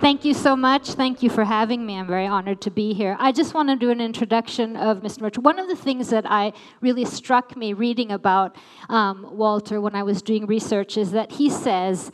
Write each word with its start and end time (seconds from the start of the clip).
thank 0.00 0.24
you 0.24 0.34
so 0.34 0.56
much. 0.56 0.90
Thank 0.90 1.22
you 1.22 1.30
for 1.30 1.44
having 1.44 1.84
me. 1.84 1.96
I'm 1.96 2.06
very 2.06 2.26
honored 2.26 2.60
to 2.62 2.70
be 2.70 2.94
here. 2.94 3.16
I 3.18 3.32
just 3.32 3.54
want 3.54 3.68
to 3.68 3.76
do 3.76 3.90
an 3.90 4.00
introduction 4.00 4.76
of 4.76 5.00
Mr. 5.02 5.22
Murch. 5.22 5.38
One 5.38 5.58
of 5.58 5.68
the 5.68 5.76
things 5.76 6.10
that 6.10 6.30
I 6.30 6.52
really 6.80 7.04
struck 7.04 7.56
me 7.56 7.72
reading 7.72 8.12
about 8.12 8.56
um, 8.88 9.26
Walter 9.32 9.80
when 9.80 9.94
I 9.94 10.02
was 10.02 10.22
doing 10.22 10.46
research 10.46 10.96
is 10.96 11.12
that 11.12 11.32
he 11.32 11.50
says 11.50 12.10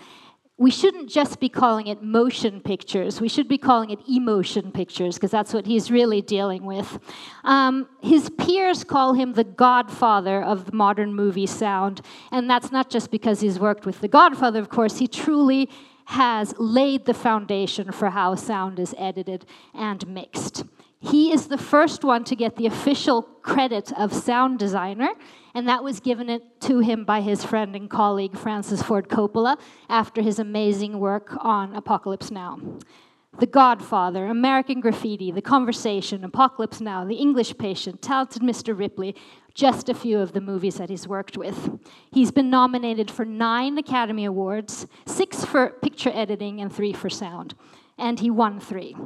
we 0.56 0.70
shouldn't 0.70 1.11
just 1.11 1.41
be 1.41 1.48
calling 1.48 1.89
it 1.89 2.01
motion 2.01 2.61
pictures. 2.61 3.20
We 3.20 3.28
should 3.28 3.48
be 3.48 3.59
calling 3.59 3.91
it 3.91 3.98
emotion 4.09 4.70
pictures 4.70 5.16
because 5.16 5.33
that's 5.33 5.53
what 5.53 5.66
he's 5.66 5.91
really 5.91 6.23
dealing 6.23 6.64
with. 6.64 7.01
Um, 7.42 7.89
his 8.01 8.30
peers 8.30 8.84
call 8.84 9.14
him 9.14 9.33
the 9.33 9.42
godfather 9.42 10.41
of 10.41 10.66
the 10.66 10.73
modern 10.73 11.12
movie 11.12 11.47
sound. 11.47 12.03
And 12.30 12.48
that's 12.48 12.70
not 12.70 12.89
just 12.89 13.11
because 13.11 13.41
he's 13.41 13.59
worked 13.59 13.84
with 13.84 14.01
the 14.01 14.06
godfather, 14.06 14.61
of 14.61 14.69
course. 14.69 14.98
He 14.98 15.09
truly 15.09 15.69
has 16.06 16.54
laid 16.58 17.04
the 17.04 17.14
foundation 17.14 17.92
for 17.92 18.10
how 18.10 18.34
sound 18.34 18.78
is 18.78 18.94
edited 18.98 19.46
and 19.72 20.06
mixed. 20.06 20.64
He 20.98 21.32
is 21.32 21.48
the 21.48 21.58
first 21.58 22.02
one 22.02 22.24
to 22.24 22.36
get 22.36 22.56
the 22.56 22.66
official 22.66 23.22
credit 23.22 23.92
of 23.92 24.12
sound 24.12 24.58
designer 24.58 25.10
and 25.54 25.68
that 25.68 25.84
was 25.84 26.00
given 26.00 26.28
it 26.28 26.60
to 26.62 26.80
him 26.80 27.04
by 27.04 27.20
his 27.20 27.44
friend 27.44 27.77
and 27.77 27.88
colleague 27.88 28.36
Francis 28.36 28.83
Ford 28.83 29.08
Coppola 29.08 29.58
after 29.88 30.20
his 30.20 30.38
amazing 30.38 30.98
work 30.98 31.36
on 31.41 31.74
Apocalypse 31.77 32.30
Now. 32.30 32.58
The 33.39 33.46
Godfather, 33.46 34.27
American 34.27 34.80
Graffiti, 34.80 35.33
The 35.33 35.42
Conversation, 35.42 36.24
Apocalypse 36.24 36.80
Now, 36.80 37.05
The 37.05 37.16
English 37.16 37.56
Patient, 37.58 38.00
Talented 38.00 38.42
Mr. 38.42 38.77
Ripley, 38.77 39.14
just 39.55 39.88
a 39.88 39.94
few 39.94 40.19
of 40.19 40.33
the 40.33 40.41
movies 40.41 40.77
that 40.77 40.91
he's 40.91 41.06
worked 41.06 41.36
with. 41.36 41.78
He's 42.10 42.33
been 42.33 42.50
nominated 42.50 43.10
for 43.10 43.24
nine 43.24 43.78
Academy 43.78 44.24
Awards, 44.24 44.86
six 45.06 45.44
for 45.44 45.70
picture 45.70 46.11
editing, 46.12 46.61
and 46.61 46.72
three 46.72 46.92
for 46.92 47.08
sound. 47.08 47.55
And 47.96 48.19
he 48.19 48.28
won 48.28 48.58
three. 48.58 48.96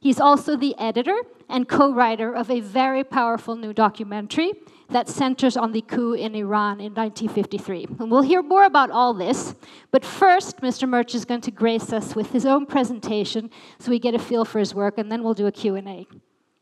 He's 0.00 0.18
also 0.18 0.56
the 0.56 0.74
editor 0.78 1.16
and 1.50 1.68
co 1.68 1.92
writer 1.92 2.32
of 2.32 2.50
a 2.50 2.60
very 2.60 3.04
powerful 3.04 3.56
new 3.56 3.74
documentary 3.74 4.52
that 4.88 5.06
centers 5.06 5.54
on 5.54 5.72
the 5.72 5.82
coup 5.82 6.14
in 6.14 6.34
Iran 6.34 6.80
in 6.80 6.94
1953. 6.94 7.88
And 8.00 8.10
we'll 8.10 8.22
hear 8.22 8.42
more 8.42 8.64
about 8.64 8.90
all 8.90 9.12
this, 9.12 9.54
but 9.90 10.02
first, 10.02 10.62
Mr. 10.62 10.88
Murch 10.88 11.14
is 11.14 11.26
going 11.26 11.42
to 11.42 11.50
grace 11.50 11.92
us 11.92 12.16
with 12.16 12.32
his 12.32 12.46
own 12.46 12.64
presentation 12.64 13.50
so 13.78 13.90
we 13.90 13.98
get 13.98 14.14
a 14.14 14.18
feel 14.18 14.46
for 14.46 14.58
his 14.58 14.74
work, 14.74 14.96
and 14.96 15.12
then 15.12 15.22
we'll 15.22 15.34
do 15.34 15.46
a 15.46 15.52
Q&A. 15.52 16.06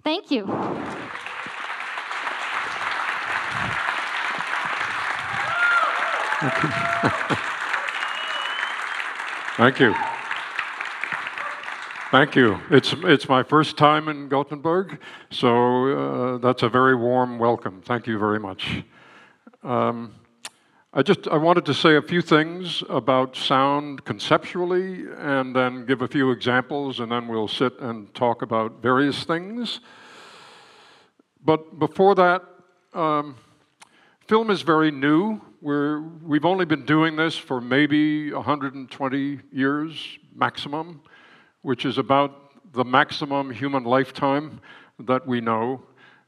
Thank 0.03 0.33
you. 0.33 0.47
Thank 6.39 6.63
you. 6.63 6.71
Thank 9.57 9.81
you. 9.81 9.95
Thank 12.11 12.37
you. 12.37 12.61
It's, 12.71 12.95
it's 13.05 13.27
my 13.29 13.43
first 13.43 13.79
time 13.79 14.09
in 14.09 14.29
Gothenburg, 14.29 15.01
so 15.31 16.35
uh, 16.35 16.39
that's 16.39 16.63
a 16.63 16.69
very 16.69 16.95
warm 16.95 17.39
welcome. 17.39 17.81
Thank 17.81 18.07
you 18.07 18.19
very 18.19 18.39
much. 18.39 18.85
Um, 19.63 20.15
I 20.93 21.03
just 21.03 21.27
I 21.29 21.39
wanted 21.39 21.65
to 21.67 21.75
say 21.75 21.97
a 21.97 22.03
few 22.03 22.21
things 22.21 22.83
about 22.91 23.35
sound 23.35 24.05
conceptually, 24.05 25.07
and 25.17 25.57
then 25.57 25.87
give 25.87 26.03
a 26.03 26.09
few 26.09 26.33
examples, 26.33 27.01
and 27.01 27.11
then 27.11 27.29
we'll 27.29 27.49
sit 27.49 27.79
and 27.81 28.15
talk 28.15 28.43
about 28.43 28.83
various 28.83 29.25
things. 29.25 29.81
But 31.43 31.79
before 31.79 32.15
that, 32.15 32.43
um, 32.93 33.37
film 34.27 34.51
is 34.51 34.61
very 34.63 34.91
new. 34.91 35.41
We're, 35.61 36.01
we've 36.01 36.45
only 36.45 36.65
been 36.65 36.85
doing 36.85 37.17
this 37.17 37.37
for 37.37 37.61
maybe 37.61 38.33
120 38.33 39.41
years 39.53 40.19
maximum 40.35 41.01
which 41.67 41.85
is 41.85 41.99
about 41.99 42.73
the 42.75 42.85
maximum 42.85 43.51
human 43.51 43.83
lifetime 43.83 44.61
that 45.01 45.27
we 45.27 45.41
know. 45.41 45.83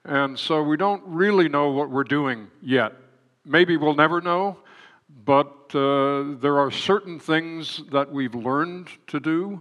And 0.05 0.37
so 0.37 0.65
we 0.65 0.77
don't 0.77 1.00
really 1.06 1.49
know 1.49 1.71
what 1.71 1.91
we're 1.91 2.03
doing 2.03 2.49
yet. 2.61 2.93
Maybe 3.44 3.77
we'll 3.77 3.94
never 3.94 4.21
know, 4.21 4.56
but 5.25 5.72
uh, 5.77 6.34
there 6.41 6.59
are 6.59 6.72
certain 6.72 7.21
things 7.21 7.83
that 7.93 8.11
we've 8.11 8.34
learned 8.34 8.88
to 9.06 9.21
do. 9.21 9.61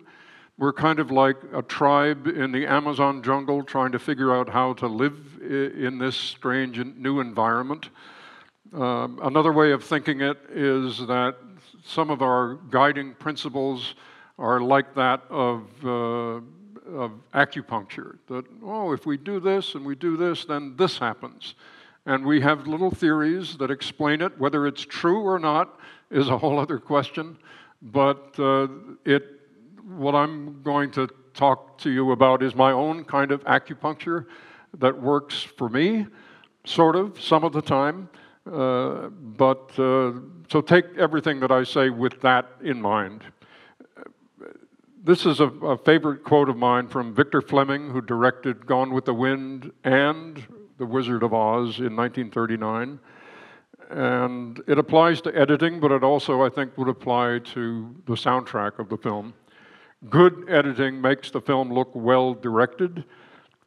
We're 0.58 0.74
kind 0.74 0.98
of 0.98 1.12
like 1.12 1.38
a 1.54 1.62
tribe 1.62 2.26
in 2.26 2.52
the 2.52 2.66
Amazon 2.66 3.22
jungle 3.22 3.62
trying 3.62 3.92
to 3.92 4.00
figure 4.00 4.36
out 4.36 4.50
how 4.50 4.74
to 4.74 4.88
live 4.88 5.16
in 5.40 6.00
this 6.00 6.16
strange 6.16 6.84
new 6.84 7.20
environment. 7.20 7.92
Um, 8.74 9.20
another 9.24 9.54
way 9.54 9.72
of 9.72 9.84
thinking 9.84 10.22
it 10.22 10.38
is 10.50 11.00
that 11.08 11.36
some 11.86 12.10
of 12.10 12.22
our 12.22 12.56
guiding 12.70 13.14
principles 13.14 13.96
are 14.38 14.60
like 14.60 14.94
that 14.96 15.24
of, 15.30 15.64
uh, 15.86 16.42
of 16.92 17.12
acupuncture. 17.34 18.18
That, 18.28 18.46
oh, 18.64 18.92
if 18.92 19.06
we 19.06 19.18
do 19.18 19.40
this 19.40 19.76
and 19.76 19.86
we 19.86 19.96
do 19.96 20.18
this, 20.18 20.46
then 20.46 20.76
this 20.76 20.98
happens. 20.98 21.56
And 22.06 22.26
we 22.26 22.42
have 22.42 22.68
little 22.68 22.92
theories 22.92 23.58
that 23.58 23.72
explain 23.72 24.22
it. 24.22 24.38
Whether 24.38 24.68
it's 24.68 24.82
true 24.82 25.22
or 25.22 25.40
not 25.40 25.80
is 26.10 26.30
a 26.30 26.38
whole 26.38 26.60
other 26.60 26.78
question. 26.78 27.38
But 27.82 28.38
uh, 28.40 28.68
it, 29.06 29.24
what 29.86 30.14
I'm 30.16 30.62
going 30.62 30.92
to 30.92 31.08
talk 31.34 31.78
to 31.80 31.90
you 31.90 32.12
about 32.12 32.44
is 32.44 32.56
my 32.56 32.72
own 32.72 33.06
kind 33.06 33.32
of 33.32 33.44
acupuncture 33.46 34.26
that 34.80 35.02
works 35.02 35.42
for 35.42 35.70
me, 35.70 36.08
sort 36.66 36.96
of, 36.96 37.22
some 37.22 37.44
of 37.44 37.54
the 37.54 37.62
time. 37.62 38.10
Uh, 38.52 39.10
but 39.10 39.72
uh, 39.78 40.14
so 40.50 40.62
take 40.62 40.86
everything 40.98 41.40
that 41.42 41.52
I 41.52 41.64
say 41.64 41.90
with 41.90 42.22
that 42.22 42.48
in 42.62 42.82
mind. 42.82 43.24
This 45.04 45.26
is 45.26 45.40
a, 45.40 45.48
a, 45.48 45.78
favorite 45.78 46.24
quote 46.24 46.50
of 46.50 46.58
mine 46.58 46.88
from 46.88 47.14
Victor 47.14 47.42
Fleming, 47.42 47.90
who 47.90 48.02
directed 48.02 48.66
Gone 48.66 48.94
with 48.94 49.06
the 49.06 49.14
Wind 49.14 49.72
and 49.84 50.46
The 50.78 50.86
Wizard 50.86 51.24
of 51.24 51.34
Oz 51.34 51.80
in 51.80 51.96
1939. 51.96 53.00
And 53.90 54.62
it 54.68 54.78
applies 54.78 55.22
to 55.22 55.34
editing, 55.34 55.80
but 55.80 55.92
it 55.92 56.04
also, 56.04 56.44
I 56.44 56.50
think, 56.50 56.78
would 56.78 56.90
apply 56.90 57.40
to 57.54 57.96
the 58.06 58.16
soundtrack 58.16 58.80
of 58.80 58.90
the 58.90 58.98
film. 58.98 59.34
Good 60.10 60.46
editing 60.50 61.00
makes 61.02 61.32
the 61.32 61.42
film 61.42 61.72
look 61.72 61.90
well 61.94 62.34
directed, 62.34 63.06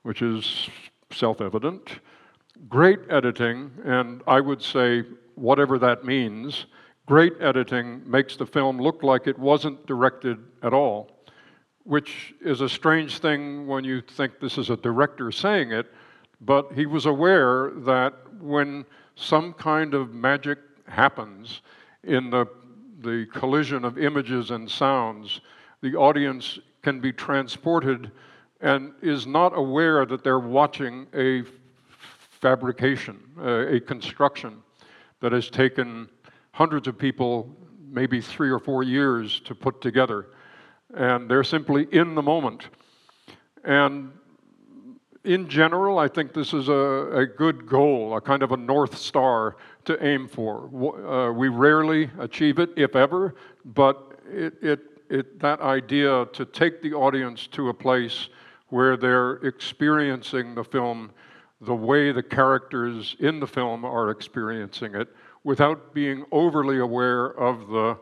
which 0.02 0.20
is 0.20 0.68
self 1.10 1.40
evident. 1.40 2.00
Great 2.68 3.00
editing, 3.08 3.70
and 3.84 4.22
I 4.26 4.40
would 4.40 4.62
say, 4.62 5.04
whatever 5.34 5.78
that 5.78 6.04
means, 6.04 6.66
great 7.06 7.32
editing 7.40 8.02
makes 8.08 8.36
the 8.36 8.46
film 8.46 8.78
look 8.78 9.02
like 9.02 9.26
it 9.26 9.38
wasn't 9.38 9.86
directed 9.86 10.38
at 10.62 10.72
all 10.72 11.20
which 11.84 12.34
is 12.40 12.60
a 12.60 12.68
strange 12.68 13.18
thing 13.18 13.66
when 13.66 13.84
you 13.84 14.00
think 14.00 14.38
this 14.38 14.58
is 14.58 14.70
a 14.70 14.76
director 14.76 15.32
saying 15.32 15.72
it, 15.72 15.92
but 16.40 16.72
he 16.72 16.86
was 16.86 17.06
aware 17.06 17.72
that 17.78 18.14
when 18.40 18.84
some 19.16 19.52
kind 19.54 19.94
of 19.94 20.14
magic 20.14 20.58
happens 20.86 21.62
in 22.04 22.30
the, 22.30 22.46
the 23.00 23.26
collision 23.32 23.84
of 23.84 23.98
images 23.98 24.50
and 24.50 24.70
sounds, 24.70 25.40
the 25.82 25.94
audience 25.94 26.58
can 26.82 27.00
be 27.00 27.12
transported 27.12 28.10
and 28.60 28.92
is 29.02 29.26
not 29.26 29.56
aware 29.56 30.04
that 30.06 30.22
they're 30.22 30.38
watching 30.38 31.06
a 31.14 31.42
fabrication, 32.40 33.20
a 33.38 33.80
construction 33.80 34.62
that 35.20 35.32
has 35.32 35.50
taken 35.50 36.08
hundreds 36.52 36.88
of 36.88 36.98
people, 36.98 37.54
maybe 37.90 38.20
three 38.20 38.50
or 38.50 38.58
four 38.58 38.82
years 38.82 39.40
to 39.40 39.54
put 39.54 39.80
together 39.80 40.26
and 40.94 41.30
they're 41.30 41.44
simply 41.44 41.86
in 41.92 42.14
the 42.14 42.22
moment. 42.22 42.68
And 43.64 44.12
in 45.24 45.48
general, 45.48 45.98
I 45.98 46.08
think 46.08 46.32
this 46.32 46.52
is 46.52 46.68
a, 46.68 46.72
a 46.72 47.26
good 47.26 47.66
goal, 47.66 48.16
a 48.16 48.20
kind 48.20 48.42
of 48.42 48.52
a 48.52 48.56
North 48.56 48.96
Star 48.96 49.56
to 49.84 50.04
aim 50.04 50.26
for. 50.26 50.66
Uh, 51.06 51.32
we 51.32 51.48
rarely 51.48 52.10
achieve 52.18 52.58
it, 52.58 52.70
if 52.76 52.96
ever, 52.96 53.34
but 53.64 54.18
it, 54.28 54.54
it, 54.62 54.80
it, 55.10 55.38
that 55.40 55.60
idea 55.60 56.26
to 56.32 56.44
take 56.44 56.80
the 56.80 56.94
audience 56.94 57.46
to 57.48 57.68
a 57.68 57.74
place 57.74 58.28
where 58.68 58.96
they're 58.96 59.34
experiencing 59.46 60.54
the 60.54 60.64
film 60.64 61.10
the 61.60 61.74
way 61.74 62.12
the 62.12 62.22
characters 62.22 63.16
in 63.20 63.40
the 63.40 63.46
film 63.46 63.84
are 63.84 64.10
experiencing 64.10 64.94
it 64.94 65.08
without 65.44 65.92
being 65.94 66.24
overly 66.32 66.78
aware 66.78 67.26
of 67.38 67.68
the 67.68 67.96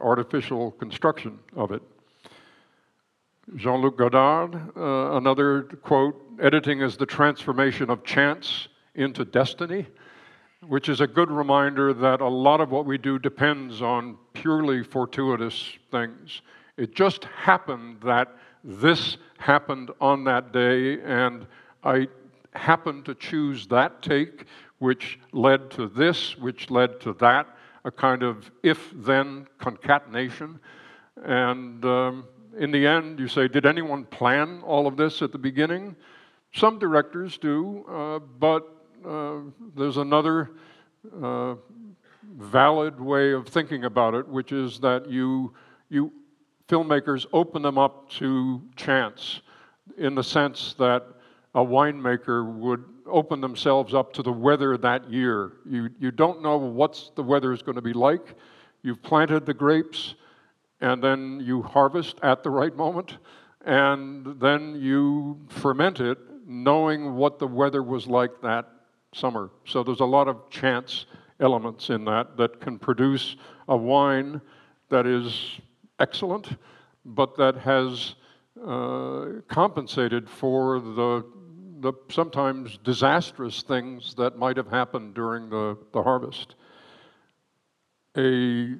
artificial 0.00 0.70
construction 0.72 1.38
of 1.56 1.72
it. 1.72 1.82
Jean 3.56 3.80
Luc 3.80 3.98
Godard, 3.98 4.54
uh, 4.76 5.16
another 5.16 5.62
quote 5.82 6.16
editing 6.40 6.80
is 6.80 6.96
the 6.96 7.06
transformation 7.06 7.90
of 7.90 8.04
chance 8.04 8.68
into 8.94 9.24
destiny, 9.24 9.86
which 10.66 10.88
is 10.88 11.00
a 11.00 11.06
good 11.06 11.30
reminder 11.30 11.92
that 11.92 12.20
a 12.20 12.28
lot 12.28 12.60
of 12.60 12.70
what 12.70 12.86
we 12.86 12.96
do 12.96 13.18
depends 13.18 13.82
on 13.82 14.16
purely 14.32 14.82
fortuitous 14.82 15.72
things. 15.90 16.42
It 16.76 16.94
just 16.94 17.24
happened 17.24 18.00
that 18.04 18.36
this 18.62 19.16
happened 19.38 19.90
on 20.00 20.24
that 20.24 20.52
day, 20.52 21.00
and 21.00 21.46
I 21.82 22.08
happened 22.54 23.04
to 23.04 23.14
choose 23.14 23.66
that 23.68 24.02
take, 24.02 24.44
which 24.78 25.18
led 25.32 25.70
to 25.72 25.88
this, 25.88 26.36
which 26.38 26.70
led 26.70 27.00
to 27.00 27.12
that, 27.14 27.46
a 27.84 27.90
kind 27.90 28.22
of 28.22 28.50
if 28.62 28.90
then 28.94 29.46
concatenation. 29.58 30.58
And 31.24 31.84
um, 31.84 32.24
in 32.58 32.70
the 32.70 32.86
end, 32.86 33.18
you 33.18 33.28
say, 33.28 33.48
did 33.48 33.66
anyone 33.66 34.04
plan 34.04 34.62
all 34.64 34.86
of 34.86 34.96
this 34.96 35.22
at 35.22 35.32
the 35.32 35.38
beginning? 35.38 35.96
Some 36.52 36.78
directors 36.78 37.38
do, 37.38 37.84
uh, 37.88 38.18
but 38.18 38.68
uh, 39.06 39.38
there's 39.76 39.98
another 39.98 40.50
uh, 41.22 41.54
valid 42.38 43.00
way 43.00 43.32
of 43.32 43.48
thinking 43.48 43.84
about 43.84 44.14
it, 44.14 44.26
which 44.26 44.52
is 44.52 44.80
that 44.80 45.08
you, 45.08 45.52
you 45.88 46.12
filmmakers 46.68 47.26
open 47.32 47.62
them 47.62 47.78
up 47.78 48.08
to 48.10 48.62
chance 48.76 49.40
in 49.96 50.14
the 50.14 50.22
sense 50.24 50.74
that 50.78 51.06
a 51.54 51.64
winemaker 51.64 52.46
would 52.54 52.84
open 53.06 53.40
themselves 53.40 53.92
up 53.92 54.12
to 54.12 54.22
the 54.22 54.32
weather 54.32 54.76
that 54.76 55.10
year. 55.10 55.52
You, 55.68 55.90
you 55.98 56.10
don't 56.10 56.42
know 56.42 56.56
what 56.56 57.10
the 57.16 57.22
weather 57.22 57.52
is 57.52 57.62
going 57.62 57.74
to 57.74 57.82
be 57.82 57.92
like. 57.92 58.36
You've 58.82 59.02
planted 59.02 59.46
the 59.46 59.54
grapes, 59.54 60.14
and 60.80 61.02
then 61.02 61.40
you 61.40 61.62
harvest 61.62 62.18
at 62.22 62.42
the 62.42 62.50
right 62.50 62.74
moment, 62.74 63.18
and 63.64 64.40
then 64.40 64.80
you 64.80 65.40
ferment 65.48 66.00
it 66.00 66.18
knowing 66.46 67.14
what 67.14 67.38
the 67.38 67.46
weather 67.46 67.82
was 67.82 68.06
like 68.06 68.40
that 68.42 68.68
summer. 69.12 69.50
So 69.66 69.82
there's 69.82 70.00
a 70.00 70.04
lot 70.04 70.28
of 70.28 70.48
chance 70.50 71.06
elements 71.38 71.90
in 71.90 72.04
that 72.04 72.36
that 72.36 72.60
can 72.60 72.78
produce 72.78 73.36
a 73.68 73.76
wine 73.76 74.40
that 74.88 75.06
is 75.06 75.60
excellent, 75.98 76.58
but 77.04 77.36
that 77.36 77.56
has 77.56 78.14
uh, 78.66 79.26
compensated 79.48 80.28
for 80.28 80.80
the, 80.80 81.24
the 81.80 81.92
sometimes 82.10 82.78
disastrous 82.84 83.62
things 83.62 84.14
that 84.14 84.36
might 84.36 84.56
have 84.56 84.68
happened 84.68 85.14
during 85.14 85.48
the, 85.48 85.76
the 85.92 86.02
harvest. 86.02 86.54
A 88.16 88.74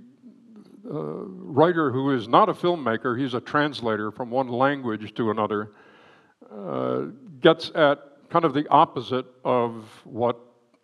uh, 0.88 0.92
writer 0.92 1.90
who 1.90 2.12
is 2.12 2.28
not 2.28 2.48
a 2.48 2.54
filmmaker, 2.54 3.18
he's 3.18 3.34
a 3.34 3.40
translator 3.40 4.10
from 4.10 4.30
one 4.30 4.48
language 4.48 5.14
to 5.14 5.30
another, 5.30 5.72
uh, 6.52 7.02
gets 7.40 7.70
at 7.74 7.98
kind 8.28 8.44
of 8.44 8.54
the 8.54 8.66
opposite 8.68 9.26
of 9.44 9.84
what 10.04 10.38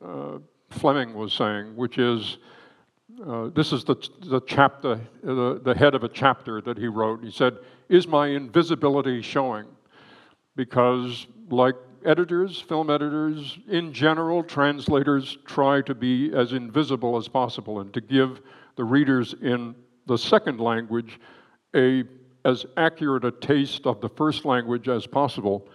uh, 0.04 0.38
Fleming 0.70 1.14
was 1.14 1.32
saying, 1.32 1.76
which 1.76 1.98
is 1.98 2.38
uh, 3.26 3.48
this 3.54 3.72
is 3.72 3.84
the, 3.84 3.96
the 4.26 4.40
chapter, 4.46 5.00
the, 5.22 5.60
the 5.62 5.74
head 5.74 5.94
of 5.94 6.04
a 6.04 6.08
chapter 6.08 6.60
that 6.60 6.76
he 6.76 6.86
wrote. 6.86 7.22
He 7.24 7.30
said, 7.30 7.58
Is 7.88 8.06
my 8.06 8.28
invisibility 8.28 9.22
showing? 9.22 9.66
Because, 10.54 11.26
like 11.50 11.76
editors, 12.06 12.60
film 12.60 12.88
editors, 12.88 13.58
in 13.68 13.92
general, 13.92 14.42
translators 14.42 15.38
try 15.44 15.82
to 15.82 15.94
be 15.94 16.32
as 16.32 16.52
invisible 16.52 17.16
as 17.16 17.28
possible 17.28 17.80
and 17.80 17.92
to 17.92 18.00
give 18.00 18.40
the 18.76 18.84
readers 18.84 19.34
in 19.42 19.74
the 20.06 20.16
second 20.16 20.60
language 20.60 21.20
a 21.74 22.04
as 22.44 22.64
accurate 22.76 23.24
a 23.24 23.32
taste 23.32 23.86
of 23.86 24.00
the 24.00 24.08
first 24.08 24.44
language 24.44 24.88
as 24.88 25.04
possible. 25.04 25.68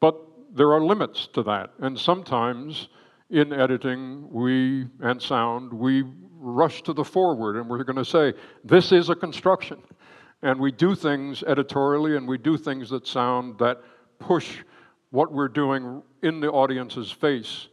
But 0.00 0.16
there 0.54 0.72
are 0.72 0.80
limits 0.80 1.26
to 1.32 1.42
that, 1.42 1.70
and 1.80 1.98
sometimes 1.98 2.88
in 3.28 3.52
editing, 3.52 4.30
we 4.30 4.86
and 5.00 5.20
sound, 5.20 5.72
we 5.72 6.04
rush 6.38 6.82
to 6.82 6.92
the 6.92 7.04
forward 7.04 7.56
and 7.56 7.68
we're 7.68 7.82
going 7.82 7.96
to 7.96 8.04
say, 8.04 8.34
this 8.62 8.92
is 8.92 9.08
a 9.08 9.14
construction. 9.14 9.78
And 10.42 10.60
we 10.60 10.72
do 10.72 10.94
things 10.94 11.42
editorially 11.44 12.16
and 12.16 12.28
we 12.28 12.36
do 12.36 12.58
things 12.58 12.90
that 12.90 13.06
sound 13.06 13.58
that 13.58 13.80
push 14.18 14.58
what 15.12 15.30
we're 15.30 15.46
doing 15.46 16.02
in 16.22 16.40
the 16.40 16.50
audience's 16.50 17.12
face. 17.12 17.68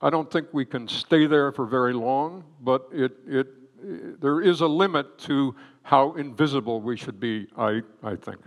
I 0.00 0.08
don't 0.08 0.30
think 0.30 0.48
we 0.52 0.64
can 0.64 0.88
stay 0.88 1.26
there 1.26 1.52
for 1.52 1.66
very 1.66 1.92
long, 1.92 2.44
but 2.60 2.88
it, 2.92 3.12
it, 3.26 4.20
there 4.20 4.40
is 4.40 4.60
a 4.60 4.66
limit 4.66 5.18
to 5.20 5.54
how 5.82 6.14
invisible 6.14 6.80
we 6.80 6.96
should 6.96 7.20
be, 7.20 7.48
I, 7.58 7.82
I 8.02 8.14
think. 8.14 8.38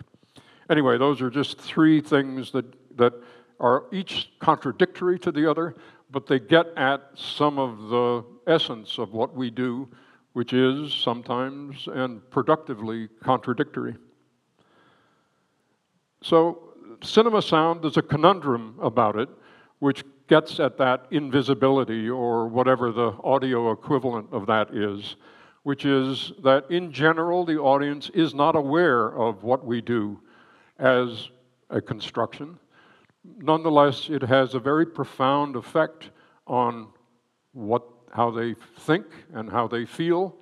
Anyway, 0.70 0.98
those 0.98 1.22
are 1.22 1.30
just 1.30 1.60
three 1.60 2.00
things 2.00 2.52
that, 2.52 2.66
that 2.98 3.14
are 3.60 3.86
each 3.92 4.32
contradictory 4.40 5.20
to 5.20 5.32
the 5.32 5.50
other, 5.50 5.76
but 6.10 6.26
they 6.26 6.40
get 6.40 6.68
at 6.78 7.02
some 7.16 7.60
of 7.60 7.90
the 7.90 8.24
essence 8.48 8.98
of 8.98 9.12
what 9.12 9.36
we 9.36 9.52
do, 9.52 9.90
which 10.32 10.54
is 10.54 10.94
sometimes 10.94 11.88
and 11.88 12.28
productively 12.30 13.10
contradictory. 13.22 13.96
So, 16.22 16.69
cinema 17.02 17.42
sound, 17.42 17.82
there's 17.82 17.98
a 17.98 18.02
conundrum 18.02 18.76
about 18.82 19.16
it, 19.16 19.30
which 19.80 20.04
gets 20.28 20.60
at 20.60 20.78
that 20.78 21.08
invisibility 21.12 22.10
or 22.10 22.48
whatever 22.48 22.92
the 22.92 23.14
audio 23.24 23.72
equivalent 23.72 24.28
of 24.32 24.46
that 24.48 24.74
is, 24.74 25.16
which 25.64 25.86
is 25.86 26.32
that 26.44 26.70
in 26.70 26.92
general, 26.92 27.46
the 27.46 27.58
audience 27.58 28.10
is 28.14 28.34
not 28.34 28.56
aware 28.56 29.08
of 29.18 29.44
what 29.44 29.66
we 29.66 29.82
do 29.82 30.20
as 30.78 31.30
a 31.70 31.82
construction 31.82 32.60
nonetheless, 33.38 34.10
it 34.10 34.22
has 34.24 34.54
a 34.54 34.60
very 34.60 34.86
profound 34.86 35.56
effect 35.56 36.12
on 36.48 36.88
what, 37.54 37.84
how 38.12 38.32
they 38.32 38.56
think 38.80 39.06
and 39.34 39.50
how 39.50 39.68
they 39.68 39.86
feel. 39.86 40.36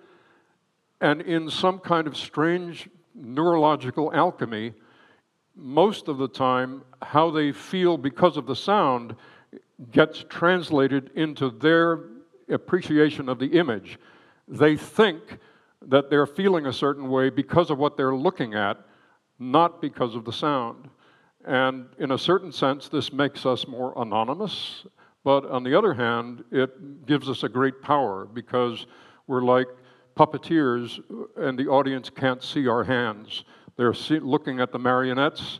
And 1.01 1.21
in 1.21 1.50
some 1.50 1.80
kind 1.80 2.07
of 2.07 2.18
strange 2.18 2.89
neurological 3.13 4.13
alchemy, 4.13 4.74
most 5.57 6.07
of 6.07 6.18
the 6.18 6.27
time, 6.27 6.83
how 7.01 7.31
they 7.31 7.51
feel 7.51 7.98
because 7.98 8.38
of 8.38 8.45
the 8.45 8.56
sound 8.56 9.15
gets 9.92 10.24
translated 10.30 11.12
into 11.15 11.50
their 11.50 12.01
appreciation 12.50 13.27
of 13.27 13.39
the 13.39 13.57
image. 13.57 14.00
They 14.48 14.77
think 14.77 15.39
that 15.81 16.09
they're 16.09 16.27
feeling 16.27 16.68
a 16.68 16.74
certain 16.74 17.09
way 17.09 17.30
because 17.30 17.69
of 17.69 17.77
what 17.77 17.98
they're 17.98 18.15
looking 18.15 18.54
at, 18.54 18.77
not 19.39 19.81
because 19.81 20.15
of 20.15 20.25
the 20.25 20.33
sound. 20.33 20.89
And 21.45 21.88
in 21.98 22.12
a 22.12 22.18
certain 22.18 22.51
sense, 22.51 22.89
this 22.89 23.13
makes 23.13 23.45
us 23.45 23.68
more 23.68 23.94
anonymous. 23.98 24.86
But 25.24 25.45
on 25.45 25.63
the 25.63 25.77
other 25.77 25.94
hand, 25.94 26.44
it 26.51 27.06
gives 27.06 27.30
us 27.30 27.44
a 27.44 27.50
great 27.50 27.81
power 27.81 28.25
because 28.25 28.86
we're 29.27 29.41
like 29.41 29.67
puppeteers 30.15 31.00
and 31.38 31.58
the 31.58 31.67
audience 31.67 32.10
can't 32.10 32.43
see 32.43 32.67
our 32.67 32.84
hands. 32.84 33.43
They're 33.77 33.93
looking 34.10 34.60
at 34.60 34.72
the 34.72 34.79
marionettes 34.79 35.60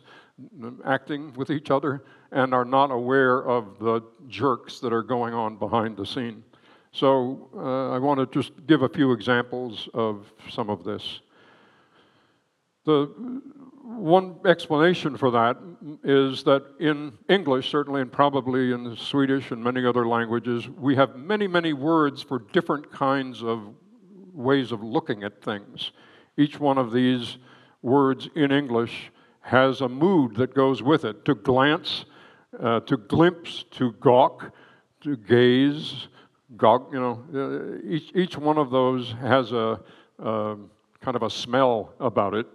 acting 0.84 1.32
with 1.34 1.50
each 1.50 1.70
other 1.70 2.04
and 2.30 2.54
are 2.54 2.64
not 2.64 2.90
aware 2.90 3.44
of 3.44 3.78
the 3.78 4.02
jerks 4.28 4.80
that 4.80 4.92
are 4.92 5.02
going 5.02 5.34
on 5.34 5.56
behind 5.56 5.96
the 5.96 6.06
scene. 6.06 6.44
So 6.92 7.50
uh, 7.56 7.90
I 7.94 7.98
want 7.98 8.18
to 8.20 8.40
just 8.40 8.52
give 8.66 8.82
a 8.82 8.88
few 8.88 9.12
examples 9.12 9.88
of 9.94 10.32
some 10.50 10.70
of 10.70 10.84
this. 10.84 11.20
The 12.84 13.06
one 13.82 14.36
explanation 14.46 15.16
for 15.16 15.30
that 15.30 15.58
is 16.04 16.42
that 16.44 16.64
in 16.80 17.12
English, 17.28 17.70
certainly, 17.70 18.00
and 18.00 18.10
probably 18.10 18.72
in 18.72 18.96
Swedish 18.96 19.50
and 19.50 19.62
many 19.62 19.84
other 19.84 20.06
languages, 20.06 20.68
we 20.68 20.96
have 20.96 21.16
many, 21.16 21.46
many 21.46 21.72
words 21.72 22.22
for 22.22 22.38
different 22.52 22.90
kinds 22.90 23.42
of 23.42 23.74
ways 24.32 24.72
of 24.72 24.82
looking 24.82 25.22
at 25.24 25.42
things. 25.42 25.92
Each 26.36 26.58
one 26.60 26.78
of 26.78 26.92
these 26.92 27.38
words 27.82 28.28
in 28.34 28.52
English 28.52 29.10
has 29.40 29.80
a 29.80 29.88
mood 29.88 30.36
that 30.36 30.54
goes 30.54 30.82
with 30.82 31.04
it 31.04 31.24
to 31.24 31.34
glance, 31.34 32.04
uh, 32.60 32.80
to 32.80 32.96
glimpse, 32.96 33.64
to 33.70 33.92
gawk, 33.92 34.52
to 35.00 35.16
gaze. 35.16 36.08
Gawk, 36.56 36.90
you 36.92 37.00
know, 37.00 37.24
uh, 37.34 37.88
each, 37.88 38.10
each 38.14 38.36
one 38.36 38.58
of 38.58 38.70
those 38.70 39.12
has 39.20 39.52
a 39.52 39.80
uh, 40.22 40.56
kind 41.00 41.16
of 41.16 41.22
a 41.22 41.30
smell 41.30 41.92
about 42.00 42.34
it. 42.34 42.46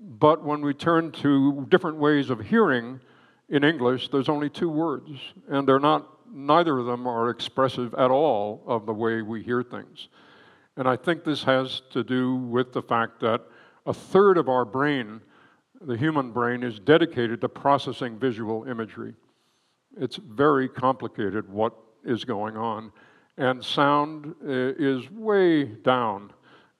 But 0.00 0.42
when 0.42 0.62
we 0.62 0.74
turn 0.74 1.12
to 1.12 1.66
different 1.68 1.98
ways 1.98 2.30
of 2.30 2.40
hearing 2.40 3.00
in 3.48 3.64
English, 3.64 4.08
there's 4.08 4.28
only 4.28 4.48
two 4.48 4.70
words, 4.70 5.10
and 5.48 5.68
they're 5.68 5.78
not, 5.78 6.08
neither 6.32 6.78
of 6.78 6.86
them 6.86 7.06
are 7.06 7.30
expressive 7.30 7.94
at 7.94 8.10
all 8.10 8.62
of 8.66 8.86
the 8.86 8.94
way 8.94 9.22
we 9.22 9.42
hear 9.42 9.62
things. 9.62 10.08
And 10.76 10.88
I 10.88 10.96
think 10.96 11.24
this 11.24 11.44
has 11.44 11.82
to 11.90 12.02
do 12.02 12.36
with 12.36 12.72
the 12.72 12.82
fact 12.82 13.20
that 13.20 13.42
a 13.86 13.94
third 13.94 14.38
of 14.38 14.48
our 14.48 14.64
brain, 14.64 15.20
the 15.80 15.96
human 15.96 16.32
brain, 16.32 16.62
is 16.62 16.78
dedicated 16.78 17.40
to 17.40 17.48
processing 17.48 18.18
visual 18.18 18.64
imagery. 18.64 19.14
It's 19.98 20.16
very 20.16 20.68
complicated 20.68 21.48
what 21.48 21.74
is 22.04 22.24
going 22.24 22.56
on. 22.56 22.92
And 23.36 23.64
sound 23.64 24.34
uh, 24.44 24.74
is 24.78 25.10
way 25.10 25.64
down 25.64 26.32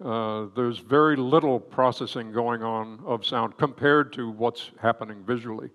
uh, 0.05 0.47
there's 0.57 0.79
very 0.79 1.15
little 1.15 1.61
processing 1.61 2.33
going 2.33 2.63
on 2.63 3.01
of 3.05 3.27
sound 3.27 3.57
compared 3.59 4.13
to 4.15 4.31
what's 4.31 4.71
happening 4.81 5.23
visually. 5.27 5.69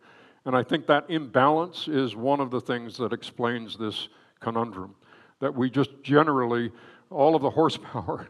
And 0.46 0.56
I 0.56 0.64
think 0.64 0.88
that 0.88 1.06
imbalance 1.10 1.88
is 1.88 2.16
one 2.16 2.40
of 2.40 2.50
the 2.50 2.62
things 2.62 2.98
that 2.98 3.14
explains 3.14 3.78
this 3.78 4.10
conundrum. 4.40 4.96
That 5.42 5.54
we 5.54 5.70
just 5.70 5.92
generally, 6.02 6.72
all 7.12 7.36
of 7.36 7.44
the 7.44 7.50
horsepower 7.50 8.30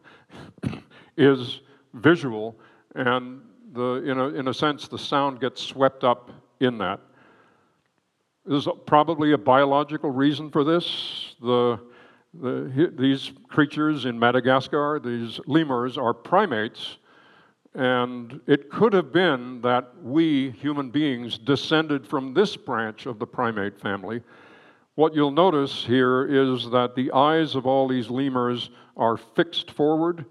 is 1.17 1.61
visual, 1.93 2.57
and 2.95 3.41
the, 3.73 4.03
in, 4.09 4.17
a, 4.17 4.27
in 4.29 4.47
a 4.47 4.53
sense, 4.53 4.87
the 4.87 4.97
sound 4.97 5.41
gets 5.41 5.61
swept 5.61 6.03
up 6.03 6.31
in 6.59 6.77
that. 6.77 6.99
There's 8.45 8.67
probably 8.85 9.33
a 9.33 9.37
biological 9.37 10.11
reason 10.11 10.49
for 10.49 10.63
this. 10.63 11.35
The, 11.41 11.79
the, 12.33 12.93
these 12.97 13.31
creatures 13.49 14.05
in 14.05 14.17
Madagascar, 14.17 14.99
these 15.03 15.39
lemurs, 15.45 15.97
are 15.97 16.13
primates, 16.13 16.97
And 17.75 18.39
it 18.47 18.69
could 18.69 18.93
have 18.93 19.11
been 19.11 19.59
that 19.61 19.91
we, 20.01 20.51
human 20.51 20.89
beings, 20.89 21.37
descended 21.37 22.07
from 22.07 22.33
this 22.33 22.55
branch 22.55 23.05
of 23.05 23.19
the 23.19 23.27
primate 23.27 23.79
family. 23.79 24.21
What 24.95 25.13
you'll 25.13 25.31
notice 25.31 25.83
here 25.83 26.25
is 26.25 26.69
that 26.69 26.95
the 26.95 27.11
eyes 27.11 27.53
of 27.53 27.65
all 27.65 27.85
these 27.89 28.09
lemurs 28.09 28.69
are 28.95 29.17
fixed 29.17 29.71
forward, 29.71 30.25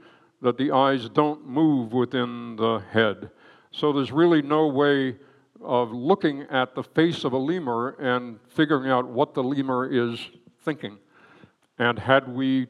that 0.45 0.59
the 0.59 0.71
eyes 0.71 1.09
don't 1.09 1.49
move 1.49 1.95
within 1.95 2.55
the 2.57 2.83
head. 2.91 3.31
So 3.71 3.93
there's 3.93 4.13
really 4.13 4.43
no 4.43 4.69
way 4.69 5.17
of 5.63 5.91
looking 5.91 6.43
at 6.43 6.75
the 6.75 6.83
face 6.83 7.25
of 7.25 7.33
a 7.33 7.39
lemur 7.39 7.97
and 7.99 8.39
figuring 8.51 8.91
out 8.91 9.09
what 9.09 9.33
the 9.33 9.43
lemur 9.43 9.89
is 9.91 10.21
thinking. 10.61 10.99
And 11.79 11.99
had 11.99 12.29
we 12.29 12.67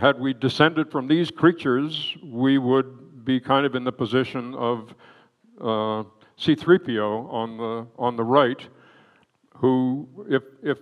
had 0.00 0.18
we 0.18 0.32
descended 0.32 0.90
from 0.90 1.06
these 1.06 1.30
creatures, 1.30 2.16
we 2.24 2.56
would 2.56 3.26
be 3.26 3.38
kind 3.38 3.66
of 3.66 3.74
in 3.74 3.84
the 3.84 3.92
position 3.92 4.54
of 4.54 4.94
uh, 5.60 6.04
C3PO 6.38 7.30
on 7.30 7.58
the, 7.58 7.86
on 7.98 8.16
the 8.16 8.24
right, 8.24 8.66
who, 9.56 10.08
if, 10.30 10.42
if, 10.62 10.78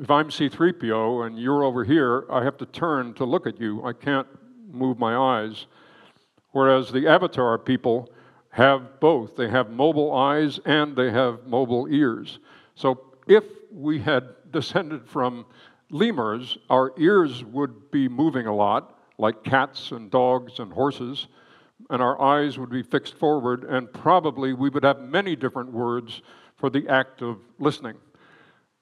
if 0.00 0.10
I'm 0.10 0.28
C3PO 0.28 1.26
and 1.26 1.38
you're 1.38 1.64
over 1.64 1.84
here, 1.84 2.24
I 2.30 2.42
have 2.44 2.56
to 2.58 2.66
turn 2.66 3.12
to 3.14 3.26
look 3.26 3.46
at 3.46 3.60
you. 3.60 3.84
I 3.84 3.92
can't 3.92 4.26
move 4.76 4.98
my 4.98 5.16
eyes. 5.16 5.66
Whereas 6.52 6.90
the 6.90 7.06
avatar 7.06 7.58
people 7.58 8.10
have 8.50 9.00
both. 9.00 9.36
They 9.36 9.48
have 9.48 9.70
mobile 9.70 10.14
eyes 10.14 10.58
and 10.64 10.96
they 10.96 11.10
have 11.10 11.46
mobile 11.46 11.86
ears. 11.90 12.38
So 12.74 13.00
if 13.26 13.44
we 13.70 13.98
had 13.98 14.28
descended 14.50 15.06
from 15.06 15.44
lemurs, 15.90 16.56
our 16.70 16.92
ears 16.98 17.44
would 17.44 17.90
be 17.90 18.08
moving 18.08 18.46
a 18.46 18.54
lot, 18.54 18.98
like 19.18 19.44
cats 19.44 19.92
and 19.92 20.10
dogs 20.10 20.58
and 20.58 20.72
horses, 20.72 21.26
and 21.90 22.00
our 22.00 22.20
eyes 22.20 22.58
would 22.58 22.70
be 22.70 22.82
fixed 22.82 23.14
forward, 23.14 23.64
and 23.64 23.92
probably 23.92 24.52
we 24.54 24.70
would 24.70 24.84
have 24.84 25.00
many 25.00 25.36
different 25.36 25.70
words 25.70 26.22
for 26.56 26.70
the 26.70 26.88
act 26.88 27.22
of 27.22 27.38
listening. 27.58 27.96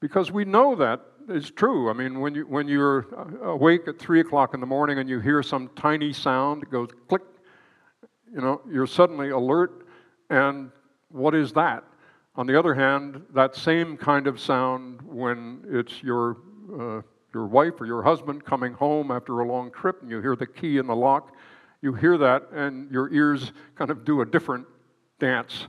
Because 0.00 0.30
we 0.30 0.44
know 0.44 0.76
that 0.76 1.00
is 1.28 1.50
true. 1.50 1.90
I 1.90 1.92
mean, 1.92 2.20
when, 2.20 2.34
you, 2.34 2.46
when 2.46 2.68
you're 2.68 3.00
awake 3.42 3.88
at 3.88 3.98
3 3.98 4.20
o'clock 4.20 4.54
in 4.54 4.60
the 4.60 4.66
morning 4.66 4.98
and 4.98 5.08
you 5.08 5.20
hear 5.20 5.42
some 5.42 5.70
tiny 5.76 6.12
sound, 6.12 6.62
it 6.62 6.70
goes 6.70 6.88
click, 7.08 7.22
you 8.32 8.40
know, 8.40 8.60
you're 8.70 8.86
suddenly 8.86 9.30
alert, 9.30 9.86
and 10.30 10.70
what 11.10 11.34
is 11.34 11.52
that? 11.52 11.84
On 12.36 12.46
the 12.46 12.58
other 12.58 12.74
hand, 12.74 13.22
that 13.34 13.54
same 13.54 13.96
kind 13.96 14.26
of 14.26 14.40
sound 14.40 15.00
when 15.02 15.64
it's 15.68 16.02
your 16.02 16.38
uh, 16.72 17.02
your 17.34 17.46
wife 17.46 17.80
or 17.80 17.86
your 17.86 18.02
husband 18.02 18.44
coming 18.44 18.72
home 18.72 19.10
after 19.10 19.40
a 19.40 19.46
long 19.46 19.70
trip 19.72 20.00
and 20.02 20.10
you 20.10 20.20
hear 20.20 20.36
the 20.36 20.46
key 20.46 20.78
in 20.78 20.86
the 20.86 20.94
lock, 20.94 21.32
you 21.82 21.92
hear 21.92 22.16
that 22.16 22.48
and 22.52 22.90
your 22.90 23.12
ears 23.12 23.52
kind 23.74 23.90
of 23.90 24.04
do 24.04 24.20
a 24.20 24.26
different 24.26 24.66
dance. 25.18 25.66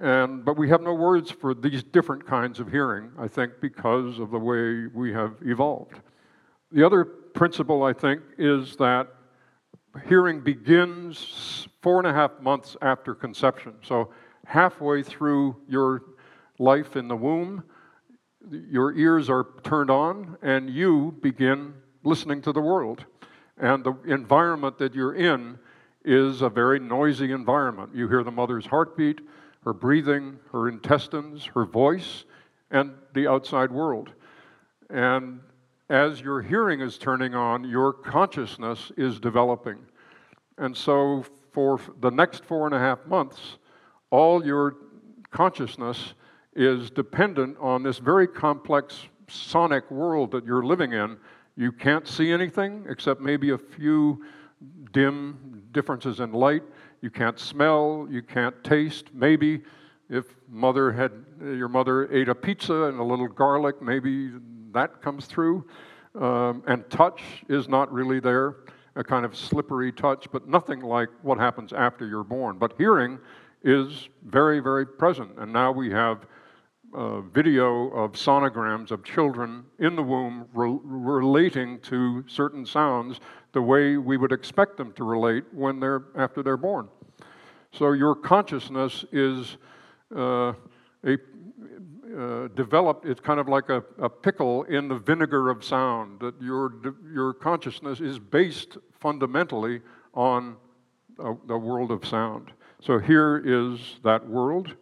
And, 0.00 0.44
but 0.44 0.56
we 0.56 0.68
have 0.68 0.80
no 0.80 0.94
words 0.94 1.30
for 1.30 1.54
these 1.54 1.82
different 1.82 2.26
kinds 2.26 2.60
of 2.60 2.70
hearing, 2.70 3.10
I 3.18 3.26
think, 3.26 3.54
because 3.60 4.18
of 4.20 4.30
the 4.30 4.38
way 4.38 4.86
we 4.94 5.12
have 5.12 5.34
evolved. 5.42 6.00
The 6.70 6.84
other 6.84 7.04
principle, 7.04 7.82
I 7.82 7.92
think, 7.92 8.22
is 8.36 8.76
that 8.76 9.08
hearing 10.06 10.40
begins 10.40 11.66
four 11.82 11.98
and 11.98 12.06
a 12.06 12.12
half 12.12 12.40
months 12.40 12.76
after 12.80 13.14
conception. 13.14 13.74
So, 13.82 14.10
halfway 14.46 15.02
through 15.02 15.56
your 15.68 16.02
life 16.58 16.96
in 16.96 17.08
the 17.08 17.16
womb, 17.16 17.64
your 18.50 18.96
ears 18.96 19.28
are 19.28 19.46
turned 19.62 19.90
on 19.90 20.36
and 20.42 20.70
you 20.70 21.16
begin 21.20 21.74
listening 22.02 22.40
to 22.42 22.52
the 22.52 22.60
world. 22.60 23.04
And 23.58 23.84
the 23.84 23.94
environment 24.06 24.78
that 24.78 24.94
you're 24.94 25.14
in 25.14 25.58
is 26.04 26.42
a 26.42 26.48
very 26.48 26.78
noisy 26.78 27.32
environment. 27.32 27.90
You 27.94 28.08
hear 28.08 28.22
the 28.22 28.30
mother's 28.30 28.66
heartbeat, 28.66 29.20
her 29.64 29.72
breathing, 29.72 30.38
her 30.52 30.68
intestines, 30.68 31.44
her 31.44 31.64
voice, 31.64 32.24
and 32.70 32.92
the 33.14 33.26
outside 33.26 33.70
world. 33.70 34.10
And 34.90 35.40
as 35.90 36.20
your 36.20 36.42
hearing 36.42 36.80
is 36.80 36.98
turning 36.98 37.34
on, 37.34 37.64
your 37.64 37.92
consciousness 37.92 38.92
is 38.96 39.18
developing. 39.18 39.78
And 40.58 40.76
so, 40.76 41.24
for 41.52 41.80
the 42.00 42.10
next 42.10 42.44
four 42.44 42.66
and 42.66 42.74
a 42.74 42.78
half 42.78 43.04
months, 43.06 43.58
all 44.10 44.44
your 44.44 44.76
consciousness 45.30 46.14
is 46.54 46.90
dependent 46.90 47.56
on 47.60 47.82
this 47.82 47.98
very 47.98 48.26
complex 48.26 49.06
sonic 49.28 49.90
world 49.90 50.30
that 50.32 50.44
you're 50.44 50.64
living 50.64 50.92
in. 50.92 51.16
You 51.56 51.72
can't 51.72 52.06
see 52.06 52.32
anything 52.32 52.84
except 52.88 53.20
maybe 53.20 53.50
a 53.50 53.58
few 53.58 54.24
dim 54.92 55.62
differences 55.72 56.20
in 56.20 56.32
light. 56.32 56.62
You 57.00 57.10
can't 57.10 57.38
smell, 57.38 58.06
you 58.10 58.22
can't 58.22 58.62
taste. 58.64 59.06
Maybe 59.14 59.62
if 60.10 60.24
mother 60.48 60.90
had 60.90 61.12
your 61.40 61.68
mother 61.68 62.12
ate 62.12 62.28
a 62.28 62.34
pizza 62.34 62.84
and 62.84 62.98
a 62.98 63.02
little 63.02 63.28
garlic, 63.28 63.80
maybe 63.80 64.32
that 64.72 65.02
comes 65.02 65.26
through. 65.26 65.64
Um, 66.14 66.62
and 66.66 66.88
touch 66.90 67.22
is 67.48 67.68
not 67.68 67.92
really 67.92 68.18
there, 68.18 68.56
a 68.96 69.04
kind 69.04 69.24
of 69.24 69.36
slippery 69.36 69.92
touch, 69.92 70.26
but 70.32 70.48
nothing 70.48 70.80
like 70.80 71.10
what 71.22 71.38
happens 71.38 71.72
after 71.72 72.06
you're 72.06 72.24
born. 72.24 72.58
But 72.58 72.74
hearing 72.76 73.18
is 73.62 74.08
very, 74.24 74.60
very 74.60 74.86
present. 74.86 75.38
And 75.38 75.52
now 75.52 75.70
we 75.70 75.90
have 75.90 76.26
uh, 76.94 77.20
video 77.20 77.88
of 77.90 78.12
sonograms 78.12 78.90
of 78.90 79.04
children 79.04 79.64
in 79.78 79.94
the 79.94 80.02
womb 80.02 80.46
re- 80.54 80.78
relating 80.82 81.78
to 81.80 82.24
certain 82.26 82.64
sounds 82.64 83.20
the 83.52 83.60
way 83.60 83.96
we 83.96 84.16
would 84.16 84.32
expect 84.32 84.76
them 84.76 84.92
to 84.92 85.04
relate 85.04 85.44
when 85.52 85.80
they're 85.80 86.04
after 86.16 86.42
they're 86.42 86.56
born. 86.56 86.88
So 87.72 87.92
your 87.92 88.14
consciousness 88.14 89.04
is 89.12 89.58
uh, 90.16 90.54
a 91.04 91.18
uh, 92.16 92.48
developed. 92.54 93.04
It's 93.04 93.20
kind 93.20 93.38
of 93.38 93.48
like 93.48 93.68
a, 93.68 93.84
a, 93.98 94.08
pickle 94.08 94.62
in 94.64 94.88
the 94.88 94.96
vinegar 94.96 95.50
of 95.50 95.62
sound. 95.62 96.20
That 96.20 96.40
your 96.40 96.72
your 97.12 97.34
consciousness 97.34 98.00
is 98.00 98.18
based 98.18 98.78
fundamentally 98.98 99.82
on 100.14 100.56
uh, 101.18 101.34
the 101.46 101.58
world 101.58 101.90
of 101.90 102.06
sound. 102.06 102.52
So 102.80 102.98
here 102.98 103.42
is 103.44 103.98
that 104.04 104.26
world. 104.26 104.74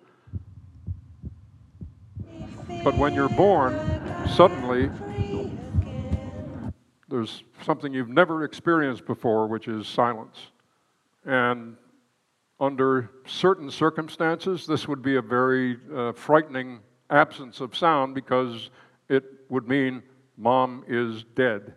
But 2.87 2.99
when 2.99 3.15
you're 3.15 3.29
born, 3.29 3.75
suddenly 4.37 4.89
there's 7.09 7.43
something 7.63 7.93
you've 7.93 8.09
never 8.09 8.45
experienced 8.45 9.07
before, 9.07 9.49
which 9.49 9.67
is 9.67 9.89
silence. 9.89 10.53
And 11.25 11.77
under 12.61 13.11
certain 13.27 13.73
circumstances, 13.73 14.69
this 14.69 14.87
would 14.87 15.03
be 15.03 15.17
a 15.17 15.21
very 15.21 15.79
uh, 15.93 16.13
frightening 16.13 16.79
absence 17.11 17.59
of 17.59 17.77
sound 17.77 18.15
because 18.15 18.71
it 19.09 19.25
would 19.49 19.67
mean 19.67 20.01
mom 20.37 20.85
is 20.87 21.25
dead. 21.35 21.75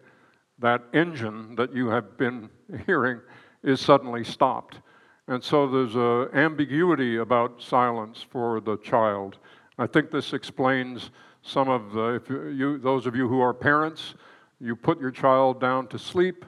That 0.60 0.84
engine 0.94 1.56
that 1.56 1.74
you 1.74 1.88
have 1.88 2.20
been 2.20 2.52
hearing 2.86 3.20
is 3.64 3.82
suddenly 3.82 4.24
stopped. 4.24 4.82
And 5.28 5.44
so 5.44 5.68
there's 5.68 5.96
an 5.96 6.38
ambiguity 6.38 7.16
about 7.18 7.64
silence 7.64 8.24
for 8.30 8.62
the 8.62 8.78
child. 8.78 9.40
I 9.80 9.88
think 9.88 10.12
this 10.12 10.34
explains 10.34 11.10
some 11.42 11.70
of 11.70 11.94
the, 11.94 12.22
you, 12.54 12.78
those 12.80 13.06
of 13.06 13.16
you 13.16 13.30
who 13.30 13.40
are 13.40 13.54
parents, 13.54 14.14
you 14.60 14.76
put 14.76 15.00
your 15.00 15.10
child 15.10 15.62
down 15.62 15.88
to 15.88 15.98
sleep, 15.98 16.46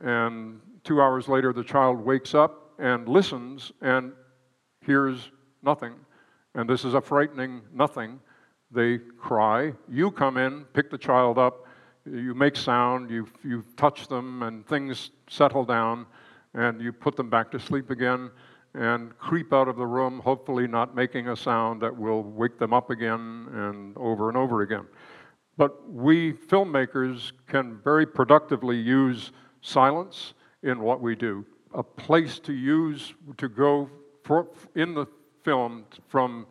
and 0.00 0.60
two 0.84 1.02
hours 1.02 1.26
later 1.26 1.52
the 1.52 1.64
child 1.64 1.98
wakes 1.98 2.32
up 2.32 2.70
and 2.78 3.08
listens 3.08 3.72
and 3.80 4.12
hears 4.86 5.32
nothing. 5.64 5.94
And 6.54 6.70
this 6.70 6.84
is 6.84 6.94
a 6.94 7.00
frightening 7.00 7.62
nothing. 7.74 8.20
They 8.70 8.98
cry. 8.98 9.72
You 9.88 10.12
come 10.12 10.36
in, 10.36 10.64
pick 10.66 10.92
the 10.92 10.98
child 10.98 11.38
up, 11.38 11.66
you 12.06 12.34
make 12.34 12.54
sound, 12.54 13.10
you, 13.10 13.26
you 13.42 13.64
touch 13.76 14.06
them, 14.06 14.44
and 14.44 14.64
things 14.64 15.10
settle 15.28 15.64
down, 15.64 16.06
and 16.54 16.80
you 16.80 16.92
put 16.92 17.16
them 17.16 17.30
back 17.30 17.50
to 17.50 17.58
sleep 17.58 17.90
again 17.90 18.30
and 18.74 19.16
creep 19.18 19.52
out 19.52 19.68
of 19.68 19.76
the 19.76 19.86
room, 19.86 20.20
hopefully 20.20 20.66
not 20.66 20.94
making 20.94 21.28
a 21.28 21.36
sound 21.36 21.82
that 21.82 21.96
will 21.96 22.22
wake 22.22 22.58
them 22.58 22.72
up 22.72 22.90
again 22.90 23.48
and 23.52 23.96
over 23.96 24.28
and 24.28 24.36
over 24.36 24.62
again. 24.62 24.86
But 25.56 25.90
we 25.90 26.32
filmmakers 26.32 27.32
can 27.46 27.78
very 27.82 28.06
productively 28.06 28.76
use 28.76 29.32
silence 29.60 30.34
in 30.62 30.80
what 30.80 31.00
we 31.00 31.14
do. 31.14 31.44
A 31.74 31.82
place 31.82 32.38
to 32.40 32.52
use, 32.52 33.14
to 33.36 33.48
go 33.48 33.90
for, 34.24 34.48
in 34.74 34.94
the 34.94 35.06
film 35.44 35.84
from 36.08 36.46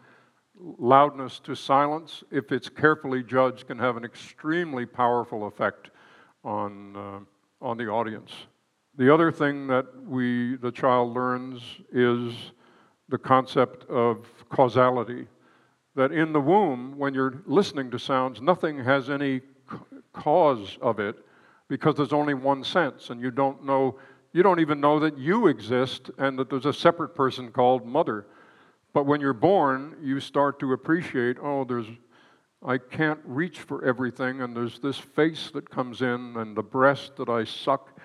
loudness 0.77 1.39
to 1.39 1.55
silence, 1.55 2.23
if 2.31 2.51
it's 2.51 2.69
carefully 2.69 3.23
judged, 3.23 3.67
can 3.67 3.79
have 3.79 3.97
an 3.97 4.03
extremely 4.03 4.85
powerful 4.85 5.47
effect 5.47 5.89
on, 6.43 6.95
uh, 6.95 7.19
on 7.65 7.77
the 7.77 7.87
audience. 7.87 8.31
The 8.99 9.13
other 9.13 9.31
thing 9.31 9.67
that 9.67 9.85
we, 10.05 10.57
the 10.57 10.73
child 10.73 11.15
learns 11.15 11.61
is 11.93 12.33
the 13.07 13.17
concept 13.17 13.89
of 13.89 14.27
causality. 14.49 15.25
That 15.95 16.11
in 16.11 16.33
the 16.33 16.41
womb, 16.41 16.97
when 16.97 17.13
you're 17.13 17.41
listening 17.45 17.91
to 17.91 17.97
sounds, 17.97 18.41
nothing 18.41 18.77
has 18.83 19.09
any 19.09 19.39
cause 20.11 20.77
of 20.81 20.99
it 20.99 21.15
because 21.69 21.95
there's 21.95 22.11
only 22.11 22.33
one 22.33 22.61
sense, 22.61 23.09
and 23.09 23.21
you 23.21 23.31
don't 23.31 23.63
know 23.63 23.97
you 24.33 24.43
don't 24.43 24.59
even 24.59 24.81
know 24.81 24.99
that 24.99 25.17
you 25.17 25.47
exist 25.47 26.11
and 26.17 26.37
that 26.37 26.49
there's 26.49 26.65
a 26.65 26.73
separate 26.73 27.15
person 27.15 27.53
called 27.53 27.85
mother. 27.85 28.27
But 28.93 29.05
when 29.05 29.21
you're 29.21 29.31
born, 29.31 29.95
you 30.03 30.19
start 30.19 30.59
to 30.59 30.73
appreciate, 30.73 31.37
oh, 31.41 31.63
there's 31.63 31.87
I 32.65 32.77
can't 32.77 33.21
reach 33.23 33.61
for 33.61 33.85
everything, 33.85 34.41
and 34.41 34.53
there's 34.53 34.79
this 34.79 34.97
face 34.97 35.51
that 35.53 35.69
comes 35.69 36.01
in, 36.01 36.35
and 36.35 36.57
the 36.57 36.63
breast 36.63 37.15
that 37.15 37.29
I 37.29 37.45
suck, 37.45 37.97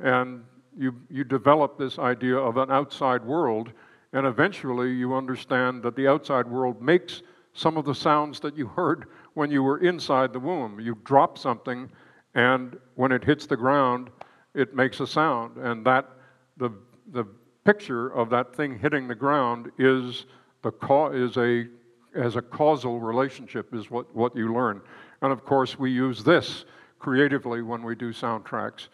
and 0.00 0.44
you, 0.76 0.94
you 1.08 1.24
develop 1.24 1.78
this 1.78 1.98
idea 1.98 2.36
of 2.36 2.56
an 2.56 2.70
outside 2.70 3.24
world, 3.24 3.72
and 4.12 4.26
eventually 4.26 4.92
you 4.92 5.14
understand 5.14 5.82
that 5.82 5.96
the 5.96 6.08
outside 6.08 6.46
world 6.46 6.82
makes 6.82 7.22
some 7.52 7.76
of 7.76 7.84
the 7.84 7.94
sounds 7.94 8.40
that 8.40 8.56
you 8.56 8.66
heard 8.66 9.06
when 9.34 9.50
you 9.50 9.62
were 9.62 9.78
inside 9.78 10.32
the 10.32 10.40
womb. 10.40 10.80
You 10.80 10.98
drop 11.04 11.38
something, 11.38 11.90
and 12.34 12.76
when 12.96 13.12
it 13.12 13.24
hits 13.24 13.46
the 13.46 13.56
ground, 13.56 14.10
it 14.54 14.74
makes 14.74 15.00
a 15.00 15.06
sound, 15.06 15.56
and 15.56 15.84
that 15.86 16.08
the 16.56 16.70
the 17.12 17.26
picture 17.64 18.08
of 18.08 18.30
that 18.30 18.54
thing 18.54 18.78
hitting 18.78 19.08
the 19.08 19.14
ground 19.14 19.70
is 19.78 20.26
the 20.62 20.72
is 21.12 21.36
a 21.36 21.66
as 22.14 22.36
a 22.36 22.42
causal 22.42 23.00
relationship 23.00 23.74
is 23.74 23.90
what, 23.90 24.14
what 24.14 24.36
you 24.36 24.54
learn. 24.54 24.80
And 25.22 25.32
of 25.32 25.44
course, 25.44 25.78
we 25.78 25.90
use 25.90 26.22
this 26.22 26.64
creatively 26.98 27.62
when 27.62 27.82
we 27.82 27.94
do 27.94 28.12
soundtracks. 28.12 28.88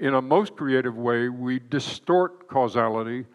In 0.00 0.14
a 0.14 0.22
most 0.22 0.54
creative 0.54 0.96
way, 0.96 1.28
we 1.28 1.58
distort 1.58 2.46
causality 2.48 3.26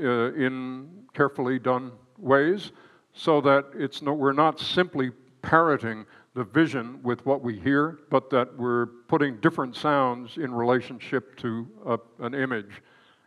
uh, 0.00 0.32
in 0.34 0.88
carefully 1.14 1.58
done 1.58 1.92
ways 2.18 2.72
so 3.12 3.40
that 3.40 3.66
it's 3.74 4.02
no, 4.02 4.12
we're 4.12 4.32
not 4.32 4.58
simply 4.58 5.10
parroting 5.42 6.04
the 6.34 6.44
vision 6.44 7.00
with 7.02 7.24
what 7.24 7.40
we 7.40 7.58
hear, 7.58 8.00
but 8.10 8.28
that 8.30 8.58
we're 8.58 8.86
putting 9.08 9.38
different 9.38 9.76
sounds 9.76 10.36
in 10.36 10.52
relationship 10.52 11.36
to 11.36 11.66
a, 11.86 11.98
an 12.18 12.34
image. 12.34 12.82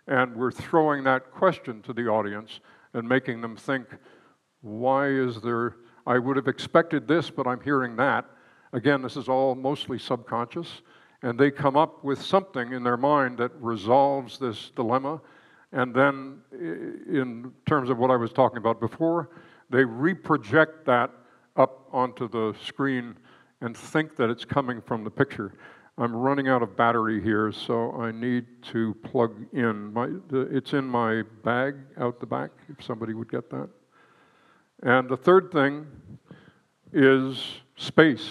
And 0.08 0.36
we're 0.36 0.52
throwing 0.52 1.04
that 1.06 1.32
question 1.32 1.82
to 1.84 1.94
the 1.94 2.08
audience 2.08 2.60
and 2.94 3.08
making 3.08 3.42
them 3.42 3.56
think 3.56 3.88
why 4.62 5.08
is 5.08 5.40
there, 5.42 5.78
I 6.06 6.20
would 6.20 6.36
have 6.36 6.48
expected 6.48 7.08
this, 7.08 7.30
but 7.30 7.48
I'm 7.48 7.62
hearing 7.62 7.96
that. 7.96 8.26
Again, 8.74 9.02
this 9.02 9.16
is 9.16 9.30
all 9.30 9.56
mostly 9.56 9.98
subconscious. 9.98 10.82
And 11.22 11.38
they 11.38 11.52
come 11.52 11.76
up 11.76 12.04
with 12.04 12.22
something 12.22 12.72
in 12.72 12.84
their 12.84 12.98
mind 12.98 13.38
that 13.40 13.52
resolves 13.60 14.38
this 14.38 14.72
dilemma. 14.76 15.22
And 15.72 15.94
then, 15.94 16.40
in 16.52 17.52
terms 17.68 17.90
of 17.90 17.98
what 17.98 18.10
I 18.10 18.16
was 18.16 18.32
talking 18.32 18.58
about 18.58 18.80
before, 18.80 19.30
they 19.70 19.84
reproject 19.84 20.86
that 20.86 21.12
up 21.56 21.88
onto 21.92 22.28
the 22.28 22.56
screen 22.64 23.18
and 23.62 23.76
think 23.76 24.16
that 24.16 24.30
it's 24.30 24.46
coming 24.46 24.82
from 24.82 25.04
the 25.04 25.12
picture. 25.12 25.54
I'm 25.98 26.16
running 26.16 26.48
out 26.48 26.64
of 26.64 26.78
battery 26.78 27.22
here, 27.22 27.52
so 27.52 27.92
I 28.00 28.12
need 28.12 28.46
to 28.72 28.94
plug 29.04 29.36
in. 29.52 29.92
My, 29.92 30.08
it's 30.32 30.72
in 30.72 30.86
my 30.86 31.24
bag 31.44 31.76
out 31.98 32.22
the 32.22 32.26
back, 32.26 32.52
if 32.70 32.84
somebody 32.84 33.14
would 33.14 33.30
get 33.30 33.50
that. 33.50 33.70
And 34.82 35.10
the 35.10 35.18
third 35.18 35.52
thing 35.52 35.86
is 36.94 37.44
space. 37.76 38.30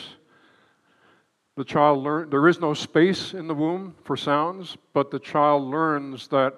The 1.58 1.64
child 1.64 2.04
learn 2.04 2.30
there 2.30 2.46
is 2.46 2.60
no 2.60 2.72
space 2.72 3.34
in 3.34 3.48
the 3.48 3.54
womb 3.54 3.96
for 4.04 4.16
sounds, 4.16 4.76
but 4.92 5.10
the 5.10 5.18
child 5.18 5.64
learns 5.64 6.28
that 6.28 6.54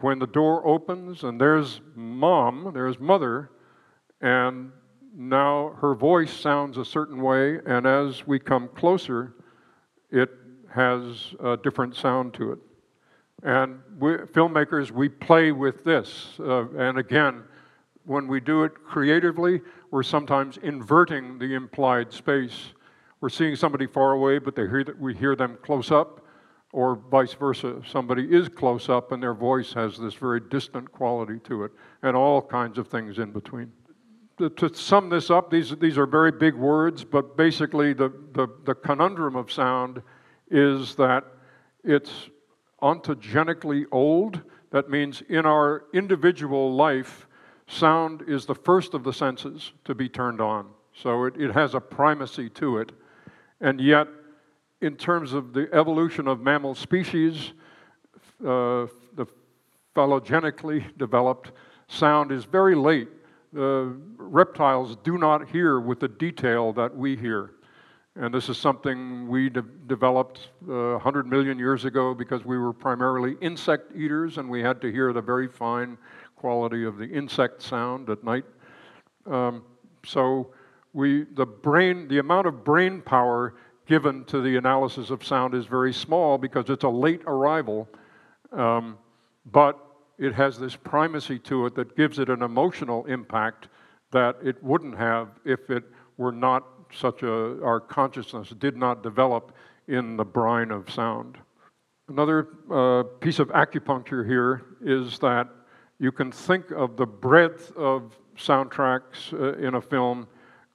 when 0.00 0.18
the 0.18 0.26
door 0.26 0.66
opens 0.66 1.22
and 1.22 1.38
there's 1.38 1.82
mom, 1.94 2.70
there's 2.72 2.98
mother, 2.98 3.50
and 4.22 4.72
now 5.14 5.76
her 5.82 5.94
voice 5.94 6.32
sounds 6.32 6.78
a 6.78 6.84
certain 6.86 7.20
way, 7.20 7.58
and 7.66 7.84
as 7.84 8.26
we 8.26 8.38
come 8.38 8.68
closer, 8.68 9.34
it 10.10 10.30
has 10.74 11.34
a 11.44 11.58
different 11.58 11.94
sound 11.94 12.32
to 12.32 12.52
it. 12.52 12.58
And 13.42 13.80
we, 13.98 14.12
filmmakers, 14.14 14.90
we 14.90 15.10
play 15.10 15.52
with 15.52 15.84
this. 15.84 16.40
Uh, 16.40 16.70
and 16.70 16.96
again, 16.96 17.42
when 18.06 18.28
we 18.28 18.40
do 18.40 18.64
it 18.64 18.72
creatively, 18.82 19.60
we're 19.90 20.02
sometimes 20.02 20.56
inverting 20.62 21.38
the 21.38 21.52
implied 21.52 22.10
space. 22.14 22.72
We're 23.22 23.28
seeing 23.28 23.54
somebody 23.54 23.86
far 23.86 24.12
away, 24.12 24.38
but 24.38 24.56
they 24.56 24.66
hear 24.66 24.82
that 24.82 24.98
we 24.98 25.14
hear 25.14 25.36
them 25.36 25.56
close 25.62 25.92
up, 25.92 26.26
or 26.72 26.96
vice 26.96 27.34
versa. 27.34 27.80
Somebody 27.86 28.24
is 28.24 28.48
close 28.48 28.88
up 28.88 29.12
and 29.12 29.22
their 29.22 29.32
voice 29.32 29.72
has 29.74 29.96
this 29.96 30.14
very 30.14 30.40
distant 30.40 30.90
quality 30.90 31.38
to 31.44 31.62
it, 31.62 31.72
and 32.02 32.16
all 32.16 32.42
kinds 32.42 32.78
of 32.78 32.88
things 32.88 33.18
in 33.18 33.30
between. 33.30 33.70
To, 34.38 34.74
sum 34.74 35.08
this 35.08 35.30
up, 35.30 35.50
these, 35.50 35.70
these 35.76 35.98
are 35.98 36.06
very 36.06 36.32
big 36.32 36.54
words, 36.54 37.04
but 37.04 37.36
basically 37.36 37.92
the, 37.92 38.12
the, 38.32 38.48
the 38.64 38.74
conundrum 38.74 39.36
of 39.36 39.52
sound 39.52 40.02
is 40.50 40.96
that 40.96 41.24
it's 41.84 42.28
ontogenically 42.82 43.84
old. 43.92 44.42
That 44.72 44.90
means 44.90 45.22
in 45.28 45.46
our 45.46 45.84
individual 45.94 46.74
life, 46.74 47.28
Sound 47.68 48.24
is 48.28 48.44
the 48.44 48.54
first 48.54 48.92
of 48.92 49.04
the 49.04 49.12
senses 49.12 49.72
to 49.84 49.94
be 49.94 50.08
turned 50.08 50.40
on, 50.40 50.66
so 50.92 51.24
it, 51.24 51.40
it 51.40 51.52
has 51.52 51.74
a 51.74 51.80
primacy 51.80 52.50
to 52.50 52.78
it. 52.78 52.92
And 53.62 53.80
yet, 53.80 54.08
in 54.80 54.96
terms 54.96 55.32
of 55.32 55.52
the 55.52 55.68
evolution 55.72 56.26
of 56.26 56.40
mammal 56.40 56.74
species, 56.74 57.52
uh, 58.40 58.86
the 59.14 59.26
phylogenetically 59.94 60.98
developed 60.98 61.52
sound 61.86 62.32
is 62.32 62.44
very 62.44 62.74
late. 62.74 63.08
The 63.52 63.94
reptiles 64.16 64.96
do 65.04 65.16
not 65.16 65.48
hear 65.48 65.78
with 65.78 66.00
the 66.00 66.08
detail 66.08 66.72
that 66.72 66.94
we 66.96 67.16
hear. 67.16 67.52
And 68.16 68.34
this 68.34 68.48
is 68.48 68.58
something 68.58 69.28
we 69.28 69.48
de- 69.48 69.62
developed 69.86 70.50
uh, 70.68 70.98
100 70.98 71.26
million 71.26 71.58
years 71.58 71.84
ago 71.84 72.14
because 72.14 72.44
we 72.44 72.58
were 72.58 72.72
primarily 72.72 73.36
insect 73.40 73.94
eaters 73.96 74.38
and 74.38 74.50
we 74.50 74.60
had 74.60 74.80
to 74.80 74.90
hear 74.90 75.12
the 75.12 75.22
very 75.22 75.46
fine 75.46 75.96
quality 76.34 76.84
of 76.84 76.98
the 76.98 77.08
insect 77.08 77.62
sound 77.62 78.10
at 78.10 78.24
night. 78.24 78.44
Um, 79.24 79.62
so 80.04 80.52
we, 80.92 81.24
the 81.34 81.46
brain, 81.46 82.08
the 82.08 82.18
amount 82.18 82.46
of 82.46 82.64
brain 82.64 83.00
power 83.00 83.54
given 83.86 84.24
to 84.24 84.40
the 84.40 84.56
analysis 84.56 85.10
of 85.10 85.24
sound 85.24 85.54
is 85.54 85.66
very 85.66 85.92
small 85.92 86.38
because 86.38 86.68
it's 86.68 86.84
a 86.84 86.88
late 86.88 87.22
arrival, 87.26 87.88
um, 88.52 88.98
but 89.50 89.78
it 90.18 90.34
has 90.34 90.58
this 90.58 90.76
primacy 90.76 91.38
to 91.38 91.66
it 91.66 91.74
that 91.74 91.96
gives 91.96 92.18
it 92.18 92.28
an 92.28 92.42
emotional 92.42 93.04
impact 93.06 93.68
that 94.12 94.36
it 94.44 94.62
wouldn't 94.62 94.96
have 94.96 95.28
if 95.44 95.70
it 95.70 95.84
were 96.16 96.32
not 96.32 96.64
such 96.94 97.22
a, 97.22 97.62
our 97.62 97.80
consciousness 97.80 98.50
did 98.58 98.76
not 98.76 99.02
develop 99.02 99.54
in 99.88 100.16
the 100.16 100.24
brine 100.24 100.70
of 100.70 100.90
sound. 100.90 101.38
Another 102.08 102.48
uh, 102.70 103.02
piece 103.20 103.38
of 103.38 103.48
acupuncture 103.48 104.26
here 104.26 104.62
is 104.82 105.18
that 105.20 105.48
you 105.98 106.12
can 106.12 106.30
think 106.30 106.70
of 106.70 106.96
the 106.96 107.06
breadth 107.06 107.74
of 107.76 108.18
soundtracks 108.36 109.32
uh, 109.32 109.56
in 109.58 109.74
a 109.74 109.80
film 109.80 110.26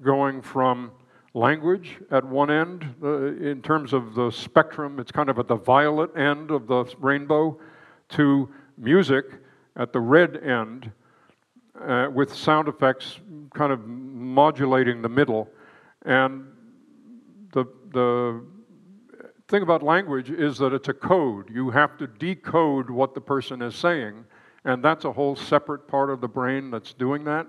going 0.01 0.41
from 0.41 0.91
language 1.33 1.97
at 2.11 2.23
one 2.23 2.49
end, 2.49 2.95
uh, 3.03 3.33
in 3.35 3.61
terms 3.61 3.93
of 3.93 4.15
the 4.15 4.31
spectrum, 4.31 4.99
it's 4.99 5.11
kind 5.11 5.29
of 5.29 5.39
at 5.39 5.47
the 5.47 5.55
violet 5.55 6.15
end 6.17 6.51
of 6.51 6.67
the 6.67 6.85
rainbow, 6.99 7.59
to 8.09 8.49
music 8.77 9.25
at 9.75 9.93
the 9.93 9.99
red 9.99 10.37
end, 10.37 10.91
uh, 11.81 12.07
with 12.13 12.33
sound 12.33 12.67
effects 12.67 13.19
kind 13.53 13.71
of 13.71 13.85
modulating 13.87 15.01
the 15.01 15.09
middle. 15.09 15.49
And 16.03 16.47
the, 17.53 17.65
the 17.91 18.43
thing 19.47 19.61
about 19.61 19.83
language 19.83 20.29
is 20.31 20.57
that 20.57 20.73
it's 20.73 20.87
a 20.87 20.93
code. 20.93 21.49
You 21.53 21.69
have 21.69 21.97
to 21.97 22.07
decode 22.07 22.89
what 22.89 23.13
the 23.13 23.21
person 23.21 23.61
is 23.61 23.75
saying 23.75 24.25
and 24.67 24.83
that's 24.83 25.05
a 25.05 25.11
whole 25.11 25.35
separate 25.35 25.87
part 25.87 26.09
of 26.09 26.19
the 26.19 26.27
brain 26.27 26.69
that's 26.69 26.93
doing 26.93 27.23
that. 27.23 27.47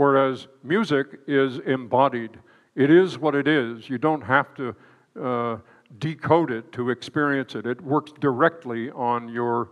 Whereas 0.00 0.48
music 0.62 1.20
is 1.26 1.58
embodied, 1.66 2.38
it 2.74 2.90
is 2.90 3.18
what 3.18 3.34
it 3.34 3.46
is. 3.46 3.90
You 3.90 3.98
don't 3.98 4.22
have 4.22 4.54
to 4.54 4.74
uh, 5.22 5.58
decode 5.98 6.50
it 6.50 6.72
to 6.72 6.88
experience 6.88 7.54
it. 7.54 7.66
It 7.66 7.82
works 7.82 8.10
directly 8.18 8.90
on 8.92 9.28
your, 9.28 9.68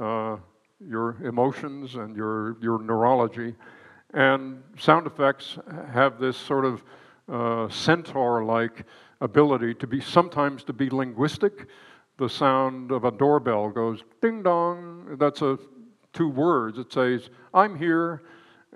uh, 0.00 0.36
your 0.78 1.16
emotions 1.24 1.96
and 1.96 2.14
your, 2.14 2.58
your 2.62 2.80
neurology. 2.80 3.56
And 4.14 4.62
sound 4.78 5.08
effects 5.08 5.58
have 5.92 6.20
this 6.20 6.36
sort 6.36 6.64
of 6.64 6.84
uh, 7.28 7.68
centaur 7.68 8.44
like 8.44 8.86
ability 9.20 9.74
to 9.74 9.88
be 9.88 10.00
sometimes 10.00 10.62
to 10.62 10.72
be 10.72 10.90
linguistic. 10.90 11.66
The 12.18 12.28
sound 12.28 12.92
of 12.92 13.02
a 13.02 13.10
doorbell 13.10 13.70
goes 13.70 13.98
ding 14.20 14.44
dong. 14.44 15.16
That's 15.18 15.42
a 15.42 15.58
two 16.12 16.28
words. 16.28 16.78
It 16.78 16.92
says, 16.92 17.30
I'm 17.52 17.76
here, 17.76 18.22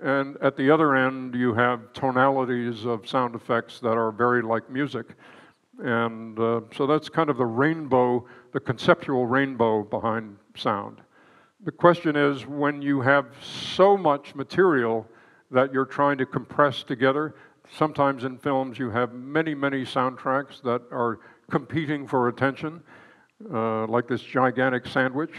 and 0.01 0.37
at 0.41 0.55
the 0.55 0.69
other 0.69 0.95
end, 0.95 1.35
you 1.35 1.53
have 1.53 1.91
tonalities 1.93 2.85
of 2.85 3.07
sound 3.07 3.35
effects 3.35 3.79
that 3.79 3.97
are 3.97 4.11
very 4.11 4.41
like 4.41 4.69
music. 4.69 5.07
And 5.79 6.39
uh, 6.39 6.61
so 6.75 6.87
that's 6.87 7.09
kind 7.09 7.29
of 7.29 7.37
the 7.37 7.45
rainbow, 7.45 8.25
the 8.51 8.59
conceptual 8.59 9.25
rainbow 9.25 9.83
behind 9.83 10.37
sound. 10.55 11.01
The 11.65 11.71
question 11.71 12.15
is 12.15 12.45
when 12.45 12.81
you 12.81 13.01
have 13.01 13.25
so 13.41 13.97
much 13.97 14.35
material 14.35 15.07
that 15.51 15.73
you're 15.73 15.85
trying 15.85 16.17
to 16.19 16.25
compress 16.25 16.83
together, 16.83 17.35
sometimes 17.71 18.23
in 18.23 18.37
films 18.37 18.77
you 18.77 18.89
have 18.91 19.13
many, 19.13 19.55
many 19.55 19.83
soundtracks 19.83 20.61
that 20.63 20.81
are 20.91 21.19
competing 21.49 22.07
for 22.07 22.27
attention. 22.27 22.81
uh, 23.53 23.85
like 23.87 24.07
this 24.07 24.21
gigantic 24.21 24.87
sandwich. 24.87 25.31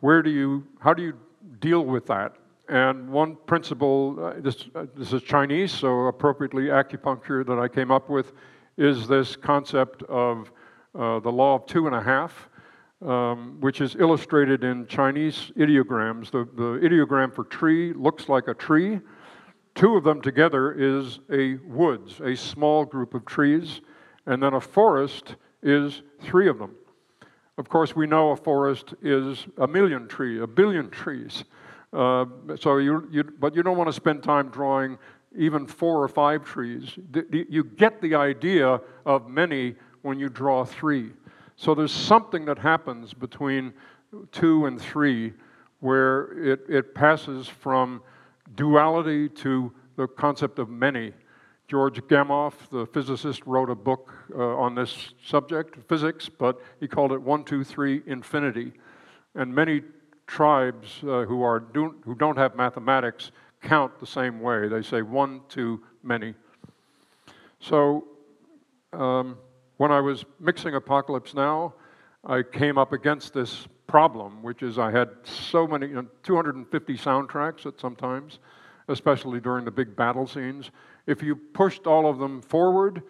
Where 0.00 0.22
do 0.22 0.30
you, 0.30 0.66
how 0.80 0.94
do 0.94 1.02
you 1.02 1.14
deal 1.60 1.84
with 1.84 2.06
that? 2.06 2.36
And 2.68 3.10
one 3.10 3.36
principle, 3.46 4.16
uh, 4.24 4.40
this, 4.40 4.66
uh, 4.74 4.86
this 4.96 5.12
is 5.12 5.22
Chinese, 5.22 5.72
so 5.72 6.06
appropriately 6.06 6.64
acupuncture 6.64 7.44
that 7.46 7.58
I 7.58 7.68
came 7.68 7.90
up 7.90 8.08
with, 8.08 8.32
is 8.76 9.06
this 9.08 9.36
concept 9.36 10.02
of 10.04 10.52
uh, 10.94 11.20
the 11.20 11.30
law 11.30 11.56
of 11.56 11.66
two 11.66 11.86
and 11.86 11.96
a 11.96 12.02
half, 12.02 12.48
um, 13.04 13.58
which 13.60 13.80
is 13.80 13.96
illustrated 13.96 14.62
in 14.64 14.86
Chinese 14.86 15.50
ideograms. 15.56 16.30
The, 16.30 16.48
the 16.54 16.78
ideogram 16.86 17.34
for 17.34 17.44
tree 17.44 17.92
looks 17.92 18.28
like 18.28 18.48
a 18.48 18.54
tree. 18.54 19.00
Two 19.74 19.96
of 19.96 20.04
them 20.04 20.20
together 20.20 20.72
is 20.72 21.18
a 21.32 21.54
woods, 21.66 22.20
a 22.20 22.36
small 22.36 22.84
group 22.84 23.14
of 23.14 23.24
trees, 23.24 23.80
and 24.26 24.42
then 24.42 24.54
a 24.54 24.60
forest 24.60 25.36
is 25.62 26.02
three 26.20 26.48
of 26.48 26.58
them. 26.58 26.76
Of 27.58 27.68
course, 27.68 27.94
we 27.96 28.06
know 28.06 28.30
a 28.30 28.36
forest 28.36 28.94
is 29.02 29.46
a 29.58 29.66
million 29.66 30.08
trees, 30.08 30.40
a 30.40 30.46
billion 30.46 30.90
trees. 30.90 31.44
Uh, 31.92 32.24
so 32.58 32.78
you, 32.78 33.08
you, 33.10 33.22
but 33.22 33.54
you 33.54 33.62
don't 33.62 33.76
want 33.76 33.88
to 33.88 33.92
spend 33.92 34.22
time 34.22 34.48
drawing 34.48 34.98
even 35.36 35.66
four 35.66 36.02
or 36.02 36.08
five 36.08 36.44
trees. 36.44 36.98
You 37.30 37.64
get 37.64 38.00
the 38.00 38.14
idea 38.14 38.80
of 39.06 39.28
many 39.28 39.74
when 40.02 40.18
you 40.18 40.28
draw 40.28 40.64
three. 40.64 41.10
So 41.56 41.74
there's 41.74 41.92
something 41.92 42.44
that 42.46 42.58
happens 42.58 43.14
between 43.14 43.72
two 44.30 44.66
and 44.66 44.80
three 44.80 45.32
where 45.80 46.32
it, 46.38 46.60
it 46.68 46.94
passes 46.94 47.48
from 47.48 48.02
duality 48.54 49.28
to 49.28 49.72
the 49.96 50.06
concept 50.06 50.58
of 50.58 50.68
many. 50.68 51.12
George 51.68 52.00
Gamow, 52.02 52.52
the 52.70 52.86
physicist, 52.86 53.42
wrote 53.46 53.70
a 53.70 53.74
book 53.74 54.12
uh, 54.34 54.56
on 54.56 54.74
this 54.74 55.14
subject, 55.24 55.78
physics, 55.88 56.28
but 56.28 56.60
he 56.80 56.88
called 56.88 57.12
it 57.12 57.20
one, 57.20 57.44
two, 57.44 57.64
three, 57.64 58.02
infinity. 58.06 58.72
And 59.34 59.54
many 59.54 59.82
tribes 60.32 61.00
uh, 61.02 61.24
who, 61.24 61.42
are 61.42 61.60
do, 61.60 61.94
who 62.06 62.14
don't 62.14 62.38
have 62.38 62.56
mathematics 62.56 63.32
count 63.60 64.00
the 64.00 64.06
same 64.06 64.40
way. 64.40 64.66
They 64.66 64.80
say 64.80 65.02
one, 65.02 65.42
two, 65.50 65.82
many. 66.02 66.32
So 67.60 68.08
um, 68.94 69.36
when 69.76 69.92
I 69.92 70.00
was 70.00 70.24
mixing 70.40 70.74
Apocalypse 70.74 71.34
Now, 71.34 71.74
I 72.24 72.42
came 72.42 72.78
up 72.78 72.94
against 72.94 73.34
this 73.34 73.68
problem, 73.86 74.42
which 74.42 74.62
is 74.62 74.78
I 74.78 74.90
had 74.90 75.10
so 75.22 75.66
many, 75.66 75.88
you 75.88 75.96
know, 75.96 76.06
250 76.22 76.96
soundtracks 76.96 77.66
at 77.66 77.78
sometimes, 77.78 78.38
especially 78.88 79.38
during 79.38 79.66
the 79.66 79.70
big 79.70 79.94
battle 79.94 80.26
scenes. 80.26 80.70
If 81.06 81.22
you 81.22 81.36
pushed 81.36 81.86
all 81.86 82.08
of 82.08 82.18
them 82.18 82.40
forward, 82.40 83.02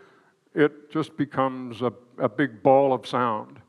it 0.56 0.90
just 0.90 1.16
becomes 1.16 1.82
a, 1.82 1.92
a 2.18 2.28
big 2.28 2.64
ball 2.64 2.92
of 2.92 3.06
sound. 3.06 3.60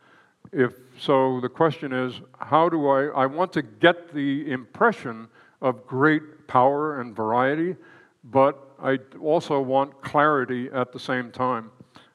If 0.51 0.73
so, 0.99 1.39
the 1.41 1.49
question 1.49 1.91
is, 1.91 2.21
how 2.39 2.69
do 2.69 2.87
I? 2.87 3.05
I 3.07 3.25
want 3.25 3.51
to 3.53 3.61
get 3.61 4.13
the 4.13 4.51
impression 4.51 5.27
of 5.61 5.87
great 5.87 6.47
power 6.47 7.01
and 7.01 7.15
variety, 7.15 7.75
but 8.23 8.75
I 8.81 8.99
also 9.19 9.59
want 9.59 10.01
clarity 10.01 10.69
at 10.73 10.91
the 10.91 10.99
same 10.99 11.31
time. 11.31 11.71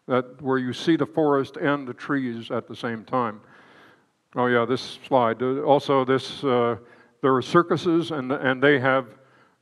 That 0.06 0.40
where 0.40 0.58
you 0.58 0.72
see 0.72 0.96
the 0.96 1.06
forest 1.06 1.56
and 1.56 1.86
the 1.86 1.92
trees 1.92 2.50
at 2.50 2.68
the 2.68 2.76
same 2.76 3.04
time. 3.04 3.40
Oh 4.36 4.46
yeah, 4.46 4.64
this 4.64 4.98
slide. 5.06 5.42
Also, 5.42 6.04
this 6.04 6.44
uh, 6.44 6.76
there 7.20 7.34
are 7.34 7.42
circuses, 7.42 8.10
and 8.10 8.30
and 8.32 8.62
they 8.62 8.78
have 8.78 9.06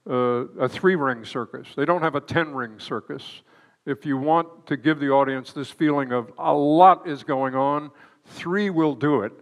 uh, 0.08 0.46
a 0.60 0.68
three-ring 0.68 1.24
circus. 1.24 1.68
They 1.76 1.84
don't 1.84 2.02
have 2.02 2.14
a 2.14 2.20
ten-ring 2.20 2.78
circus. 2.78 3.42
If 3.86 4.04
you 4.04 4.18
want 4.18 4.66
to 4.66 4.76
give 4.76 4.98
the 4.98 5.10
audience 5.10 5.52
this 5.52 5.70
feeling 5.70 6.12
of 6.12 6.32
a 6.38 6.52
lot 6.52 7.08
is 7.08 7.22
going 7.22 7.54
on, 7.54 7.90
three 8.26 8.70
will 8.70 8.94
do 8.94 9.22
it, 9.22 9.32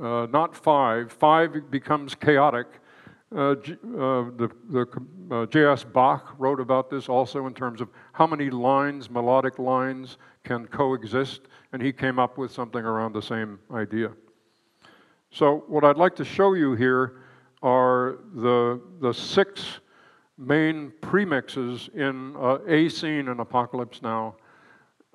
uh, 0.00 0.26
not 0.30 0.54
five. 0.54 1.12
Five 1.12 1.70
becomes 1.70 2.14
chaotic. 2.14 2.66
Uh, 3.34 3.50
uh, 3.50 3.54
the, 4.36 4.50
the 4.70 4.86
uh, 5.30 5.46
J.S. 5.46 5.84
Bach 5.84 6.34
wrote 6.38 6.60
about 6.60 6.88
this 6.88 7.08
also 7.08 7.46
in 7.46 7.52
terms 7.52 7.80
of 7.80 7.88
how 8.12 8.26
many 8.26 8.48
lines, 8.48 9.10
melodic 9.10 9.58
lines, 9.58 10.16
can 10.44 10.66
coexist, 10.66 11.42
and 11.72 11.82
he 11.82 11.92
came 11.92 12.18
up 12.18 12.38
with 12.38 12.50
something 12.50 12.82
around 12.82 13.12
the 13.12 13.20
same 13.20 13.58
idea. 13.72 14.10
So, 15.30 15.64
what 15.68 15.84
I'd 15.84 15.98
like 15.98 16.16
to 16.16 16.24
show 16.24 16.54
you 16.54 16.74
here 16.74 17.20
are 17.62 18.18
the, 18.34 18.80
the 19.00 19.12
six 19.12 19.80
main 20.38 20.92
premixes 21.02 21.92
in 21.94 22.34
uh, 22.36 22.58
a 22.66 22.88
scene 22.88 23.28
in 23.28 23.40
Apocalypse 23.40 24.00
Now 24.00 24.36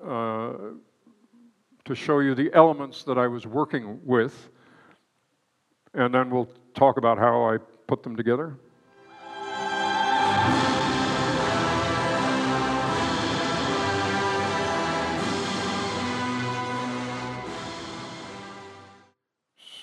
uh, 0.06 0.52
to 1.84 1.94
show 1.94 2.20
you 2.20 2.34
the 2.34 2.50
elements 2.54 3.04
that 3.04 3.18
I 3.18 3.26
was 3.26 3.46
working 3.46 4.00
with, 4.04 4.48
and 5.92 6.14
then 6.14 6.30
we'll 6.30 6.48
talk 6.74 6.96
about 6.96 7.18
how 7.18 7.44
I 7.44 7.58
put 7.86 8.02
them 8.02 8.16
together. 8.16 8.56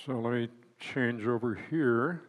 So 0.06 0.20
let 0.20 0.34
me 0.34 0.50
change 0.80 1.28
over 1.28 1.60
here. 1.70 2.24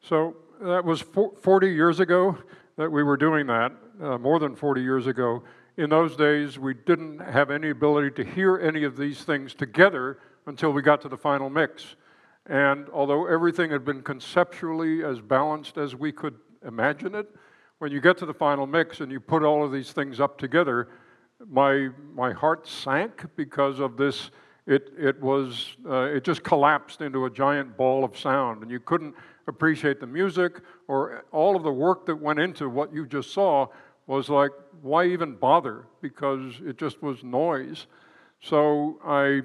So 0.00 0.34
that 0.62 0.82
was 0.82 1.02
40 1.02 1.68
years 1.68 2.00
ago 2.00 2.38
that 2.76 2.90
we 2.90 3.02
were 3.02 3.18
doing 3.18 3.46
that, 3.48 3.72
uh, 4.00 4.16
more 4.16 4.38
than 4.38 4.56
40 4.56 4.80
years 4.80 5.06
ago. 5.06 5.42
In 5.82 5.90
those 5.90 6.14
days, 6.14 6.60
we 6.60 6.74
didn't 6.74 7.18
have 7.18 7.50
any 7.50 7.70
ability 7.70 8.12
to 8.12 8.24
hear 8.24 8.56
any 8.56 8.84
of 8.84 8.96
these 8.96 9.24
things 9.24 9.52
together 9.52 10.20
until 10.46 10.70
we 10.70 10.80
got 10.80 11.00
to 11.00 11.08
the 11.08 11.16
final 11.16 11.50
mix. 11.50 11.96
And 12.46 12.88
although 12.90 13.26
everything 13.26 13.72
had 13.72 13.84
been 13.84 14.00
conceptually 14.00 15.02
as 15.02 15.20
balanced 15.20 15.78
as 15.78 15.96
we 15.96 16.12
could 16.12 16.36
imagine 16.64 17.16
it, 17.16 17.28
when 17.80 17.90
you 17.90 18.00
get 18.00 18.16
to 18.18 18.26
the 18.26 18.32
final 18.32 18.64
mix 18.64 19.00
and 19.00 19.10
you 19.10 19.18
put 19.18 19.42
all 19.42 19.64
of 19.64 19.72
these 19.72 19.90
things 19.90 20.20
up 20.20 20.38
together, 20.38 20.86
my, 21.50 21.88
my 22.14 22.30
heart 22.30 22.68
sank 22.68 23.24
because 23.34 23.80
of 23.80 23.96
this. 23.96 24.30
It, 24.68 24.92
it, 24.96 25.20
was, 25.20 25.74
uh, 25.84 26.02
it 26.02 26.22
just 26.22 26.44
collapsed 26.44 27.00
into 27.00 27.24
a 27.24 27.30
giant 27.30 27.76
ball 27.76 28.04
of 28.04 28.16
sound, 28.16 28.62
and 28.62 28.70
you 28.70 28.78
couldn't 28.78 29.16
appreciate 29.48 29.98
the 29.98 30.06
music 30.06 30.60
or 30.86 31.24
all 31.32 31.56
of 31.56 31.64
the 31.64 31.72
work 31.72 32.06
that 32.06 32.14
went 32.14 32.38
into 32.38 32.68
what 32.68 32.94
you 32.94 33.04
just 33.04 33.32
saw 33.32 33.66
was 34.06 34.28
like, 34.28 34.50
why 34.80 35.06
even 35.06 35.34
bother? 35.34 35.84
Because 36.00 36.54
it 36.64 36.76
just 36.76 37.02
was 37.02 37.22
noise. 37.22 37.86
So 38.40 38.98
I 39.04 39.42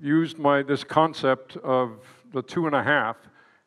used 0.00 0.38
my, 0.38 0.62
this 0.62 0.84
concept 0.84 1.56
of 1.58 1.98
the 2.32 2.42
two 2.42 2.66
and 2.66 2.74
a 2.74 2.82
half 2.82 3.16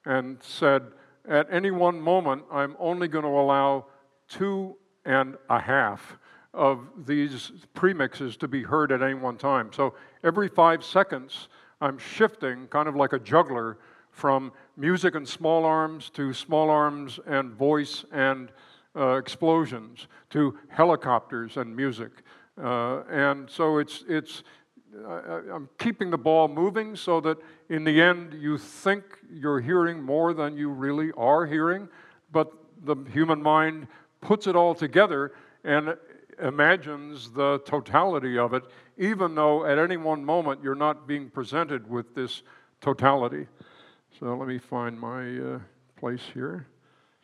and 0.06 0.38
said, 0.41 0.84
at 1.28 1.48
any 1.52 1.72
one 1.72 2.02
moment, 2.02 2.43
I'm 2.52 2.76
only 2.80 3.08
going 3.08 3.24
to 3.24 3.30
allow 3.30 3.86
two 4.28 4.76
and 5.06 5.38
a 5.50 5.60
half 5.60 6.17
of 6.54 6.88
these 7.06 7.52
premixes 7.74 8.38
to 8.39 8.48
be 8.48 8.63
heard 8.63 8.91
at 8.91 9.02
any 9.02 9.13
one 9.13 9.38
time. 9.38 9.72
So 9.74 9.96
every 10.24 10.48
five 10.48 10.84
seconds, 10.84 11.48
I'm 11.82 11.98
shifting, 11.98 12.67
kind 12.67 12.88
of 12.88 12.96
like 12.96 13.13
a 13.13 13.19
juggler, 13.19 13.78
from 14.12 14.52
music 14.78 15.15
and 15.15 15.28
small 15.28 15.65
arms 15.65 16.10
to 16.12 16.34
small 16.34 16.69
arms 16.69 17.19
and 17.26 17.54
voice 17.54 18.06
and 18.12 18.52
uh, 18.95 19.15
explosions 19.15 20.08
to 20.29 20.58
helicopters 20.69 21.58
and 21.58 21.75
music. 21.75 22.12
Uh, 22.62 23.01
and 23.10 23.49
so 23.49 23.77
it's, 23.79 24.03
it's 24.08 24.43
I'm 25.51 25.69
keeping 25.79 26.12
the 26.12 26.17
ball 26.17 26.47
moving 26.47 26.95
so 26.95 27.19
that 27.21 27.38
in 27.69 27.84
the 27.84 28.01
end 28.01 28.34
you 28.34 28.58
think 28.58 29.03
you're 29.32 29.60
hearing 29.60 30.01
more 30.01 30.34
than 30.34 30.56
you 30.56 30.69
really 30.69 31.12
are 31.17 31.45
hearing, 31.45 31.88
but 32.32 32.53
the 32.84 32.95
human 33.12 33.41
mind 33.41 33.88
puts 34.21 34.47
it 34.47 34.56
all 34.56 34.75
together 34.75 35.34
and 35.63 35.95
imagines 36.41 37.32
the 37.32 37.60
totality 37.65 38.38
of 38.38 38.53
it, 38.53 38.63
even 38.97 39.36
though 39.36 39.65
at 39.65 39.79
any 39.79 39.97
one 39.97 40.23
moment 40.23 40.62
you're 40.63 40.75
not 40.75 41.08
being 41.08 41.29
presented 41.29 41.89
with 41.89 42.13
this 42.13 42.43
totality. 42.82 43.47
So 44.19 44.36
let 44.36 44.47
me 44.47 44.60
find 44.60 44.99
my 44.99 45.38
uh, 45.39 45.60
place 45.95 46.21
here. 46.34 46.67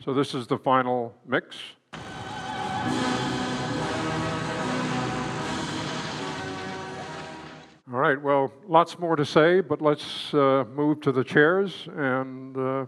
So 0.03 0.13
this 0.13 0.33
is 0.33 0.47
the 0.47 0.57
final 0.57 1.13
mix. 1.27 1.57
All 7.91 7.97
right, 7.99 8.21
well, 8.21 8.53
lots 8.65 8.97
more 8.97 9.17
to 9.17 9.25
say, 9.25 9.59
but 9.59 9.81
let's 9.81 10.33
uh, 10.33 10.63
move 10.73 11.01
to 11.01 11.11
the 11.11 11.23
chairs 11.23 11.89
and 11.97 12.55
uh, 12.55 12.85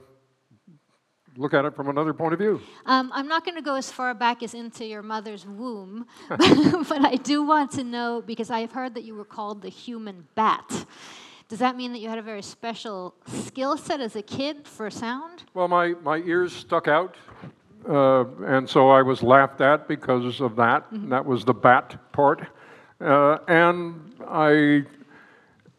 look 1.36 1.54
at 1.54 1.66
it 1.66 1.76
from 1.76 1.90
another 1.90 2.14
point 2.14 2.32
of 2.32 2.40
view. 2.40 2.62
Um, 2.86 3.12
I'm 3.14 3.28
not 3.28 3.44
going 3.44 3.56
to 3.56 3.62
go 3.62 3.76
as 3.76 3.92
far 3.92 4.14
back 4.14 4.42
as 4.42 4.54
into 4.54 4.86
your 4.86 5.02
mother's 5.02 5.46
womb, 5.46 6.06
but 6.30 7.04
I 7.06 7.16
do 7.22 7.44
want 7.44 7.72
to 7.72 7.84
know 7.84 8.24
because 8.26 8.50
I've 8.50 8.72
heard 8.72 8.94
that 8.94 9.04
you 9.04 9.16
were 9.16 9.26
called 9.26 9.64
the 9.64 9.70
human 9.70 10.28
bat. 10.36 10.86
Does 11.52 11.60
that 11.60 11.76
mean 11.76 11.92
that 11.92 12.00
you 12.00 12.08
had 12.08 12.18
a 12.18 12.22
very 12.22 12.42
special 12.42 13.14
skill 13.28 13.76
set 13.76 14.00
as 14.00 14.16
a 14.16 14.22
kid 14.22 14.66
for 14.66 14.90
sound? 14.90 15.44
Well, 15.54 15.68
my, 15.68 15.96
my 16.02 16.20
ears 16.20 16.56
stuck 16.56 16.88
out, 16.88 17.18
uh, 17.90 18.24
and 18.46 18.70
so 18.70 18.90
I 18.90 19.02
was 19.02 19.22
laughed 19.22 19.60
at 19.60 19.86
because 19.86 20.40
of 20.40 20.56
that. 20.56 20.86
Mm-hmm. 20.94 21.10
That 21.10 21.26
was 21.26 21.44
the 21.44 21.54
bat 21.54 22.14
part. 22.14 22.48
Uh, 23.02 23.40
and 23.50 24.14
I, 24.26 24.86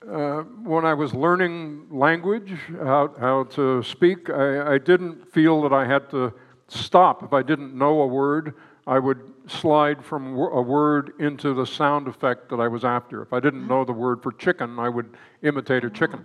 uh, 0.07 0.43
when 0.63 0.85
I 0.85 0.93
was 0.93 1.15
learning 1.15 1.87
language, 1.91 2.53
how, 2.79 3.15
how 3.19 3.45
to 3.45 3.83
speak, 3.83 4.29
I, 4.29 4.75
I 4.75 4.77
didn't 4.77 5.33
feel 5.33 5.63
that 5.63 5.73
I 5.73 5.87
had 5.87 6.11
to 6.11 6.35
stop. 6.69 7.23
If 7.23 7.33
I 7.33 7.41
didn't 7.41 7.75
know 7.75 8.03
a 8.03 8.07
word, 8.07 8.53
I 8.87 8.99
would 8.99 9.32
slide 9.49 10.05
from 10.05 10.37
a 10.37 10.63
word 10.63 11.13
into 11.19 11.55
the 11.55 11.67
sound 11.67 12.09
effect 12.09 12.49
that 12.51 12.61
I 12.61 12.69
was 12.69 12.85
after. 12.85 13.23
If 13.23 13.33
I 13.33 13.41
didn't 13.41 13.67
know 13.67 13.85
the 13.85 13.93
word 13.93 14.23
for 14.23 14.33
chicken, 14.33 14.79
I 14.79 14.89
would 14.89 15.17
imitate 15.43 15.85
a 15.85 15.91
chicken. 15.91 16.25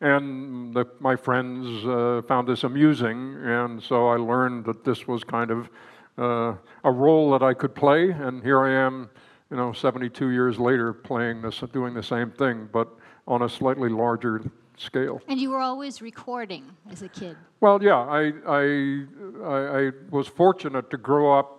And 0.00 0.74
the, 0.74 0.84
my 1.00 1.16
friends 1.16 1.86
uh, 1.86 2.22
found 2.28 2.46
this 2.46 2.64
amusing, 2.64 3.36
and 3.42 3.82
so 3.82 4.08
I 4.08 4.16
learned 4.16 4.66
that 4.66 4.84
this 4.84 5.08
was 5.08 5.24
kind 5.24 5.50
of 5.50 5.70
uh, 6.18 6.54
a 6.84 6.92
role 6.92 7.30
that 7.32 7.42
I 7.42 7.54
could 7.54 7.74
play. 7.74 8.10
And 8.10 8.42
here 8.42 8.62
I 8.62 8.72
am, 8.72 9.08
you 9.50 9.56
know, 9.56 9.72
72 9.72 10.30
years 10.30 10.58
later, 10.58 10.92
playing 10.92 11.42
this, 11.42 11.62
doing 11.72 11.94
the 11.94 12.02
same 12.02 12.30
thing, 12.30 12.68
but 12.72 12.88
on 13.26 13.42
a 13.42 13.48
slightly 13.48 13.88
larger 13.88 14.42
scale. 14.76 15.20
And 15.28 15.40
you 15.40 15.50
were 15.50 15.60
always 15.60 16.02
recording 16.02 16.64
as 16.90 17.02
a 17.02 17.08
kid. 17.08 17.36
Well, 17.60 17.82
yeah, 17.82 17.96
I 17.96 18.32
I 18.46 19.04
I, 19.44 19.78
I 19.78 19.90
was 20.10 20.28
fortunate 20.28 20.90
to 20.90 20.98
grow 20.98 21.38
up. 21.38 21.55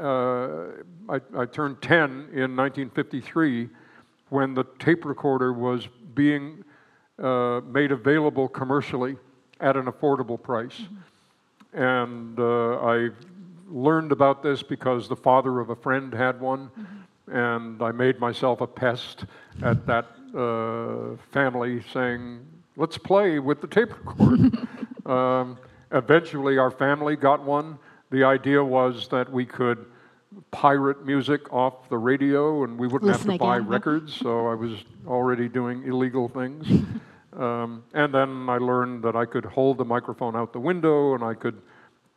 Uh, 0.00 0.82
I, 1.08 1.20
I 1.36 1.44
turned 1.44 1.82
10 1.82 2.00
in 2.32 2.56
1953 2.56 3.68
when 4.30 4.54
the 4.54 4.64
tape 4.78 5.04
recorder 5.04 5.52
was 5.52 5.88
being 6.14 6.64
uh, 7.18 7.60
made 7.66 7.92
available 7.92 8.48
commercially 8.48 9.16
at 9.60 9.76
an 9.76 9.86
affordable 9.86 10.42
price. 10.42 10.72
Mm-hmm. 10.72 11.82
And 11.82 12.40
uh, 12.40 12.80
I 12.80 13.10
learned 13.68 14.12
about 14.12 14.42
this 14.42 14.62
because 14.62 15.08
the 15.08 15.16
father 15.16 15.60
of 15.60 15.70
a 15.70 15.76
friend 15.76 16.12
had 16.12 16.40
one, 16.40 16.70
mm-hmm. 16.70 17.36
and 17.36 17.82
I 17.82 17.92
made 17.92 18.18
myself 18.18 18.60
a 18.60 18.66
pest 18.66 19.24
at 19.62 19.86
that 19.86 20.06
uh, 20.34 21.16
family 21.32 21.82
saying, 21.92 22.40
let's 22.76 22.98
play 22.98 23.38
with 23.38 23.60
the 23.60 23.66
tape 23.66 23.90
recorder. 24.04 24.66
um, 25.06 25.58
eventually, 25.92 26.58
our 26.58 26.70
family 26.70 27.16
got 27.16 27.42
one. 27.42 27.78
The 28.10 28.24
idea 28.24 28.62
was 28.62 29.08
that 29.08 29.30
we 29.30 29.46
could 29.46 29.86
pirate 30.50 31.04
music 31.04 31.52
off 31.52 31.88
the 31.88 31.98
radio 31.98 32.64
and 32.64 32.78
we 32.78 32.86
wouldn't 32.86 33.10
Listen 33.10 33.30
have 33.30 33.38
to 33.38 33.44
buy 33.44 33.58
records, 33.58 34.14
so 34.14 34.46
I 34.46 34.54
was 34.54 34.72
already 35.06 35.48
doing 35.48 35.84
illegal 35.86 36.28
things. 36.28 36.66
um, 37.36 37.84
and 37.94 38.12
then 38.12 38.48
I 38.48 38.58
learned 38.58 39.02
that 39.04 39.16
I 39.16 39.24
could 39.24 39.44
hold 39.44 39.78
the 39.78 39.84
microphone 39.84 40.36
out 40.36 40.52
the 40.52 40.60
window 40.60 41.14
and 41.14 41.24
I 41.24 41.34
could 41.34 41.60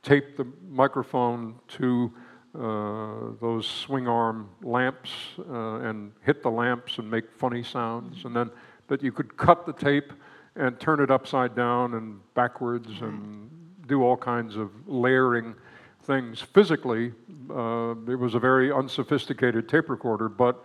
tape 0.03 0.37
the 0.37 0.47
microphone 0.69 1.55
to 1.69 2.11
uh, 2.55 3.31
those 3.41 3.65
swing 3.65 4.07
arm 4.07 4.49
lamps 4.61 5.11
uh, 5.49 5.79
and 5.79 6.11
hit 6.21 6.43
the 6.43 6.51
lamps 6.51 6.99
and 6.99 7.09
make 7.09 7.31
funny 7.31 7.63
sounds, 7.63 8.25
and 8.25 8.35
then 8.35 8.51
that 8.87 9.01
you 9.01 9.11
could 9.11 9.35
cut 9.37 9.65
the 9.65 9.73
tape 9.73 10.13
and 10.55 10.79
turn 10.79 10.99
it 10.99 11.09
upside 11.09 11.55
down 11.55 11.95
and 11.95 12.19
backwards 12.35 13.01
and 13.01 13.49
do 13.87 14.03
all 14.03 14.15
kinds 14.15 14.55
of 14.55 14.69
layering 14.87 15.55
things. 16.03 16.41
Physically, 16.41 17.13
uh, 17.49 17.95
it 18.07 18.15
was 18.19 18.35
a 18.35 18.39
very 18.39 18.71
unsophisticated 18.71 19.67
tape 19.69 19.89
recorder, 19.89 20.29
but 20.29 20.63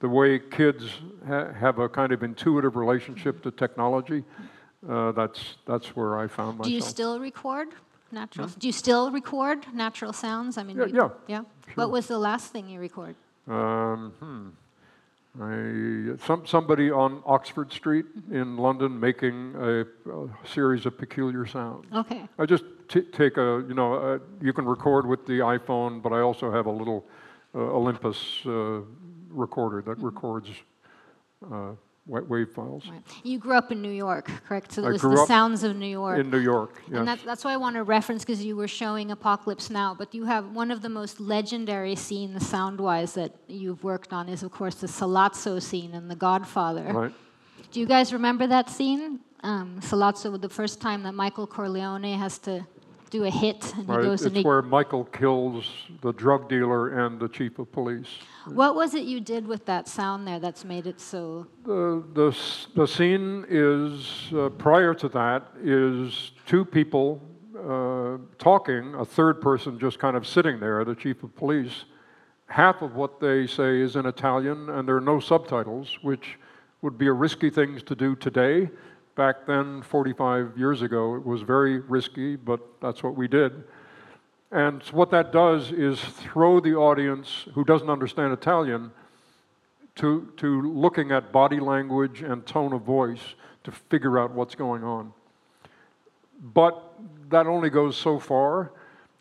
the 0.00 0.08
way 0.08 0.38
kids 0.38 0.84
ha- 1.26 1.52
have 1.52 1.78
a 1.78 1.88
kind 1.88 2.12
of 2.12 2.22
intuitive 2.22 2.76
relationship 2.76 3.42
to 3.42 3.50
technology, 3.50 4.24
uh, 4.88 5.12
that's, 5.12 5.56
that's 5.66 5.94
where 5.96 6.18
I 6.18 6.26
found 6.26 6.58
myself. 6.58 6.64
Do 6.64 6.72
you 6.72 6.80
still 6.80 7.20
record 7.20 7.68
natural? 8.10 8.48
Do 8.58 8.66
you 8.66 8.72
still 8.72 9.10
record 9.10 9.66
natural 9.74 10.12
sounds? 10.12 10.56
I 10.56 10.62
mean, 10.62 10.78
Yeah, 10.78 10.86
you- 10.86 10.94
yeah, 10.96 11.08
yeah. 11.28 11.38
sure. 11.66 11.74
What 11.74 11.90
was 11.90 12.06
the 12.06 12.18
last 12.18 12.50
thing 12.52 12.68
you 12.68 12.80
recorded? 12.80 13.16
Um, 13.46 14.12
hmm. 14.20 14.48
I, 15.38 16.16
some, 16.26 16.44
somebody 16.44 16.90
on 16.90 17.22
Oxford 17.24 17.72
Street 17.72 18.06
in 18.32 18.56
London 18.56 18.98
making 18.98 19.54
a, 19.56 19.82
a 20.10 20.28
series 20.44 20.86
of 20.86 20.98
peculiar 20.98 21.46
sounds. 21.46 21.86
Okay. 21.94 22.28
I 22.38 22.46
just 22.46 22.64
t- 22.88 23.02
take 23.02 23.36
a, 23.36 23.64
you 23.68 23.74
know, 23.74 23.94
uh 23.94 24.18
you 24.42 24.52
can 24.52 24.64
record 24.64 25.06
with 25.06 25.26
the 25.26 25.38
iPhone, 25.38 26.02
but 26.02 26.12
I 26.12 26.20
also 26.20 26.50
have 26.50 26.66
a 26.66 26.70
little 26.70 27.06
uh, 27.54 27.58
Olympus 27.58 28.44
uh, 28.44 28.80
recorder 29.30 29.82
that 29.82 30.02
records 30.02 30.48
uh, 31.52 31.72
wa- 32.06 32.20
wave 32.20 32.50
files. 32.50 32.84
Right. 32.88 33.02
You 33.22 33.38
grew 33.38 33.54
up 33.54 33.70
in 33.72 33.80
New 33.82 33.90
York, 33.92 34.30
correct? 34.46 34.72
So 34.72 34.84
I 34.84 34.88
it 34.88 34.92
was 34.92 35.00
grew 35.00 35.16
the 35.16 35.26
sounds 35.26 35.62
of 35.64 35.76
New 35.76 35.86
York. 35.86 36.18
In 36.20 36.30
New 36.30 36.38
York, 36.38 36.80
yes. 36.88 36.98
And 36.98 37.08
that, 37.08 37.20
that's 37.24 37.44
why 37.44 37.52
I 37.52 37.56
want 37.56 37.76
to 37.76 37.82
reference 37.82 38.24
because 38.24 38.44
you 38.44 38.56
were 38.56 38.68
showing 38.68 39.10
Apocalypse 39.10 39.70
Now, 39.70 39.94
but 39.94 40.14
you 40.14 40.24
have 40.24 40.50
one 40.52 40.70
of 40.70 40.82
the 40.82 40.88
most 40.88 41.20
legendary 41.20 41.94
scenes 41.96 42.46
sound 42.48 42.80
wise 42.80 43.14
that 43.14 43.32
you've 43.48 43.84
worked 43.84 44.12
on 44.12 44.28
is, 44.28 44.42
of 44.42 44.50
course, 44.50 44.76
the 44.76 44.86
Sollozzo 44.86 45.60
scene 45.62 45.94
in 45.94 46.08
The 46.08 46.16
Godfather. 46.16 46.84
right. 46.92 47.14
Do 47.72 47.78
you 47.78 47.86
guys 47.86 48.12
remember 48.12 48.46
that 48.48 48.68
scene? 48.68 49.20
Um, 49.42 49.78
Sollozzo, 49.80 50.38
the 50.40 50.48
first 50.48 50.80
time 50.80 51.02
that 51.04 51.12
Michael 51.14 51.46
Corleone 51.46 52.02
has 52.18 52.36
to 52.38 52.66
do 53.10 53.24
a 53.24 53.30
hit 53.30 53.74
and 53.76 53.88
he 53.90 53.96
goes 53.96 54.20
It's 54.20 54.26
and 54.26 54.36
he. 54.36 54.42
where 54.42 54.62
Michael 54.62 55.04
kills 55.04 55.66
the 56.00 56.12
drug 56.12 56.48
dealer 56.48 57.04
and 57.04 57.20
the 57.20 57.28
chief 57.28 57.58
of 57.58 57.70
police. 57.72 58.06
What 58.46 58.74
was 58.74 58.94
it 58.94 59.02
you 59.02 59.20
did 59.20 59.46
with 59.46 59.66
that 59.66 59.88
sound 59.88 60.26
there 60.26 60.38
that's 60.38 60.64
made 60.64 60.86
it 60.86 61.00
so. 61.00 61.46
The, 61.64 62.04
the, 62.14 62.36
the 62.74 62.86
scene 62.86 63.44
is, 63.48 64.32
uh, 64.32 64.48
prior 64.50 64.94
to 64.94 65.08
that, 65.10 65.48
is 65.62 66.32
two 66.46 66.64
people 66.64 67.20
uh, 67.58 68.18
talking, 68.38 68.94
a 68.94 69.04
third 69.04 69.40
person 69.40 69.78
just 69.78 69.98
kind 69.98 70.16
of 70.16 70.26
sitting 70.26 70.60
there, 70.60 70.84
the 70.84 70.94
chief 70.94 71.22
of 71.22 71.34
police. 71.36 71.84
Half 72.46 72.82
of 72.82 72.94
what 72.94 73.20
they 73.20 73.46
say 73.46 73.80
is 73.80 73.96
in 73.96 74.06
Italian, 74.06 74.70
and 74.70 74.88
there 74.88 74.96
are 74.96 75.00
no 75.00 75.20
subtitles, 75.20 75.98
which 76.02 76.38
would 76.82 76.96
be 76.96 77.06
a 77.06 77.12
risky 77.12 77.50
thing 77.50 77.78
to 77.80 77.94
do 77.94 78.16
today. 78.16 78.70
Back 79.16 79.46
then, 79.46 79.82
45 79.82 80.56
years 80.56 80.82
ago, 80.82 81.16
it 81.16 81.26
was 81.26 81.42
very 81.42 81.80
risky, 81.80 82.36
but 82.36 82.60
that's 82.80 83.02
what 83.02 83.16
we 83.16 83.28
did. 83.28 83.64
And 84.52 84.82
so 84.82 84.92
what 84.92 85.10
that 85.10 85.32
does 85.32 85.72
is 85.72 86.00
throw 86.00 86.60
the 86.60 86.74
audience 86.74 87.46
who 87.54 87.64
doesn't 87.64 87.90
understand 87.90 88.32
Italian 88.32 88.90
to, 89.96 90.32
to 90.38 90.62
looking 90.62 91.12
at 91.12 91.32
body 91.32 91.60
language 91.60 92.22
and 92.22 92.44
tone 92.46 92.72
of 92.72 92.82
voice 92.82 93.34
to 93.64 93.70
figure 93.70 94.18
out 94.18 94.32
what's 94.32 94.54
going 94.54 94.82
on. 94.82 95.12
But 96.40 96.82
that 97.28 97.46
only 97.46 97.70
goes 97.70 97.96
so 97.96 98.18
far, 98.18 98.72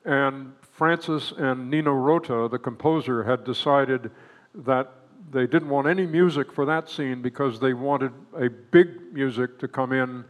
and 0.06 0.54
Francis 0.62 1.34
and 1.38 1.70
Nino 1.70 1.92
Rota, 1.92 2.48
the 2.50 2.58
composer, 2.58 3.24
had 3.24 3.44
decided 3.44 4.12
that 4.56 4.94
they 5.32 5.46
didn't 5.46 5.70
want 5.70 5.88
any 5.88 6.06
music 6.06 6.52
for 6.52 6.66
that 6.66 6.90
scene 6.90 7.22
because 7.22 7.60
they 7.60 7.74
wanted 7.74 8.12
a 8.38 8.50
big 8.50 9.14
music 9.14 9.60
to 9.60 9.68
come 9.68 9.92
in 9.92 10.26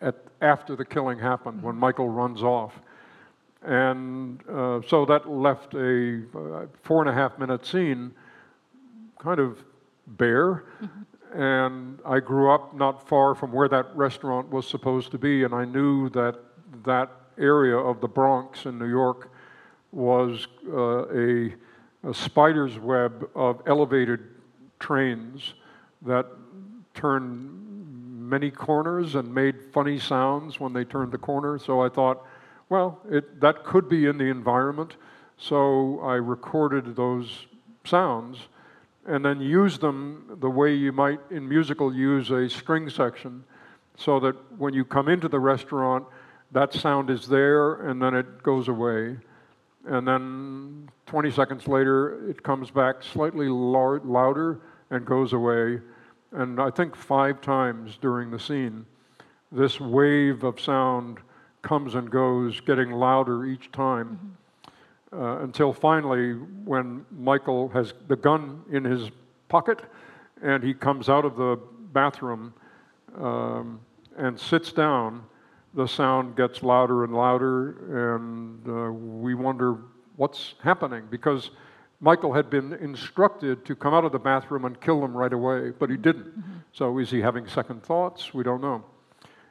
at, 0.00 0.16
after 0.40 0.76
the 0.76 0.84
killing 0.84 1.18
happened, 1.18 1.62
when 1.62 1.76
Michael 1.76 2.08
runs 2.08 2.42
off. 2.42 2.80
And 3.62 4.40
uh, 4.48 4.80
so 4.86 5.04
that 5.06 5.28
left 5.28 5.74
a 5.74 6.22
uh, 6.34 6.66
four 6.82 7.00
and 7.02 7.10
a 7.10 7.12
half 7.12 7.38
minute 7.38 7.66
scene 7.66 8.12
kind 9.18 9.40
of 9.40 9.58
bare. 10.06 10.64
And 11.34 11.98
I 12.06 12.20
grew 12.20 12.50
up 12.50 12.74
not 12.74 13.06
far 13.08 13.34
from 13.34 13.52
where 13.52 13.68
that 13.68 13.94
restaurant 13.94 14.48
was 14.50 14.66
supposed 14.66 15.10
to 15.10 15.18
be, 15.18 15.44
and 15.44 15.54
I 15.54 15.64
knew 15.64 16.08
that 16.10 16.36
that 16.84 17.10
area 17.36 17.76
of 17.76 18.00
the 18.00 18.08
Bronx 18.08 18.64
in 18.64 18.78
New 18.78 18.88
York 18.88 19.30
was 19.92 20.46
uh, 20.68 21.06
a, 21.08 21.54
a 22.04 22.14
spider's 22.14 22.78
web 22.78 23.28
of 23.34 23.62
elevated 23.66 24.20
trains 24.78 25.54
that 26.02 26.26
turned 26.94 27.58
many 28.28 28.50
corners 28.50 29.14
and 29.14 29.34
made 29.34 29.56
funny 29.72 29.98
sounds 29.98 30.60
when 30.60 30.72
they 30.72 30.84
turned 30.84 31.12
the 31.12 31.18
corner. 31.18 31.58
So 31.58 31.80
I 31.80 31.88
thought, 31.88 32.24
well, 32.68 33.00
it, 33.10 33.40
that 33.40 33.64
could 33.64 33.88
be 33.88 34.06
in 34.06 34.18
the 34.18 34.26
environment. 34.26 34.96
So 35.38 36.00
I 36.00 36.14
recorded 36.14 36.94
those 36.94 37.46
sounds 37.84 38.38
and 39.06 39.24
then 39.24 39.40
used 39.40 39.80
them 39.80 40.36
the 40.40 40.50
way 40.50 40.74
you 40.74 40.92
might 40.92 41.20
in 41.30 41.48
musical 41.48 41.94
use 41.94 42.30
a 42.30 42.48
string 42.48 42.90
section 42.90 43.44
so 43.96 44.20
that 44.20 44.36
when 44.58 44.74
you 44.74 44.84
come 44.84 45.08
into 45.08 45.28
the 45.28 45.40
restaurant, 45.40 46.04
that 46.52 46.72
sound 46.74 47.10
is 47.10 47.26
there 47.26 47.88
and 47.88 48.00
then 48.00 48.14
it 48.14 48.42
goes 48.42 48.68
away. 48.68 49.16
And 49.86 50.06
then 50.06 50.90
20 51.06 51.30
seconds 51.30 51.66
later, 51.66 52.28
it 52.28 52.42
comes 52.42 52.70
back 52.70 53.02
slightly 53.02 53.48
lar- 53.48 54.00
louder 54.00 54.60
and 54.90 55.04
goes 55.04 55.32
away. 55.32 55.80
And 56.32 56.60
I 56.60 56.70
think 56.70 56.94
five 56.94 57.40
times 57.40 57.98
during 58.00 58.30
the 58.30 58.38
scene, 58.38 58.84
this 59.50 59.80
wave 59.80 60.44
of 60.44 60.60
sound 60.60 61.18
comes 61.62 61.94
and 61.94 62.10
goes, 62.10 62.60
getting 62.60 62.92
louder 62.92 63.46
each 63.46 63.72
time. 63.72 64.36
Uh, 65.10 65.38
until 65.38 65.72
finally, 65.72 66.32
when 66.64 67.04
Michael 67.10 67.68
has 67.70 67.94
the 68.08 68.16
gun 68.16 68.62
in 68.70 68.84
his 68.84 69.10
pocket 69.48 69.80
and 70.42 70.62
he 70.62 70.74
comes 70.74 71.08
out 71.08 71.24
of 71.24 71.36
the 71.36 71.58
bathroom 71.92 72.52
um, 73.16 73.80
and 74.18 74.38
sits 74.38 74.70
down, 74.70 75.24
the 75.74 75.86
sound 75.86 76.36
gets 76.36 76.62
louder 76.62 77.04
and 77.04 77.14
louder, 77.14 78.16
and 78.16 78.68
uh, 78.68 78.92
we 78.92 79.34
wonder 79.34 79.78
what's 80.16 80.54
happening 80.62 81.04
because 81.10 81.50
Michael 82.00 82.32
had 82.32 82.48
been 82.48 82.74
instructed 82.74 83.64
to 83.64 83.74
come 83.74 83.92
out 83.92 84.04
of 84.04 84.12
the 84.12 84.18
bathroom 84.18 84.64
and 84.64 84.80
kill 84.80 85.00
them 85.00 85.16
right 85.16 85.32
away, 85.32 85.70
but 85.70 85.90
he 85.90 85.96
didn't. 85.96 86.32
So 86.72 86.98
is 86.98 87.10
he 87.10 87.20
having 87.20 87.46
second 87.46 87.82
thoughts? 87.82 88.32
We 88.32 88.44
don't 88.44 88.60
know. 88.60 88.84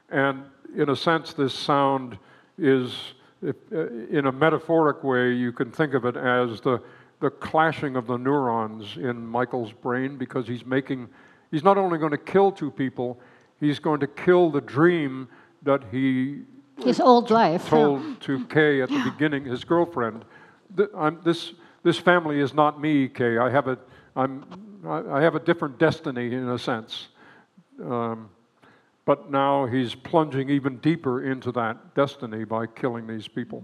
And 0.09 0.45
in 0.75 0.89
a 0.89 0.95
sense, 0.95 1.33
this 1.33 1.53
sound 1.53 2.17
is, 2.57 3.13
uh, 3.45 3.51
in 4.09 4.27
a 4.27 4.31
metaphoric 4.31 5.03
way, 5.03 5.33
you 5.33 5.51
can 5.51 5.71
think 5.71 5.93
of 5.93 6.05
it 6.05 6.15
as 6.15 6.61
the, 6.61 6.81
the 7.19 7.29
clashing 7.29 7.97
of 7.97 8.07
the 8.07 8.17
neurons 8.17 8.95
in 8.95 9.25
Michael's 9.25 9.73
brain 9.73 10.17
because 10.17 10.47
he's 10.47 10.65
making, 10.65 11.09
he's 11.51 11.63
not 11.63 11.77
only 11.77 11.97
going 11.97 12.11
to 12.11 12.17
kill 12.17 12.51
two 12.51 12.71
people, 12.71 13.19
he's 13.59 13.79
going 13.79 13.99
to 13.99 14.07
kill 14.07 14.49
the 14.49 14.61
dream 14.61 15.27
that 15.63 15.83
he 15.91 16.41
his 16.83 16.99
old 16.99 17.31
life 17.31 17.67
told 17.67 18.03
yeah. 18.03 18.15
to 18.21 18.45
Kay 18.45 18.81
at 18.81 18.89
the 18.89 19.11
beginning, 19.11 19.45
his 19.45 19.63
girlfriend. 19.63 20.25
this 21.23 21.53
this 21.83 21.97
family 21.97 22.39
is 22.39 22.53
not 22.53 22.79
me, 22.79 23.07
Kay. 23.07 23.37
I 23.37 23.49
have 23.49 23.67
a 23.67 23.77
I'm 24.15 24.45
I 24.87 25.21
have 25.21 25.35
a 25.35 25.39
different 25.39 25.79
destiny 25.79 26.33
in 26.33 26.49
a 26.49 26.59
sense. 26.59 27.09
Um, 27.83 28.29
but 29.05 29.31
now 29.31 29.65
he's 29.65 29.95
plunging 29.95 30.49
even 30.49 30.77
deeper 30.77 31.23
into 31.23 31.51
that 31.53 31.95
destiny 31.95 32.43
by 32.43 32.67
killing 32.67 33.07
these 33.07 33.27
people. 33.27 33.63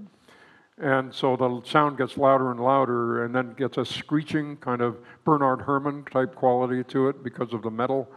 And 0.77 1.13
so 1.13 1.36
the 1.36 1.62
sound 1.65 1.97
gets 1.97 2.17
louder 2.17 2.49
and 2.49 2.60
louder, 2.60 3.25
and 3.25 3.36
then 3.36 3.53
gets 3.53 3.77
a 3.77 3.86
screeching 3.86 4.58
kind 4.58 4.82
of 4.82 4.97
Bernard 5.23 5.62
Herrmann 5.62 6.06
type 6.06 6.34
quality 6.34 6.84
to 6.86 7.10
it 7.10 7.23
because 7.23 7.53
of 7.53 7.62
the 7.62 7.69
metal. 7.69 8.10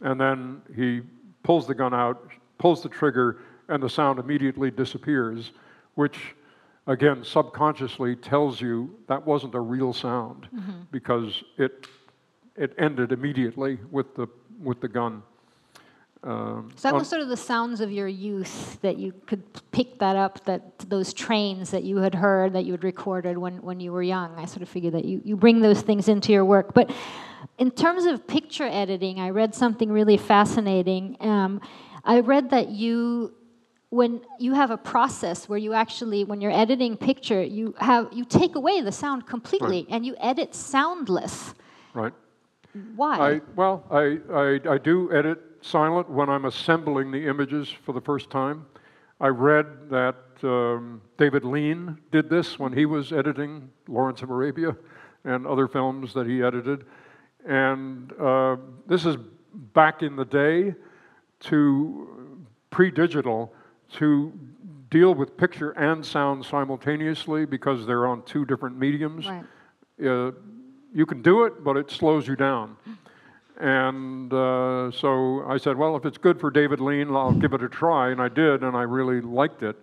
And 0.00 0.20
then 0.20 0.62
he 0.74 1.02
pulls 1.42 1.66
the 1.66 1.74
gun 1.74 1.92
out, 1.92 2.30
pulls 2.58 2.82
the 2.82 2.88
trigger, 2.88 3.38
and 3.68 3.82
the 3.82 3.88
sound 3.88 4.18
immediately 4.18 4.70
disappears, 4.70 5.52
which 5.94 6.34
again 6.86 7.22
subconsciously 7.22 8.16
tells 8.16 8.60
you 8.60 8.94
that 9.06 9.24
wasn't 9.26 9.54
a 9.54 9.60
real 9.60 9.92
sound 9.92 10.48
mm-hmm. 10.54 10.80
because 10.90 11.42
it 11.56 11.86
it 12.56 12.74
ended 12.78 13.12
immediately 13.12 13.78
with 13.90 14.14
the 14.14 14.26
with 14.62 14.80
the 14.80 14.88
gun. 14.88 15.22
Um, 16.24 16.72
so 16.74 16.88
that 16.88 16.94
was 16.94 17.08
sort 17.08 17.22
of 17.22 17.28
the 17.28 17.36
sounds 17.36 17.80
of 17.80 17.92
your 17.92 18.08
youth 18.08 18.80
that 18.82 18.98
you 18.98 19.12
could 19.26 19.42
pick 19.70 20.00
that 20.00 20.16
up, 20.16 20.44
that 20.46 20.78
those 20.88 21.12
trains 21.12 21.70
that 21.70 21.84
you 21.84 21.98
had 21.98 22.14
heard, 22.14 22.52
that 22.54 22.64
you 22.64 22.72
had 22.72 22.82
recorded 22.82 23.38
when, 23.38 23.62
when 23.62 23.78
you 23.78 23.92
were 23.92 24.02
young. 24.02 24.34
I 24.36 24.44
sort 24.44 24.62
of 24.62 24.68
figured 24.68 24.94
that 24.94 25.04
you, 25.04 25.22
you 25.24 25.36
bring 25.36 25.60
those 25.60 25.80
things 25.80 26.08
into 26.08 26.32
your 26.32 26.44
work. 26.44 26.74
But 26.74 26.90
in 27.58 27.70
terms 27.70 28.04
of 28.04 28.26
picture 28.26 28.64
editing, 28.64 29.20
I 29.20 29.30
read 29.30 29.54
something 29.54 29.92
really 29.92 30.16
fascinating. 30.16 31.16
Um, 31.20 31.60
I 32.08 32.20
read 32.20 32.50
that 32.50 32.70
you 32.70 33.34
when 33.90 34.22
you 34.38 34.54
have 34.54 34.70
a 34.70 34.78
process 34.78 35.46
where 35.48 35.58
you 35.58 35.74
actually 35.74 36.24
when 36.24 36.40
you're 36.40 36.52
editing 36.52 36.96
picture 36.96 37.42
you 37.42 37.74
have 37.78 38.08
you 38.12 38.24
take 38.24 38.56
away 38.56 38.80
the 38.80 38.92
sound 38.92 39.26
completely 39.26 39.80
right. 39.82 39.86
and 39.90 40.06
you 40.06 40.16
edit 40.18 40.54
soundless. 40.54 41.54
Right. 41.92 42.14
Why? 42.96 43.18
I, 43.18 43.40
well 43.56 43.84
I, 43.90 44.18
I, 44.32 44.60
I 44.74 44.78
do 44.78 45.12
edit 45.12 45.38
silent 45.60 46.08
when 46.08 46.28
i'm 46.30 46.44
assembling 46.46 47.10
the 47.10 47.26
images 47.26 47.68
for 47.84 47.92
the 47.92 48.00
first 48.00 48.30
time. 48.30 48.66
I 49.20 49.28
read 49.28 49.66
that 49.90 50.16
um, 50.42 51.02
david 51.18 51.44
lean 51.44 51.98
did 52.10 52.30
this 52.30 52.58
when 52.58 52.72
he 52.72 52.86
was 52.86 53.12
editing 53.12 53.68
lawrence 53.86 54.22
of 54.22 54.30
arabia 54.30 54.74
and 55.24 55.46
other 55.46 55.68
films 55.68 56.14
that 56.14 56.26
he 56.26 56.42
edited. 56.42 56.86
And 57.46 58.12
uh, 58.18 58.56
this 58.86 59.04
is 59.04 59.16
back 59.74 60.02
in 60.02 60.16
the 60.16 60.24
day 60.24 60.74
to 61.40 62.46
pre-digital 62.70 63.52
to 63.92 64.32
deal 64.90 65.14
with 65.14 65.36
picture 65.36 65.70
and 65.72 66.04
sound 66.04 66.44
simultaneously 66.44 67.44
because 67.44 67.86
they're 67.86 68.06
on 68.06 68.22
two 68.22 68.44
different 68.44 68.78
mediums. 68.78 69.26
Right. 69.26 69.44
Uh, 70.04 70.32
you 70.94 71.06
can 71.06 71.22
do 71.22 71.44
it, 71.44 71.62
but 71.62 71.76
it 71.76 71.90
slows 71.90 72.26
you 72.26 72.36
down. 72.36 72.76
And 73.60 74.32
uh, 74.32 74.90
so 74.90 75.44
I 75.48 75.56
said, 75.56 75.76
well, 75.76 75.96
if 75.96 76.04
it's 76.04 76.18
good 76.18 76.38
for 76.40 76.50
David 76.50 76.80
Lean, 76.80 77.10
I'll 77.10 77.32
give 77.32 77.52
it 77.52 77.62
a 77.62 77.68
try. 77.68 78.10
And 78.10 78.20
I 78.20 78.28
did, 78.28 78.62
and 78.62 78.76
I 78.76 78.82
really 78.82 79.20
liked 79.20 79.62
it. 79.62 79.76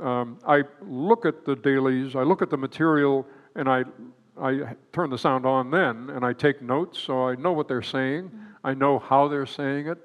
Um, 0.00 0.38
I 0.46 0.62
look 0.80 1.26
at 1.26 1.44
the 1.44 1.54
dailies, 1.54 2.16
I 2.16 2.22
look 2.22 2.42
at 2.42 2.50
the 2.50 2.56
material, 2.56 3.26
and 3.54 3.68
I, 3.68 3.84
I 4.40 4.74
turn 4.92 5.10
the 5.10 5.18
sound 5.18 5.46
on 5.46 5.70
then, 5.70 6.10
and 6.10 6.24
I 6.24 6.32
take 6.32 6.62
notes 6.62 6.98
so 6.98 7.28
I 7.28 7.36
know 7.36 7.52
what 7.52 7.68
they're 7.68 7.82
saying. 7.82 8.24
Mm-hmm. 8.24 8.42
I 8.64 8.74
know 8.74 8.98
how 8.98 9.28
they're 9.28 9.46
saying 9.46 9.86
it. 9.88 9.98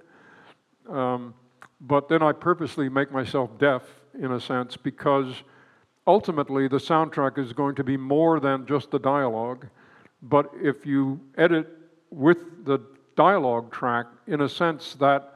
Um, 0.90 1.34
but 1.82 2.10
then 2.10 2.24
I 2.24 2.32
purposely 2.32 2.90
make 2.90 3.12
myself 3.12 3.58
deaf 3.60 3.84
in 4.20 4.32
a 4.32 4.40
sense 4.40 4.78
because 4.78 5.44
ultimately 6.06 6.68
the 6.68 6.78
soundtrack 6.78 7.38
is 7.38 7.54
going 7.54 7.76
to 7.76 7.84
be 7.84 7.98
more 7.98 8.40
than 8.40 8.66
just 8.66 8.92
the 8.92 9.00
dialogue. 9.00 9.68
But 10.22 10.50
if 10.62 10.86
you 10.86 11.20
edit 11.38 11.68
with 12.10 12.66
the 12.66 12.80
dialogue 13.16 13.72
track, 13.72 14.08
in 14.28 14.42
a 14.42 14.50
sense 14.50 14.96
that 14.96 15.34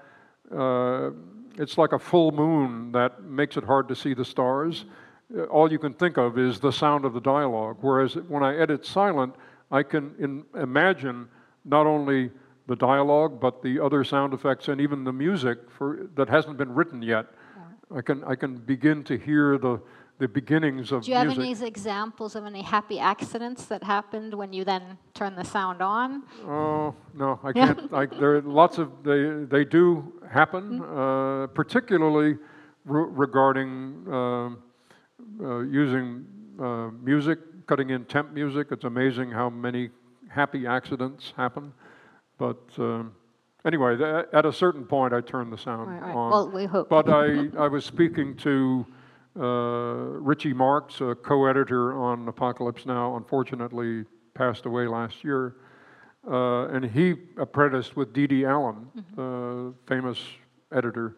uh, 0.55 1.11
it's 1.57 1.77
like 1.77 1.91
a 1.91 1.99
full 1.99 2.31
moon 2.31 2.91
that 2.91 3.23
makes 3.23 3.57
it 3.57 3.63
hard 3.63 3.87
to 3.89 3.95
see 3.95 4.13
the 4.13 4.25
stars. 4.25 4.85
Uh, 5.35 5.43
all 5.43 5.71
you 5.71 5.79
can 5.79 5.93
think 5.93 6.17
of 6.17 6.37
is 6.37 6.59
the 6.59 6.71
sound 6.71 7.05
of 7.05 7.13
the 7.13 7.21
dialogue. 7.21 7.77
Whereas 7.81 8.15
when 8.15 8.43
I 8.43 8.57
edit 8.57 8.85
silent, 8.85 9.35
I 9.71 9.83
can 9.83 10.15
in, 10.19 10.43
imagine 10.59 11.27
not 11.65 11.85
only 11.85 12.31
the 12.71 12.75
dialogue, 12.77 13.33
but 13.45 13.61
the 13.61 13.75
other 13.85 14.01
sound 14.13 14.33
effects 14.33 14.69
and 14.69 14.79
even 14.79 15.03
the 15.03 15.11
music 15.11 15.57
for, 15.77 15.87
that 16.15 16.29
hasn't 16.29 16.57
been 16.57 16.73
written 16.73 17.01
yet. 17.01 17.25
Yeah. 17.29 17.97
I 17.97 18.01
can 18.07 18.23
I 18.33 18.35
can 18.41 18.51
begin 18.73 19.03
to 19.09 19.15
hear 19.27 19.57
the 19.57 19.75
the 20.21 20.27
beginnings 20.39 20.91
of. 20.93 21.03
Do 21.03 21.11
you 21.11 21.17
have 21.17 21.27
music. 21.27 21.61
any 21.61 21.67
examples 21.75 22.31
of 22.37 22.45
any 22.45 22.63
happy 22.75 22.97
accidents 23.13 23.65
that 23.65 23.83
happened 23.83 24.31
when 24.41 24.53
you 24.53 24.63
then 24.63 24.83
turn 25.13 25.35
the 25.35 25.43
sound 25.43 25.81
on? 25.81 26.23
Oh 26.47 26.95
no, 27.13 27.29
I 27.43 27.51
can't. 27.51 27.93
I, 28.01 28.05
there 28.21 28.31
are 28.37 28.41
lots 28.61 28.77
of 28.77 28.87
they 29.03 29.21
they 29.55 29.65
do 29.65 29.85
happen, 30.39 30.63
mm-hmm. 30.79 30.99
uh, 30.99 31.47
particularly 31.47 32.31
re- 32.93 33.11
regarding 33.25 33.71
uh, 34.17 34.49
uh, 35.43 35.59
using 35.83 36.25
uh, 36.65 36.89
music, 37.09 37.39
cutting 37.69 37.89
in 37.89 38.05
temp 38.05 38.31
music. 38.31 38.67
It's 38.71 38.85
amazing 38.85 39.29
how 39.39 39.49
many 39.49 39.89
happy 40.29 40.65
accidents 40.77 41.33
happen. 41.35 41.73
But 42.41 42.57
um, 42.79 43.11
anyway, 43.65 43.97
th- 43.97 44.25
at 44.33 44.47
a 44.47 44.51
certain 44.51 44.83
point, 44.83 45.13
I 45.13 45.21
turned 45.21 45.53
the 45.53 45.59
sound 45.59 45.91
right, 45.91 46.01
right. 46.01 46.15
on. 46.15 46.31
Well, 46.31 46.49
we 46.49 46.65
hope. 46.65 46.89
But 46.89 47.07
I, 47.07 47.49
I 47.55 47.67
was 47.67 47.85
speaking 47.85 48.35
to 48.37 48.83
uh, 49.39 49.43
Richie 50.19 50.51
Marks, 50.51 51.01
a 51.01 51.13
co-editor 51.13 51.93
on 51.93 52.27
Apocalypse 52.27 52.87
Now. 52.87 53.15
Unfortunately, 53.15 54.05
passed 54.33 54.65
away 54.65 54.87
last 54.87 55.23
year, 55.23 55.57
uh, 56.27 56.69
and 56.69 56.83
he 56.83 57.13
apprenticed 57.37 57.95
with 57.95 58.11
Dede 58.11 58.43
Allen, 58.45 58.87
mm-hmm. 58.97 59.69
uh, 59.69 59.73
famous 59.85 60.17
editor 60.73 61.17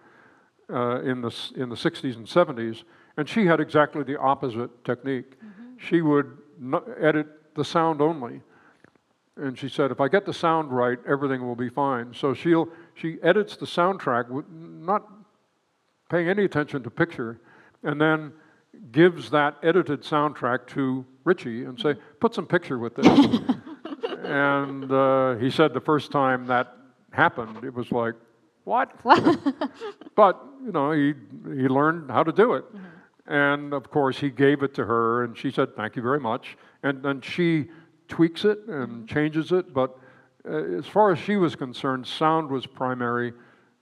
uh, 0.70 1.00
in 1.04 1.22
the 1.22 1.34
in 1.56 1.70
the 1.70 1.76
60s 1.78 2.18
and 2.18 2.28
70s, 2.28 2.84
and 3.16 3.30
she 3.30 3.46
had 3.46 3.62
exactly 3.62 4.04
the 4.04 4.20
opposite 4.20 4.84
technique. 4.84 5.40
Mm-hmm. 5.40 5.88
She 5.88 6.02
would 6.02 6.38
edit 7.00 7.28
the 7.56 7.64
sound 7.64 8.02
only 8.02 8.42
and 9.36 9.58
she 9.58 9.68
said, 9.68 9.90
if 9.90 10.00
I 10.00 10.08
get 10.08 10.26
the 10.26 10.34
sound 10.34 10.72
right, 10.72 11.00
everything 11.08 11.46
will 11.46 11.56
be 11.56 11.70
fine. 11.70 12.14
So 12.14 12.34
she'll, 12.34 12.70
she 12.94 13.18
edits 13.24 13.56
the 13.58 13.66
soundtrack, 13.66 14.30
not 14.50 15.08
paying 16.10 16.30
any 16.30 16.46
attention 16.46 16.84
to 16.84 16.92
picture, 16.92 17.40
and 17.82 18.00
then 18.00 18.32
gives 18.92 19.32
that 19.32 19.58
edited 19.64 20.04
soundtrack 20.04 20.68
to 20.68 21.06
Richie 21.24 21.66
and 21.66 21.80
say, 21.80 21.96
put 22.20 22.36
some 22.36 22.46
picture 22.46 22.78
with 22.78 22.96
this. 22.96 23.08
and 24.24 24.92
uh, 24.92 25.36
he 25.36 25.50
said 25.50 25.74
the 25.74 25.82
first 25.82 26.12
time 26.12 26.46
that 26.48 26.76
happened, 27.12 27.64
it 27.64 27.74
was 27.74 27.92
like, 27.92 28.14
what? 28.64 28.92
but, 30.16 30.42
you 30.64 30.72
know, 30.72 30.92
he, 30.92 31.14
he 31.48 31.68
learned 31.68 32.10
how 32.10 32.24
to 32.24 32.32
do 32.32 32.54
it. 32.54 32.66
Mm-hmm. 32.66 32.86
And 33.26 33.74
of 33.74 33.90
course, 33.90 34.20
he 34.20 34.30
gave 34.30 34.64
it 34.64 34.74
to 34.76 34.86
her, 34.86 35.24
and 35.24 35.38
she 35.38 35.52
said, 35.52 35.76
thank 35.76 35.96
you 35.96 36.02
very 36.02 36.20
much. 36.20 36.58
And 36.84 37.02
then 37.04 37.22
she 37.22 37.70
tweaks 38.08 38.46
it 38.46 38.60
and 38.68 39.08
changes 39.08 39.52
it, 39.52 39.74
but 39.74 39.98
uh, 40.50 40.78
as 40.78 40.86
far 40.86 41.12
as 41.12 41.20
she 41.20 41.38
was 41.38 41.56
concerned, 41.56 42.06
sound 42.06 42.50
was 42.50 42.66
primary, 42.66 43.34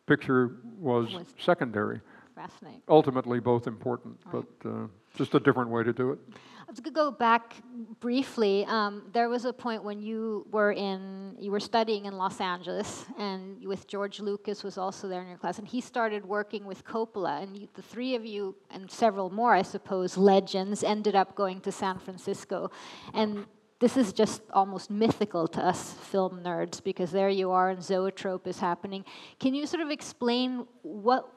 picture 0.05 0.57
was, 0.77 1.13
was 1.13 1.27
secondary. 1.39 2.01
Fascinating. 2.35 2.81
Ultimately, 2.87 3.39
both 3.39 3.67
important, 3.67 4.17
right. 4.25 4.43
but 4.63 4.69
uh, 4.69 4.87
just 5.15 5.35
a 5.35 5.39
different 5.39 5.69
way 5.69 5.83
to 5.83 5.93
do 5.93 6.11
it. 6.11 6.19
I 6.61 6.71
was 6.71 6.79
going 6.79 6.93
to 6.93 6.97
go 6.97 7.11
back 7.11 7.57
briefly. 7.99 8.65
Um, 8.65 9.03
there 9.11 9.27
was 9.27 9.43
a 9.43 9.51
point 9.51 9.83
when 9.83 10.01
you 10.01 10.47
were 10.51 10.71
in, 10.71 11.35
you 11.37 11.51
were 11.51 11.59
studying 11.59 12.05
in 12.05 12.17
Los 12.17 12.39
Angeles, 12.39 13.05
and 13.19 13.65
with 13.67 13.87
George 13.87 14.21
Lucas 14.21 14.63
was 14.63 14.77
also 14.77 15.09
there 15.09 15.21
in 15.21 15.27
your 15.27 15.37
class, 15.37 15.59
and 15.59 15.67
he 15.67 15.81
started 15.81 16.25
working 16.25 16.63
with 16.65 16.85
Coppola, 16.85 17.43
and 17.43 17.57
you, 17.57 17.67
the 17.73 17.81
three 17.81 18.15
of 18.15 18.25
you 18.25 18.55
and 18.69 18.89
several 18.89 19.29
more, 19.29 19.53
I 19.53 19.63
suppose, 19.63 20.15
legends 20.17 20.83
ended 20.83 21.15
up 21.15 21.35
going 21.35 21.59
to 21.61 21.71
San 21.71 21.99
Francisco, 21.99 22.71
and 23.13 23.45
this 23.81 23.97
is 23.97 24.13
just 24.13 24.43
almost 24.53 24.89
mythical 24.89 25.47
to 25.47 25.59
us 25.59 25.93
film 26.11 26.41
nerds 26.43 26.81
because 26.81 27.11
there 27.11 27.29
you 27.29 27.51
are 27.51 27.71
and 27.71 27.83
zoetrope 27.83 28.47
is 28.47 28.59
happening. 28.59 29.03
Can 29.39 29.53
you 29.53 29.65
sort 29.65 29.81
of 29.81 29.89
explain 29.89 30.65
what 30.83 31.27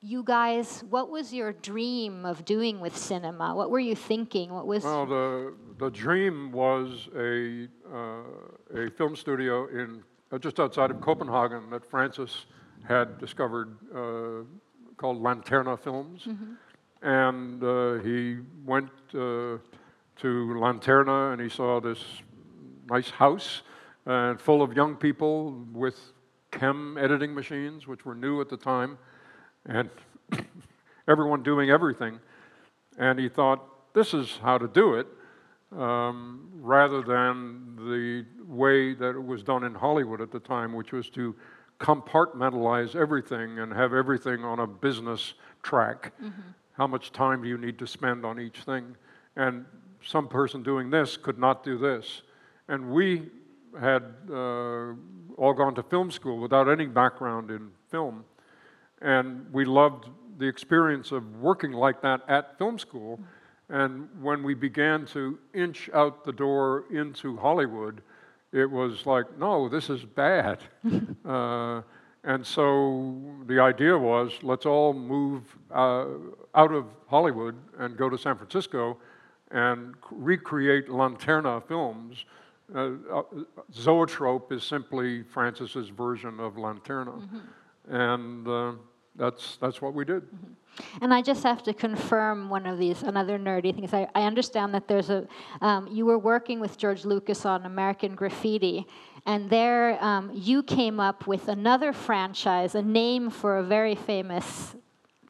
you 0.00 0.22
guys, 0.22 0.84
what 0.88 1.10
was 1.10 1.34
your 1.34 1.52
dream 1.52 2.24
of 2.24 2.44
doing 2.44 2.78
with 2.78 2.96
cinema? 2.96 3.54
What 3.54 3.70
were 3.70 3.80
you 3.80 3.96
thinking? 3.96 4.52
What 4.52 4.66
was? 4.66 4.84
Well, 4.84 5.06
the 5.06 5.54
the 5.78 5.90
dream 5.90 6.52
was 6.52 7.08
a 7.16 7.66
uh, 7.92 8.82
a 8.82 8.90
film 8.90 9.16
studio 9.16 9.66
in 9.66 10.04
uh, 10.30 10.38
just 10.38 10.60
outside 10.60 10.92
of 10.92 11.00
Copenhagen 11.00 11.68
that 11.70 11.84
Francis 11.90 12.46
had 12.86 13.18
discovered 13.18 13.76
uh, 13.92 14.44
called 14.96 15.20
Lanterna 15.20 15.76
Films. 15.78 16.28
And 17.02 17.62
uh, 17.62 17.94
he 18.02 18.38
went 18.64 18.90
uh, 19.14 19.58
to 20.20 20.54
Lanterna 20.58 21.32
and 21.32 21.40
he 21.40 21.48
saw 21.48 21.80
this 21.80 22.04
nice 22.88 23.10
house 23.10 23.62
uh, 24.06 24.36
full 24.36 24.62
of 24.62 24.74
young 24.74 24.96
people 24.96 25.64
with 25.72 26.12
KEM 26.50 26.96
editing 26.98 27.34
machines, 27.34 27.86
which 27.86 28.04
were 28.04 28.14
new 28.14 28.40
at 28.40 28.48
the 28.48 28.56
time, 28.56 28.98
and 29.66 29.90
everyone 31.08 31.42
doing 31.42 31.70
everything. 31.70 32.18
And 32.98 33.18
he 33.18 33.28
thought, 33.28 33.62
this 33.94 34.14
is 34.14 34.38
how 34.42 34.58
to 34.58 34.66
do 34.66 34.94
it, 34.94 35.06
um, 35.76 36.48
rather 36.54 37.02
than 37.02 37.76
the 37.76 38.24
way 38.46 38.94
that 38.94 39.10
it 39.10 39.22
was 39.22 39.42
done 39.42 39.64
in 39.64 39.74
Hollywood 39.74 40.20
at 40.20 40.32
the 40.32 40.40
time, 40.40 40.72
which 40.72 40.92
was 40.92 41.10
to 41.10 41.36
compartmentalize 41.78 42.96
everything 42.96 43.58
and 43.58 43.72
have 43.72 43.92
everything 43.92 44.44
on 44.44 44.60
a 44.60 44.66
business 44.66 45.34
track. 45.62 46.12
How 46.72 46.86
much 46.86 47.12
time 47.12 47.42
do 47.42 47.48
you 47.48 47.58
need 47.58 47.78
to 47.78 47.86
spend 47.86 48.24
on 48.24 48.40
each 48.40 48.60
thing? 48.60 48.96
And 49.36 49.64
some 50.04 50.28
person 50.28 50.62
doing 50.62 50.90
this 50.90 51.16
could 51.16 51.38
not 51.38 51.64
do 51.64 51.78
this. 51.78 52.22
And 52.68 52.90
we 52.90 53.30
had 53.78 54.02
uh, 54.30 54.92
all 55.36 55.54
gone 55.54 55.74
to 55.74 55.82
film 55.82 56.10
school 56.10 56.38
without 56.38 56.68
any 56.68 56.86
background 56.86 57.50
in 57.50 57.70
film. 57.90 58.24
And 59.00 59.46
we 59.52 59.64
loved 59.64 60.08
the 60.38 60.46
experience 60.46 61.12
of 61.12 61.36
working 61.36 61.72
like 61.72 62.02
that 62.02 62.22
at 62.28 62.58
film 62.58 62.78
school. 62.78 63.20
And 63.68 64.08
when 64.20 64.42
we 64.42 64.54
began 64.54 65.06
to 65.06 65.38
inch 65.52 65.90
out 65.92 66.24
the 66.24 66.32
door 66.32 66.84
into 66.90 67.36
Hollywood, 67.36 68.02
it 68.52 68.70
was 68.70 69.04
like, 69.04 69.38
no, 69.38 69.68
this 69.68 69.90
is 69.90 70.04
bad. 70.04 70.60
uh, 71.24 71.82
and 72.24 72.44
so 72.44 73.20
the 73.46 73.60
idea 73.60 73.96
was 73.96 74.32
let's 74.42 74.66
all 74.66 74.92
move 74.92 75.42
uh, 75.70 76.06
out 76.54 76.72
of 76.72 76.86
Hollywood 77.06 77.56
and 77.78 77.96
go 77.96 78.08
to 78.08 78.18
San 78.18 78.36
Francisco 78.36 78.98
and 79.50 79.94
recreate 80.10 80.88
Lanterna 80.88 81.66
films. 81.66 82.24
Uh, 82.74 82.90
uh, 83.12 83.22
Zoetrope 83.72 84.52
is 84.52 84.62
simply 84.62 85.22
Francis's 85.22 85.88
version 85.88 86.38
of 86.38 86.54
Lanterna. 86.54 87.22
And 87.88 88.46
uh, 88.46 88.72
that's, 89.16 89.56
that's 89.60 89.80
what 89.80 89.94
we 89.94 90.04
did. 90.04 90.22
And 91.00 91.12
I 91.12 91.22
just 91.22 91.42
have 91.42 91.62
to 91.64 91.74
confirm 91.74 92.50
one 92.50 92.66
of 92.66 92.78
these, 92.78 93.02
another 93.02 93.38
nerdy 93.38 93.74
things. 93.74 93.92
I, 93.92 94.06
I 94.14 94.22
understand 94.22 94.74
that 94.74 94.86
there's 94.86 95.10
a, 95.10 95.26
um, 95.60 95.88
you 95.88 96.06
were 96.06 96.18
working 96.18 96.60
with 96.60 96.78
George 96.78 97.04
Lucas 97.04 97.44
on 97.44 97.66
American 97.66 98.14
Graffiti, 98.14 98.86
and 99.26 99.50
there 99.50 100.02
um, 100.04 100.30
you 100.32 100.62
came 100.62 101.00
up 101.00 101.26
with 101.26 101.48
another 101.48 101.92
franchise, 101.92 102.74
a 102.74 102.82
name 102.82 103.28
for 103.30 103.58
a 103.58 103.62
very 103.64 103.96
famous, 103.96 104.76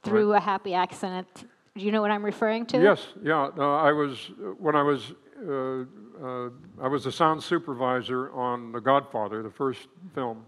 through 0.02 0.34
a 0.34 0.40
happy 0.40 0.74
accident. 0.74 1.46
Do 1.78 1.84
you 1.84 1.92
know 1.92 2.02
what 2.02 2.10
I'm 2.10 2.24
referring 2.24 2.66
to? 2.66 2.82
Yes, 2.82 3.06
yeah. 3.22 3.50
No, 3.56 3.76
I 3.76 3.92
was 3.92 4.32
when 4.58 4.74
I 4.74 4.82
was 4.82 5.12
uh, 5.48 5.84
uh, 6.20 6.50
I 6.82 6.88
was 6.88 7.04
the 7.04 7.12
sound 7.12 7.40
supervisor 7.40 8.32
on 8.32 8.72
The 8.72 8.80
Godfather, 8.80 9.44
the 9.44 9.50
first 9.50 9.86
film, 10.12 10.44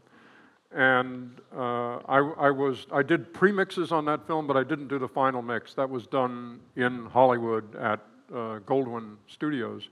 and 0.75 1.41
uh, 1.57 1.99
I, 1.99 2.19
I 2.19 2.51
was 2.51 2.89
I 2.93 3.05
did 3.05 3.33
premixes 3.33 3.93
on 3.93 4.05
that 4.07 4.27
film, 4.27 4.49
but 4.49 4.57
I 4.57 4.65
didn't 4.65 4.89
do 4.89 4.99
the 4.99 5.07
final 5.07 5.41
mix. 5.41 5.73
That 5.75 5.89
was 5.89 6.09
done 6.09 6.59
in 6.75 7.07
Hollywood 7.07 7.77
at 7.77 8.01
uh, 8.33 8.59
Goldwyn 8.67 9.15
Studios, 9.29 9.89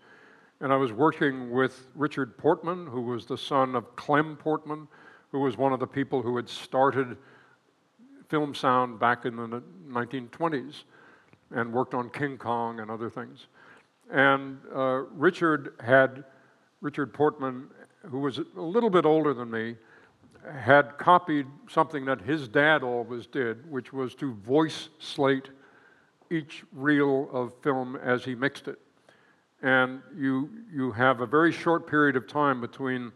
and 0.60 0.72
I 0.72 0.76
was 0.76 0.90
working 0.90 1.52
with 1.52 1.86
Richard 1.94 2.36
Portman, 2.36 2.88
who 2.88 3.02
was 3.02 3.26
the 3.26 3.38
son 3.38 3.76
of 3.76 3.94
Clem 3.94 4.36
Portman, 4.36 4.88
who 5.30 5.38
was 5.38 5.56
one 5.56 5.72
of 5.72 5.78
the 5.78 5.86
people 5.86 6.20
who 6.20 6.34
had 6.34 6.48
started 6.48 7.16
film 8.28 8.56
sound 8.56 8.98
back 8.98 9.24
in 9.24 9.36
the 9.36 9.62
1920s 9.88 10.82
and 11.50 11.72
worked 11.72 11.94
on 11.94 12.10
King 12.10 12.36
Kong 12.36 12.80
and 12.80 12.90
other 12.90 13.10
things. 13.10 13.46
And 14.10 14.58
uh, 14.74 15.04
Richard 15.12 15.74
had, 15.84 16.24
Richard 16.80 17.12
Portman, 17.12 17.68
who 18.06 18.20
was 18.20 18.38
a 18.38 18.60
little 18.60 18.90
bit 18.90 19.04
older 19.04 19.34
than 19.34 19.50
me, 19.50 19.76
had 20.60 20.96
copied 20.98 21.46
something 21.68 22.04
that 22.06 22.20
his 22.20 22.48
dad 22.48 22.82
always 22.82 23.26
did, 23.26 23.70
which 23.70 23.92
was 23.92 24.14
to 24.16 24.34
voice 24.34 24.88
slate 24.98 25.50
each 26.30 26.64
reel 26.72 27.28
of 27.32 27.52
film 27.62 27.96
as 27.96 28.24
he 28.24 28.34
mixed 28.34 28.68
it. 28.68 28.78
And 29.62 30.00
you, 30.16 30.50
you 30.72 30.92
have 30.92 31.20
a 31.20 31.26
very 31.26 31.52
short 31.52 31.86
period 31.86 32.16
of 32.16 32.26
time 32.26 32.60
between 32.60 33.12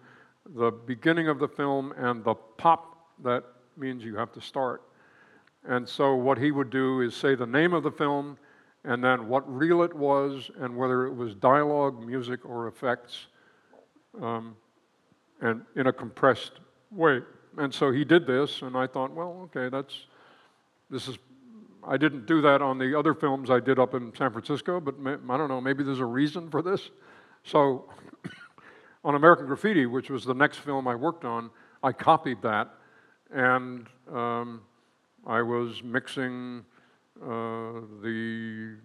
the 0.56 0.70
beginning 0.70 1.28
of 1.28 1.38
the 1.38 1.48
film 1.48 1.92
and 1.96 2.24
the 2.24 2.34
pop 2.34 2.96
that 3.22 3.44
means 3.76 4.04
you 4.04 4.16
have 4.16 4.32
to 4.32 4.40
start. 4.40 4.82
And 5.68 5.88
so 5.88 6.14
what 6.14 6.38
he 6.38 6.50
would 6.50 6.70
do 6.70 7.00
is 7.00 7.14
say 7.14 7.34
the 7.34 7.46
name 7.46 7.72
of 7.72 7.82
the 7.82 7.90
film 7.90 8.36
and 8.84 9.02
then 9.02 9.28
what 9.28 9.50
reel 9.52 9.82
it 9.82 9.94
was 9.94 10.50
and 10.58 10.76
whether 10.76 11.06
it 11.06 11.14
was 11.14 11.34
dialogue, 11.34 12.04
music, 12.04 12.44
or 12.44 12.66
effects, 12.66 13.26
um, 14.20 14.56
and 15.40 15.62
in 15.76 15.86
a 15.86 15.92
compressed 15.92 16.52
way. 16.90 17.20
And 17.58 17.72
so 17.72 17.92
he 17.92 18.04
did 18.04 18.26
this, 18.26 18.62
and 18.62 18.76
I 18.76 18.86
thought, 18.86 19.12
well, 19.12 19.48
okay, 19.54 19.68
that's 19.68 20.06
this 20.90 21.08
is. 21.08 21.18
I 21.84 21.96
didn't 21.96 22.26
do 22.26 22.40
that 22.42 22.62
on 22.62 22.78
the 22.78 22.96
other 22.96 23.12
films 23.12 23.50
I 23.50 23.58
did 23.58 23.80
up 23.80 23.94
in 23.94 24.14
San 24.16 24.30
Francisco, 24.30 24.78
but 24.78 25.00
ma- 25.00 25.16
I 25.28 25.36
don't 25.36 25.48
know, 25.48 25.60
maybe 25.60 25.82
there's 25.82 25.98
a 25.98 26.04
reason 26.04 26.48
for 26.48 26.62
this. 26.62 26.90
So 27.42 27.88
on 29.04 29.16
American 29.16 29.46
Graffiti, 29.46 29.86
which 29.86 30.08
was 30.08 30.24
the 30.24 30.34
next 30.34 30.58
film 30.58 30.86
I 30.86 30.94
worked 30.94 31.24
on, 31.24 31.50
I 31.82 31.90
copied 31.90 32.40
that, 32.42 32.72
and 33.32 33.88
um, 34.12 34.60
I 35.26 35.42
was 35.42 35.82
mixing 35.84 36.64
uh, 37.22 37.80
the 38.02 38.76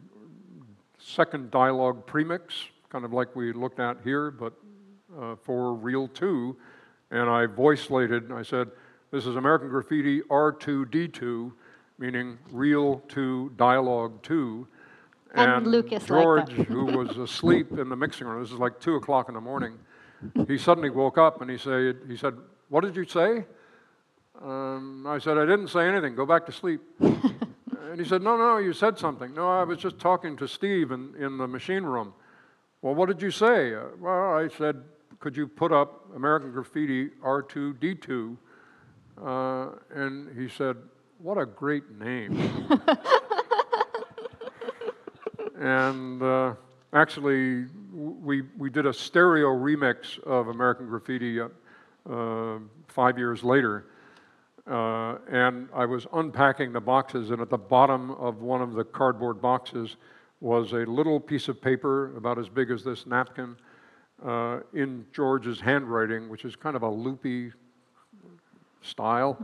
second 0.99 1.49
dialogue 1.49 2.05
premix, 2.05 2.53
kind 2.89 3.05
of 3.05 3.13
like 3.13 3.35
we 3.35 3.53
looked 3.53 3.79
at 3.79 3.97
here, 4.03 4.29
but 4.29 4.53
uh, 5.19 5.35
for 5.43 5.73
Reel 5.73 6.07
2, 6.09 6.55
and 7.11 7.29
I 7.29 7.45
voice 7.47 7.83
slated, 7.83 8.31
I 8.31 8.43
said, 8.43 8.69
this 9.11 9.25
is 9.25 9.35
American 9.35 9.69
Graffiti 9.69 10.21
R2D2, 10.21 11.51
meaning 11.97 12.38
Reel 12.51 13.01
2, 13.07 13.53
Dialogue 13.55 14.21
2. 14.21 14.67
And 15.33 15.65
Lucas 15.65 16.07
liked 16.07 16.07
George, 16.07 16.51
who 16.51 16.85
was 16.85 17.17
asleep 17.17 17.71
in 17.79 17.89
the 17.89 17.95
mixing 17.95 18.27
room, 18.27 18.41
this 18.43 18.51
is 18.51 18.59
like 18.59 18.79
2 18.79 18.95
o'clock 18.95 19.27
in 19.29 19.35
the 19.35 19.41
morning, 19.41 19.79
he 20.47 20.57
suddenly 20.57 20.89
woke 20.89 21.17
up 21.17 21.41
and 21.41 21.49
he 21.49 21.57
said, 21.57 21.97
he 22.07 22.15
said, 22.15 22.35
what 22.69 22.83
did 22.83 22.95
you 22.95 23.05
say? 23.05 23.45
Um, 24.41 25.05
I 25.07 25.17
said, 25.17 25.38
I 25.38 25.45
didn't 25.45 25.69
say 25.69 25.88
anything. 25.88 26.15
Go 26.15 26.25
back 26.25 26.45
to 26.45 26.51
sleep. 26.51 26.81
and 26.99 27.99
he 27.99 28.05
said, 28.05 28.21
No, 28.21 28.38
no, 28.38 28.57
you 28.57 28.73
said 28.73 28.97
something. 28.97 29.33
No, 29.33 29.49
I 29.49 29.63
was 29.63 29.79
just 29.79 29.97
talking 29.99 30.35
to 30.38 30.47
Steve 30.47 30.91
in, 30.91 31.13
in 31.19 31.38
the 31.38 31.47
machine 31.47 31.83
room. 31.83 32.13
Well, 32.81 32.93
what 32.93 33.07
did 33.07 33.21
you 33.21 33.31
say? 33.31 33.73
Uh, 33.73 33.85
well, 33.99 34.35
I 34.35 34.47
said, 34.49 34.83
Could 35.19 35.35
you 35.35 35.47
put 35.47 35.71
up 35.71 36.05
American 36.15 36.51
Graffiti 36.51 37.09
R2D2? 37.23 38.38
Uh, 39.23 39.69
and 39.93 40.38
he 40.38 40.47
said, 40.47 40.77
What 41.17 41.38
a 41.38 41.45
great 41.45 41.99
name. 41.99 42.38
and 45.59 46.21
uh, 46.21 46.53
actually, 46.93 47.65
we, 47.91 48.43
we 48.57 48.69
did 48.69 48.85
a 48.85 48.93
stereo 48.93 49.47
remix 49.47 50.19
of 50.19 50.49
American 50.49 50.88
Graffiti 50.88 51.39
uh, 51.39 51.47
uh, 52.07 52.59
five 52.88 53.17
years 53.17 53.43
later. 53.43 53.85
Uh, 54.70 55.18
and 55.32 55.70
I 55.74 55.86
was 55.86 56.07
unpacking 56.13 56.74
the 56.74 56.82
boxes, 56.82 57.32
and 57.32 57.41
at 57.41 57.49
the 57.49 57.57
bottom 57.57 58.11
of 58.11 58.41
one 58.41 58.61
of 58.61 58.74
the 58.74 58.84
cardboard 58.84 59.41
boxes 59.41 59.95
was 60.41 60.74
a 60.74 60.86
little 60.86 61.20
piece 61.20 61.47
of 61.47 61.61
paper 61.61 62.15
about 62.18 62.38
as 62.38 62.49
big 62.49 62.70
as 62.70 62.84
this 62.84 63.05
napkin 63.05 63.55
uh, 64.26 64.59
in 64.74 65.05
George's 65.13 65.59
handwriting, 65.59 66.30
which 66.30 66.45
is 66.45 66.55
kind 66.55 66.76
of 66.76 66.84
a 66.84 66.89
loopy 66.89 67.51
style. 68.82 69.43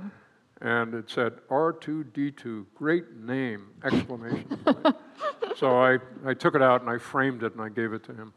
And 0.61 0.93
it 0.93 1.09
said 1.09 1.33
R2D2, 1.49 2.65
great 2.75 3.17
name! 3.17 3.67
Exclamation 3.83 4.45
point. 4.63 4.95
so 5.57 5.77
I, 5.77 5.97
I 6.25 6.33
took 6.33 6.55
it 6.55 6.61
out 6.61 6.81
and 6.81 6.89
I 6.89 6.97
framed 6.97 7.43
it 7.43 7.53
and 7.53 7.61
I 7.61 7.69
gave 7.69 7.93
it 7.93 8.03
to 8.05 8.13
him. 8.13 8.33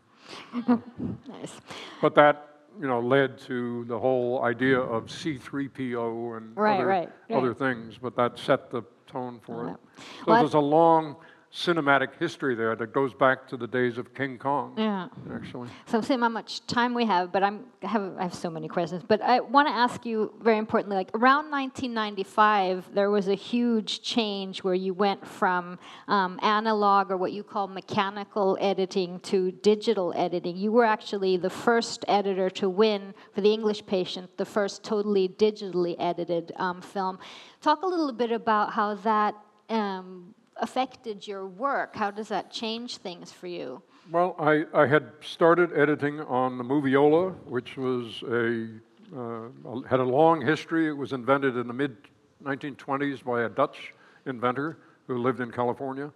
Nice. 1.29 1.61
But 2.03 2.17
that, 2.17 2.56
you 2.81 2.87
know, 2.87 3.01
led 3.01 3.39
to 3.41 3.85
the 3.87 3.99
whole 3.99 4.43
idea 4.45 4.79
of 4.79 5.07
C3PO 5.07 6.37
and 6.37 6.57
Right, 6.57 6.75
other, 6.77 6.87
right, 6.87 7.11
right. 7.31 7.37
other 7.37 7.55
things, 7.55 7.99
but 8.01 8.17
that 8.17 8.39
set 8.39 8.71
the 8.71 8.83
tone 9.07 9.41
for 9.45 9.69
it. 9.71 9.77
So 9.97 10.03
Well, 10.27 10.41
there's 10.43 10.55
a 10.55 10.59
long 10.59 11.17
cinematic 11.57 12.09
history 12.19 12.55
there 12.55 12.77
that 12.77 12.93
goes 12.93 13.15
back 13.15 13.49
to 13.49 13.57
the 13.57 13.67
days 13.67 13.97
of 13.97 14.13
King 14.13 14.37
Kong. 14.37 14.75
Yeah. 14.77 15.09
Actually. 15.35 15.71
So 15.87 15.99
I'm 15.99 16.05
seeing 16.05 16.21
how 16.21 16.29
much 16.29 16.67
time 16.67 16.93
we 16.93 17.07
have, 17.07 17.33
but 17.33 17.43
I'm 17.43 17.65
I 17.83 17.87
have 17.87 18.17
I 18.19 18.23
have 18.25 18.35
so 18.35 18.51
many 18.51 18.69
questions. 18.69 19.03
But 19.07 19.23
I 19.23 19.41
want 19.41 19.67
to 19.67 19.73
ask 19.73 20.05
you 20.05 20.35
very 20.43 20.59
importantly, 20.59 20.97
like 20.97 21.11
around 21.15 21.51
1995, 21.51 22.91
there 22.93 23.11
was 23.11 23.29
a 23.29 23.35
huge 23.35 24.03
change 24.03 24.63
where 24.63 24.75
you 24.75 24.93
went 24.93 25.27
from 25.27 25.79
um, 26.09 26.39
analog 26.43 27.11
or 27.11 27.17
what 27.17 27.33
you 27.33 27.43
call 27.43 27.69
mechanical 27.69 28.59
editing 28.61 29.19
to 29.21 29.51
digital 29.51 30.13
editing. 30.15 30.57
You 30.57 30.73
were 30.73 30.85
actually 30.85 31.39
the 31.39 31.51
first 31.51 32.05
editor 32.07 32.51
to 32.51 32.69
win 32.69 33.15
for 33.33 33.41
the 33.41 33.53
English 33.53 33.87
Patient, 33.87 34.37
the 34.37 34.45
first 34.45 34.85
totally 34.85 35.29
digitally 35.29 35.97
edited 35.99 36.53
um, 36.57 36.83
film. 36.83 37.19
Talk 37.63 37.83
a 37.83 37.87
little 37.87 38.13
bit 38.13 38.31
about 38.31 38.75
how 38.75 38.95
that. 38.97 39.35
Um, 39.69 40.36
affected 40.61 41.27
your 41.27 41.47
work? 41.47 41.95
How 41.95 42.11
does 42.11 42.29
that 42.29 42.51
change 42.51 42.99
things 42.99 43.33
for 43.33 43.47
you? 43.47 43.83
Well, 44.11 44.37
I, 44.39 44.65
I 44.73 44.87
had 44.87 45.11
started 45.21 45.73
editing 45.77 46.21
on 46.21 46.59
the 46.59 46.65
Moviola, 46.65 47.35
which 47.45 47.77
was 47.77 48.23
a 48.29 48.69
uh, 49.17 49.49
had 49.89 50.01
a 50.01 50.05
long 50.05 50.45
history. 50.45 50.89
It 50.89 50.97
was 50.97 51.13
invented 51.13 51.57
in 51.57 51.67
the 51.67 51.73
mid 51.73 51.97
1920s 52.43 53.25
by 53.25 53.43
a 53.43 53.49
Dutch 53.49 53.95
inventor 54.27 54.79
who 55.07 55.19
lived 55.19 55.41
in 55.41 55.51
California, 55.51 56.13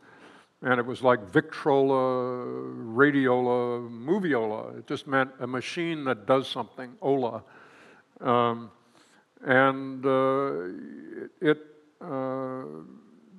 and 0.62 0.78
it 0.78 0.86
was 0.86 1.02
like 1.02 1.20
Victrola, 1.32 1.96
Radiola, 1.96 3.88
Moviola. 3.90 4.78
It 4.78 4.86
just 4.86 5.06
meant 5.06 5.30
a 5.40 5.46
machine 5.46 6.04
that 6.04 6.26
does 6.26 6.48
something. 6.48 6.92
Ola, 7.00 7.42
um, 8.20 8.70
and 9.44 10.04
uh, 10.06 11.30
it. 11.40 11.58
Uh, 12.00 12.64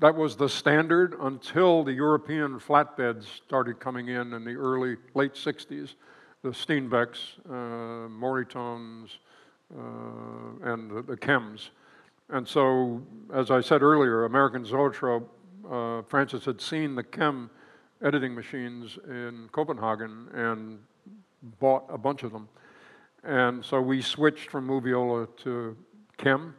that 0.02 0.16
was 0.16 0.36
the 0.36 0.50
standard 0.50 1.16
until 1.22 1.84
the 1.84 1.94
European 1.94 2.60
flatbeds 2.60 3.26
started 3.46 3.80
coming 3.80 4.08
in 4.10 4.34
in 4.34 4.44
the 4.44 4.56
early, 4.56 4.98
late 5.14 5.36
60s. 5.36 5.94
The 6.42 6.50
Steenbecks, 6.50 7.38
uh, 7.48 8.10
Moritons, 8.10 9.20
uh, 9.72 10.72
and 10.72 10.90
the, 10.90 11.04
the, 11.04 11.16
KEMs. 11.16 11.70
And 12.30 12.48
so, 12.48 13.04
as 13.32 13.52
I 13.52 13.62
said 13.62 13.84
earlier, 13.84 14.26
American 14.26 14.66
Zoetrope, 14.66 15.32
uh, 15.70 16.02
Francis 16.10 16.46
had 16.46 16.60
seen 16.60 16.96
the 16.96 17.04
KEM 17.04 17.52
editing 18.02 18.34
machines 18.34 18.98
in 19.08 19.50
Copenhagen 19.52 20.30
and 20.34 20.80
bought 21.60 21.86
a 21.90 21.98
bunch 21.98 22.24
of 22.24 22.32
them. 22.32 22.50
And 23.24 23.64
so 23.64 23.80
we 23.80 24.02
switched 24.02 24.50
from 24.50 24.68
Moviola 24.68 25.28
to 25.44 25.78
KEM. 26.18 26.56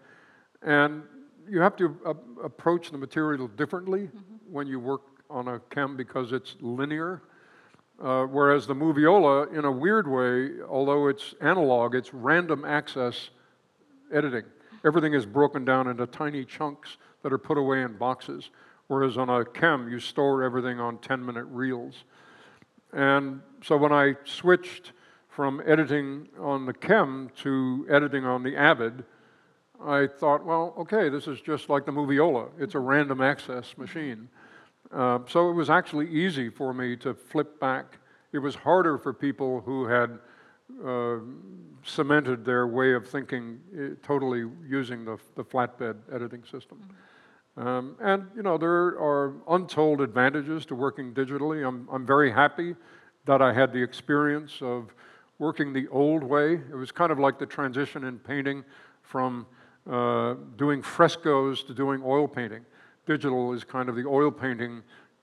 And 0.63 1.03
you 1.49 1.61
have 1.61 1.77
to 1.77 1.97
uh, 2.07 2.15
approach 2.45 2.91
the 2.91 2.99
material 2.99 3.49
differently 3.49 4.03
mm-hmm. 4.03 4.19
when 4.51 4.67
you 4.67 4.81
work 4.81 5.03
on 5.31 5.49
a 5.49 5.61
KEM 5.71 5.97
because 5.97 6.33
it's 6.33 6.57
linear. 6.61 7.23
Uh, 8.03 8.25
whereas 8.25 8.67
the 8.67 8.75
Moviola, 8.75 9.53
in 9.57 9.65
a 9.65 9.71
weird 9.71 10.09
way, 10.09 10.61
although 10.69 11.09
it's 11.09 11.35
analog, 11.41 11.95
it's 11.95 12.13
random 12.13 12.65
access 12.65 13.31
editing. 14.13 14.45
Everything 14.85 15.15
is 15.15 15.25
broken 15.25 15.65
down 15.65 15.87
into 15.87 16.07
tiny 16.07 16.45
chunks 16.45 16.97
that 17.23 17.33
are 17.33 17.39
put 17.39 17.57
away 17.57 17.83
in 17.83 17.97
boxes. 17.97 18.51
Whereas 18.89 19.17
on 19.17 19.29
a 19.31 19.45
KEM, 19.45 19.89
you 19.89 20.01
store 20.01 20.43
everything 20.43 20.81
on 20.81 20.99
10 20.99 21.25
minute 21.25 21.45
reels. 21.45 22.05
And 22.93 23.41
so 23.63 23.77
when 23.77 23.93
I 23.93 24.17
switched 24.25 24.93
from 25.29 25.63
editing 25.65 26.29
on 26.39 26.67
the 26.67 26.75
KEM 26.75 27.31
to 27.37 27.87
editing 27.89 28.27
on 28.27 28.43
the 28.43 28.57
Avid, 28.57 29.05
I 29.87 30.07
thought, 30.07 30.45
well, 30.45 30.75
okay, 30.79 31.09
this 31.09 31.27
is 31.27 31.41
just 31.41 31.69
like 31.69 31.87
the 31.87 31.93
Moviola. 31.93 32.49
It's 32.59 32.75
a 32.75 32.79
random 32.79 33.21
access 33.21 33.77
machine. 33.77 34.29
Uh, 34.93 35.21
so 35.27 35.49
it 35.49 35.55
was 35.55 35.71
actually 35.71 36.09
easy 36.09 36.49
for 36.49 36.75
me 36.75 36.97
to 36.97 37.15
flip 37.15 37.59
back. 37.61 37.99
It 38.33 38.39
was 38.39 38.55
harder 38.55 38.99
for 38.99 39.13
people 39.13 39.61
who 39.61 39.87
had 39.87 40.19
uh, 40.85 41.17
cemented 41.85 42.45
their 42.45 42.67
way 42.67 42.93
of 42.93 43.09
thinking 43.09 43.61
uh, 43.75 43.95
totally 44.07 44.49
using 44.69 45.05
the, 45.05 45.19
the 45.35 45.45
flatbed 45.45 45.97
editing 46.13 46.45
system. 46.45 46.79
Mm-hmm. 46.79 47.69
Um, 47.69 47.97
and, 48.01 48.27
you 48.35 48.43
know, 48.43 48.57
there 48.57 48.99
are 48.99 49.35
untold 49.49 50.01
advantages 50.01 50.65
to 50.67 50.75
working 50.75 51.13
digitally. 51.13 51.67
I'm, 51.67 51.87
I'm 51.93 52.07
very 52.07 52.31
happy 52.31 52.75
that 53.27 53.43
I 53.43 53.53
had 53.53 53.73
the 53.73 53.83
experience 53.83 54.59
of 54.63 54.95
working 55.39 55.73
the 55.73 55.87
old 55.89 56.23
way. 56.23 56.55
It 56.55 56.75
was 56.75 56.91
kind 56.93 57.13
of 57.13 57.19
like 57.19 57.39
the 57.39 57.47
transition 57.47 58.05
in 58.05 58.19
painting 58.19 58.65
from 59.03 59.47
uh, 59.91 60.35
doing 60.57 60.83
frescoes 60.83 61.65
to 61.65 61.75
doing 61.75 62.03
oil 62.05 62.29
painting. 62.29 62.65
Digital 63.07 63.53
is 63.53 63.65
kind 63.65 63.89
of 63.89 63.97
the 63.97 64.07
oil 64.07 64.31
painting, 64.31 64.83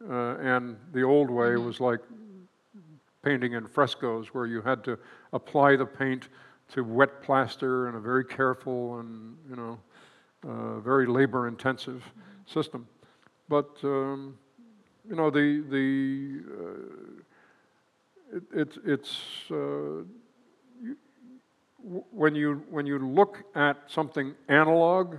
uh, 0.09 0.35
and 0.37 0.75
the 0.91 1.01
old 1.01 1.29
way 1.29 1.49
mm-hmm. 1.49 1.65
was 1.65 1.79
like 1.79 1.99
painting 3.23 3.53
in 3.53 3.67
frescoes, 3.67 4.27
where 4.33 4.45
you 4.45 4.61
had 4.61 4.83
to 4.83 4.97
apply 5.33 5.75
the 5.75 5.85
paint 5.85 6.29
to 6.73 6.83
wet 6.83 7.21
plaster 7.21 7.89
in 7.89 7.95
a 7.95 7.99
very 7.99 8.25
careful 8.25 8.99
and 8.99 9.37
you 9.49 9.55
know 9.55 9.79
uh, 10.47 10.79
very 10.79 11.05
labor-intensive 11.05 12.01
mm-hmm. 12.01 12.59
system. 12.59 12.87
But 13.47 13.69
um, 13.83 14.37
you 15.09 15.15
know 15.15 15.29
the 15.29 15.63
the 15.69 16.41
uh, 16.59 18.37
it, 18.37 18.43
it, 18.53 18.77
it's 18.85 19.21
uh, 19.51 20.03
when 21.83 22.35
you, 22.35 22.63
when 22.69 22.85
you 22.85 22.99
look 22.99 23.43
at 23.55 23.77
something 23.87 24.33
analog, 24.47 25.15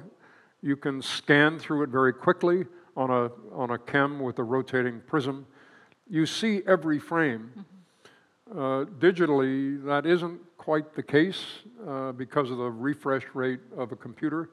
you 0.63 0.77
can 0.77 1.01
scan 1.01 1.59
through 1.59 1.83
it 1.83 1.91
very 1.91 2.13
quickly 2.13 2.65
on 2.97 3.11
a, 3.11 3.31
on 3.55 3.71
a 3.71 3.79
KEM 3.79 4.21
with 4.21 4.39
a 4.39 4.43
rotating 4.43 5.01
prism. 5.07 5.47
You 6.09 6.27
see 6.27 6.63
every 6.67 6.99
frame. 6.99 7.51
Mm-hmm. 7.51 8.59
Uh, 8.59 8.85
digitally, 8.99 9.83
that 9.85 10.07
isn't 10.07 10.41
quite 10.57 10.95
the 10.95 11.03
case 11.03 11.45
uh, 11.89 12.13
because 12.13 12.51
of 12.51 12.59
the 12.59 12.71
refresh 12.71 13.25
rate 13.33 13.61
of 13.77 13.93
a 13.93 13.97
computer. 13.97 14.51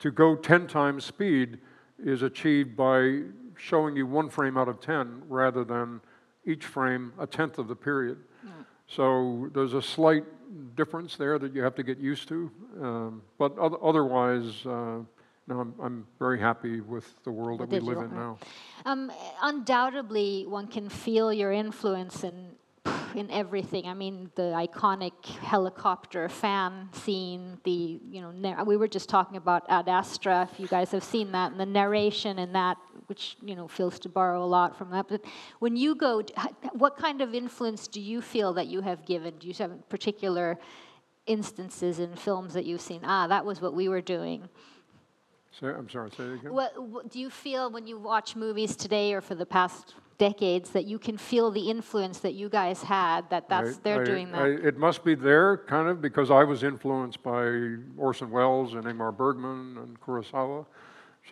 To 0.00 0.10
go 0.10 0.34
10 0.34 0.66
times 0.66 1.04
speed 1.04 1.58
is 2.02 2.22
achieved 2.22 2.76
by 2.76 3.22
showing 3.58 3.96
you 3.96 4.06
one 4.06 4.28
frame 4.28 4.56
out 4.56 4.68
of 4.68 4.80
10 4.80 5.22
rather 5.28 5.64
than 5.64 6.00
each 6.46 6.64
frame 6.64 7.12
a 7.18 7.26
tenth 7.26 7.58
of 7.58 7.68
the 7.68 7.76
period. 7.76 8.18
Mm. 8.44 8.64
So 8.88 9.50
there's 9.52 9.74
a 9.74 9.82
slight 9.82 10.24
difference 10.76 11.16
there 11.16 11.38
that 11.38 11.54
you 11.54 11.62
have 11.62 11.74
to 11.74 11.82
get 11.82 11.98
used 11.98 12.28
to. 12.28 12.50
Um, 12.80 13.22
but 13.38 13.56
otherwise, 13.58 14.64
uh, 14.64 15.00
no, 15.48 15.60
I'm, 15.60 15.74
I'm, 15.80 16.06
very 16.18 16.40
happy 16.40 16.80
with 16.80 17.22
the 17.22 17.30
world 17.30 17.60
that 17.60 17.68
we 17.68 17.78
live 17.78 17.98
in 17.98 18.10
now. 18.14 18.38
Um, 18.84 19.12
undoubtedly, 19.42 20.44
one 20.46 20.66
can 20.66 20.88
feel 20.88 21.32
your 21.32 21.52
influence 21.52 22.24
in 22.24 22.45
in 23.16 23.30
everything. 23.30 23.86
I 23.86 23.94
mean, 23.94 24.30
the 24.34 24.52
iconic 24.54 25.24
helicopter 25.24 26.28
fan 26.28 26.88
scene. 26.92 27.58
The 27.64 28.00
you 28.10 28.20
know 28.20 28.64
we 28.64 28.76
were 28.76 28.88
just 28.88 29.08
talking 29.08 29.36
about 29.36 29.64
Ad 29.68 29.88
Astra. 29.88 30.48
If 30.50 30.60
you 30.60 30.68
guys 30.68 30.90
have 30.92 31.04
seen 31.04 31.32
that, 31.32 31.52
and 31.52 31.60
the 31.60 31.66
narration 31.66 32.38
in 32.38 32.52
that, 32.52 32.76
which 33.06 33.36
you 33.42 33.54
know 33.54 33.68
feels 33.68 33.98
to 34.00 34.08
borrow 34.08 34.42
a 34.42 34.46
lot 34.46 34.76
from 34.76 34.90
that. 34.90 35.08
But 35.08 35.24
when 35.58 35.76
you 35.76 35.94
go, 35.94 36.22
what 36.72 36.96
kind 36.96 37.20
of 37.20 37.34
influence 37.34 37.88
do 37.88 38.00
you 38.00 38.20
feel 38.20 38.52
that 38.54 38.66
you 38.66 38.80
have 38.82 39.04
given? 39.06 39.34
Do 39.38 39.48
you 39.48 39.54
have 39.54 39.88
particular 39.88 40.58
instances 41.26 41.98
in 41.98 42.14
films 42.16 42.54
that 42.54 42.64
you've 42.64 42.80
seen? 42.80 43.00
Ah, 43.04 43.26
that 43.26 43.44
was 43.44 43.60
what 43.60 43.74
we 43.74 43.88
were 43.88 44.00
doing. 44.00 44.48
Say, 45.60 45.68
I'm 45.68 45.88
sorry, 45.88 46.10
say 46.10 46.24
it 46.24 46.34
again. 46.34 46.52
What, 46.52 46.82
what, 46.82 47.10
do 47.10 47.18
you 47.18 47.30
feel 47.30 47.70
when 47.70 47.86
you 47.86 47.98
watch 47.98 48.36
movies 48.36 48.76
today 48.76 49.14
or 49.14 49.22
for 49.22 49.34
the 49.34 49.46
past 49.46 49.94
decades 50.18 50.70
that 50.70 50.84
you 50.84 50.98
can 50.98 51.16
feel 51.16 51.50
the 51.50 51.70
influence 51.70 52.20
that 52.20 52.34
you 52.34 52.48
guys 52.48 52.82
had 52.82 53.28
that 53.30 53.48
that's 53.48 53.76
I, 53.76 53.80
they're 53.82 54.02
I, 54.02 54.04
doing 54.04 54.32
that. 54.32 54.42
I, 54.42 54.48
it 54.48 54.78
must 54.78 55.04
be 55.04 55.14
there 55.14 55.58
kind 55.58 55.88
of 55.88 56.00
because 56.00 56.30
i 56.30 56.44
was 56.44 56.62
influenced 56.62 57.22
by 57.22 57.76
orson 57.96 58.30
welles 58.30 58.74
and 58.74 58.84
ingmar 58.84 59.16
bergman 59.16 59.78
and 59.78 60.00
kurosawa. 60.00 60.66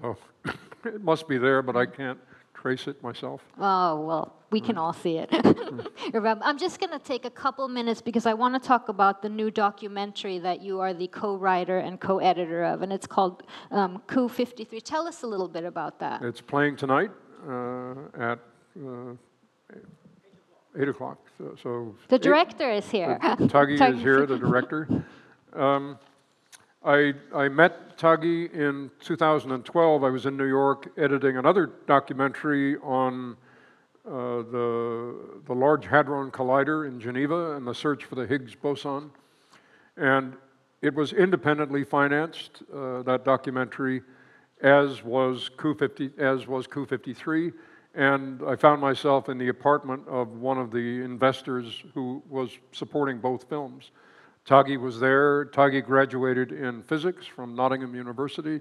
So 0.00 0.16
it 0.84 1.02
must 1.02 1.28
be 1.28 1.38
there 1.38 1.62
but 1.62 1.76
i 1.76 1.86
can't 1.86 2.18
trace 2.54 2.86
it 2.86 3.02
myself. 3.02 3.42
Oh 3.58 4.00
well 4.00 4.36
we 4.50 4.60
can 4.60 4.78
all 4.78 4.92
see 4.92 5.18
it. 5.18 5.28
I'm 6.14 6.58
just 6.58 6.78
going 6.78 6.92
to 6.92 7.00
take 7.00 7.24
a 7.24 7.30
couple 7.30 7.66
minutes 7.66 8.00
because 8.00 8.24
i 8.24 8.34
want 8.34 8.54
to 8.54 8.68
talk 8.72 8.88
about 8.88 9.20
the 9.20 9.28
new 9.28 9.50
documentary 9.50 10.38
that 10.38 10.62
you 10.62 10.80
are 10.80 10.94
the 10.94 11.08
co-writer 11.08 11.78
and 11.78 12.00
co-editor 12.00 12.62
of 12.64 12.82
and 12.82 12.92
it's 12.92 13.06
called 13.06 13.42
um, 13.72 14.00
coup 14.06 14.28
53 14.28 14.80
tell 14.80 15.08
us 15.08 15.22
a 15.22 15.26
little 15.26 15.48
bit 15.48 15.64
about 15.64 15.98
that. 16.00 16.22
It's 16.22 16.40
playing 16.40 16.76
tonight 16.76 17.10
uh, 17.48 17.94
at 18.30 18.38
eight 20.78 20.88
o'clock. 20.88 21.18
So, 21.38 21.56
so 21.62 21.94
the 22.08 22.18
director 22.18 22.70
eight, 22.70 22.78
is 22.78 22.90
here. 22.90 23.18
Taghi 23.22 23.94
is 23.94 24.00
here, 24.00 24.26
the 24.26 24.38
director. 24.38 24.88
Um, 25.54 26.00
I, 26.84 27.14
I 27.32 27.48
met 27.48 27.96
Taghi 27.96 28.52
in 28.52 28.90
2012. 28.98 30.02
I 30.02 30.10
was 30.10 30.26
in 30.26 30.36
New 30.36 30.48
York 30.48 30.90
editing 30.98 31.36
another 31.36 31.70
documentary 31.86 32.76
on 32.78 33.36
uh, 34.04 34.42
the, 34.42 35.14
the 35.46 35.54
Large 35.54 35.86
Hadron 35.86 36.30
Collider 36.32 36.88
in 36.88 36.98
Geneva 36.98 37.52
and 37.52 37.64
the 37.66 37.72
search 37.72 38.04
for 38.04 38.16
the 38.16 38.26
Higgs 38.26 38.54
boson. 38.54 39.12
And 39.96 40.34
it 40.82 40.92
was 40.94 41.12
independently 41.12 41.84
financed, 41.84 42.62
uh, 42.74 43.02
that 43.04 43.24
documentary, 43.24 44.02
as 44.60 45.02
was 45.02 45.48
Coup 45.56 45.74
50, 45.74 46.10
as 46.18 46.46
was 46.46 46.66
Coup 46.66 46.84
53 46.84 47.52
and 47.94 48.42
I 48.46 48.56
found 48.56 48.80
myself 48.80 49.28
in 49.28 49.38
the 49.38 49.48
apartment 49.48 50.06
of 50.08 50.36
one 50.36 50.58
of 50.58 50.70
the 50.70 51.02
investors 51.02 51.82
who 51.94 52.22
was 52.28 52.50
supporting 52.72 53.18
both 53.18 53.48
films. 53.48 53.92
Taghi 54.46 54.78
was 54.78 55.00
there. 55.00 55.46
Taghi 55.46 55.84
graduated 55.84 56.52
in 56.52 56.82
physics 56.82 57.26
from 57.26 57.54
Nottingham 57.54 57.94
University. 57.94 58.60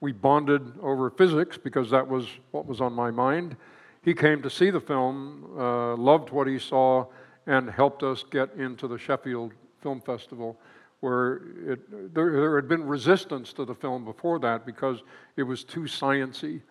We 0.00 0.12
bonded 0.12 0.78
over 0.80 1.10
physics 1.10 1.56
because 1.56 1.90
that 1.90 2.06
was 2.06 2.26
what 2.50 2.66
was 2.66 2.80
on 2.80 2.92
my 2.92 3.10
mind. 3.10 3.56
He 4.02 4.14
came 4.14 4.42
to 4.42 4.50
see 4.50 4.70
the 4.70 4.80
film, 4.80 5.46
uh, 5.56 5.94
loved 5.96 6.30
what 6.30 6.48
he 6.48 6.58
saw, 6.58 7.06
and 7.46 7.70
helped 7.70 8.02
us 8.02 8.24
get 8.30 8.52
into 8.54 8.88
the 8.88 8.98
Sheffield 8.98 9.52
Film 9.80 10.00
Festival, 10.00 10.58
where 11.00 11.42
it, 11.66 12.14
there, 12.14 12.32
there 12.32 12.56
had 12.56 12.68
been 12.68 12.84
resistance 12.84 13.52
to 13.52 13.64
the 13.64 13.74
film 13.74 14.04
before 14.04 14.40
that 14.40 14.66
because 14.66 15.02
it 15.36 15.44
was 15.44 15.62
too 15.62 15.82
sciency. 15.82 16.62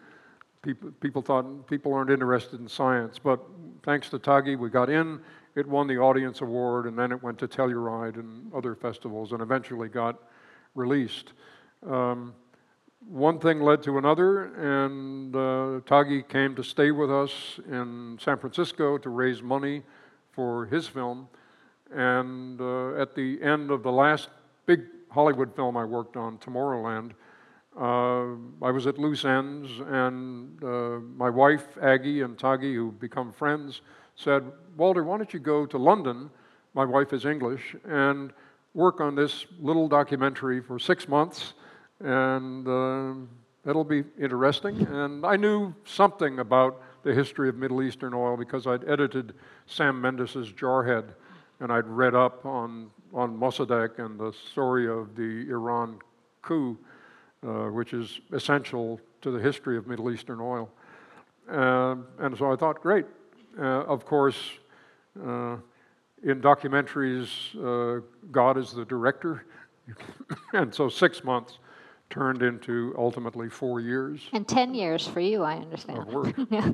People, 0.61 0.91
people 0.99 1.21
thought 1.23 1.67
people 1.67 1.91
aren't 1.93 2.11
interested 2.11 2.59
in 2.59 2.67
science, 2.67 3.17
but 3.17 3.39
thanks 3.83 4.09
to 4.09 4.19
Taghi, 4.19 4.57
we 4.57 4.69
got 4.69 4.89
in. 4.89 5.19
It 5.55 5.67
won 5.67 5.87
the 5.87 5.97
Audience 5.97 6.41
Award, 6.41 6.85
and 6.85 6.97
then 6.97 7.11
it 7.11 7.21
went 7.23 7.39
to 7.39 7.47
Telluride 7.47 8.15
and 8.15 8.53
other 8.53 8.75
festivals, 8.75 9.31
and 9.31 9.41
eventually 9.41 9.89
got 9.89 10.21
released. 10.75 11.33
Um, 11.89 12.33
one 13.09 13.39
thing 13.39 13.59
led 13.59 13.81
to 13.83 13.97
another, 13.97 14.53
and 14.55 15.35
uh, 15.35 15.81
Taghi 15.89 16.27
came 16.27 16.55
to 16.55 16.63
stay 16.63 16.91
with 16.91 17.11
us 17.11 17.59
in 17.67 18.19
San 18.21 18.37
Francisco 18.37 18.99
to 18.99 19.09
raise 19.09 19.41
money 19.41 19.81
for 20.31 20.67
his 20.67 20.87
film. 20.87 21.27
And 21.93 22.61
uh, 22.61 22.93
at 22.93 23.15
the 23.15 23.41
end 23.41 23.71
of 23.71 23.81
the 23.81 23.91
last 23.91 24.29
big 24.65 24.81
Hollywood 25.09 25.55
film 25.55 25.75
I 25.75 25.83
worked 25.83 26.15
on, 26.15 26.37
Tomorrowland, 26.37 27.11
uh, 27.79 28.35
I 28.61 28.71
was 28.71 28.85
at 28.87 28.97
loose 28.97 29.23
ends, 29.23 29.69
and 29.87 30.61
uh, 30.63 30.99
my 31.15 31.29
wife, 31.29 31.77
Aggie, 31.81 32.21
and 32.21 32.37
Taghi, 32.37 32.73
who 32.73 32.91
become 32.91 33.31
friends, 33.31 33.81
said, 34.15 34.43
Walter, 34.75 35.03
why 35.03 35.17
don't 35.17 35.33
you 35.33 35.39
go 35.39 35.65
to 35.65 35.77
London? 35.77 36.29
My 36.73 36.85
wife 36.85 37.13
is 37.13 37.25
English, 37.25 37.75
and 37.85 38.33
work 38.73 39.01
on 39.01 39.15
this 39.15 39.45
little 39.59 39.87
documentary 39.87 40.61
for 40.61 40.79
six 40.79 41.07
months, 41.07 41.53
and 41.99 42.67
uh, 42.67 43.13
it'll 43.69 43.83
be 43.83 44.03
interesting. 44.19 44.81
And 44.87 45.25
I 45.25 45.35
knew 45.35 45.73
something 45.85 46.39
about 46.39 46.81
the 47.03 47.13
history 47.13 47.49
of 47.49 47.55
Middle 47.55 47.81
Eastern 47.81 48.13
oil 48.13 48.37
because 48.37 48.67
I'd 48.67 48.87
edited 48.87 49.33
Sam 49.65 49.99
Mendes's 49.99 50.51
Jarhead, 50.51 51.13
and 51.59 51.71
I'd 51.71 51.87
read 51.87 52.15
up 52.15 52.45
on, 52.45 52.89
on 53.13 53.37
Mossadegh 53.37 53.99
and 53.99 54.19
the 54.19 54.33
story 54.51 54.89
of 54.89 55.15
the 55.15 55.49
Iran 55.49 55.99
coup, 56.41 56.77
uh, 57.45 57.69
which 57.69 57.93
is 57.93 58.21
essential 58.31 58.99
to 59.21 59.31
the 59.31 59.39
history 59.39 59.77
of 59.77 59.87
Middle 59.87 60.11
Eastern 60.11 60.39
oil. 60.39 60.69
Uh, 61.49 61.95
and 62.19 62.37
so 62.37 62.51
I 62.51 62.55
thought, 62.55 62.81
great, 62.81 63.05
uh, 63.59 63.83
of 63.83 64.05
course, 64.05 64.37
uh, 65.19 65.57
in 66.23 66.39
documentaries, 66.39 67.29
uh, 67.57 68.01
God 68.31 68.57
is 68.57 68.71
the 68.71 68.85
director. 68.85 69.45
and 70.53 70.73
so 70.73 70.87
six 70.87 71.23
months 71.23 71.57
turned 72.09 72.43
into 72.43 72.93
ultimately 72.97 73.49
four 73.49 73.79
years. 73.79 74.21
And 74.33 74.47
10 74.47 74.75
years 74.75 75.07
for 75.07 75.19
you, 75.19 75.43
I 75.43 75.55
understand. 75.55 75.99
Of 75.99 76.07
work. 76.13 76.35
yeah. 76.49 76.71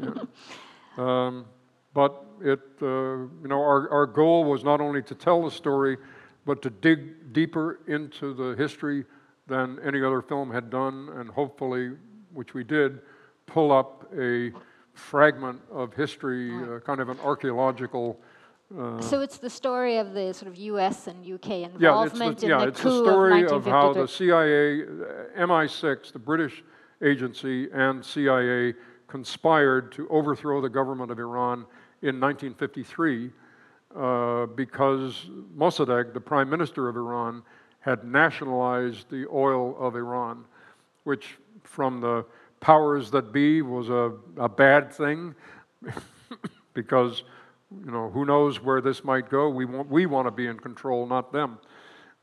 um, 0.98 1.46
but 1.94 2.26
it, 2.42 2.60
uh, 2.82 2.86
you 2.86 3.48
know, 3.48 3.60
our, 3.60 3.90
our 3.90 4.06
goal 4.06 4.44
was 4.44 4.64
not 4.64 4.82
only 4.82 5.02
to 5.04 5.16
tell 5.16 5.44
the 5.44 5.52
story, 5.52 5.98
but 6.46 6.62
to 6.62 6.70
dig 6.70 7.34
deeper 7.34 7.80
into 7.88 8.34
the 8.34 8.56
history 8.58 9.06
than 9.48 9.80
any 9.84 10.04
other 10.04 10.22
film 10.22 10.52
had 10.52 10.70
done, 10.70 11.10
and 11.16 11.30
hopefully, 11.30 11.92
which 12.34 12.54
we 12.54 12.64
did, 12.64 13.00
pull 13.46 13.72
up 13.72 14.12
a 14.18 14.52
fragment 14.94 15.62
of 15.72 15.94
history, 15.94 16.52
uh, 16.54 16.80
kind 16.80 17.00
of 17.00 17.10
an 17.10 17.20
archeological. 17.24 18.20
Uh, 18.78 19.00
so 19.00 19.22
it's 19.22 19.38
the 19.38 19.50
story 19.50 19.98
of 19.98 20.14
the 20.14 20.34
sort 20.34 20.52
of 20.52 20.58
U.S. 20.58 21.08
and 21.08 21.26
U.K. 21.26 21.64
involvement 21.64 21.82
yeah, 21.82 21.88
the, 21.96 22.32
it's 22.32 22.42
the, 22.42 22.48
yeah, 22.48 22.56
in 22.56 22.62
the 22.62 22.68
it's 22.68 22.84
the 22.84 23.04
story 23.04 23.44
of, 23.46 23.52
of 23.52 23.66
how 23.66 23.94
the 23.94 24.08
CIA, 24.08 24.84
uh, 24.84 24.86
MI6, 25.46 26.12
the 26.12 26.20
British 26.20 26.64
agency, 27.02 27.70
and 27.72 28.04
CIA 28.04 28.74
conspired 29.08 29.92
to 29.94 30.08
overthrow 30.10 30.60
the 30.60 30.70
government 30.70 31.12
of 31.12 31.20
Iran 31.20 31.66
in 32.02 32.20
1953 32.20 33.32
uh, 33.96 34.46
because 34.48 35.30
Mossadegh, 35.58 36.14
the 36.14 36.20
prime 36.20 36.50
minister 36.50 36.90
of 36.90 36.98
Iran, 36.98 37.42
had 37.88 38.04
nationalized 38.04 39.10
the 39.10 39.26
oil 39.32 39.74
of 39.80 39.96
Iran, 39.96 40.44
which 41.06 41.38
from 41.64 42.02
the 42.02 42.26
powers 42.60 43.10
that 43.12 43.32
be 43.32 43.62
was 43.62 43.88
a, 43.88 44.12
a 44.36 44.50
bad 44.50 44.92
thing 44.92 45.34
because 46.74 47.24
you 47.86 47.92
know 47.92 48.10
who 48.10 48.26
knows 48.26 48.62
where 48.62 48.82
this 48.82 49.04
might 49.04 49.30
go 49.30 49.50
we 49.50 49.64
want, 49.64 49.90
we 49.90 50.06
want 50.06 50.28
to 50.28 50.32
be 50.32 50.48
in 50.48 50.58
control 50.58 51.06
not 51.06 51.32
them 51.32 51.60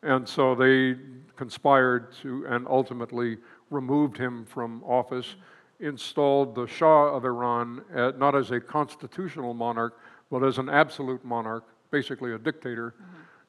and 0.02 0.28
so 0.28 0.54
they 0.54 0.96
conspired 1.36 2.12
to 2.14 2.44
and 2.48 2.66
ultimately 2.66 3.36
removed 3.70 4.16
him 4.16 4.44
from 4.44 4.82
office 4.84 5.36
installed 5.80 6.54
the 6.54 6.66
shah 6.66 7.14
of 7.14 7.24
iran 7.24 7.82
at, 7.94 8.18
not 8.18 8.34
as 8.34 8.50
a 8.50 8.60
constitutional 8.60 9.54
monarch 9.54 10.00
but 10.30 10.42
as 10.42 10.58
an 10.58 10.68
absolute 10.68 11.24
monarch 11.24 11.64
basically 11.90 12.32
a 12.32 12.38
dictator 12.38 12.94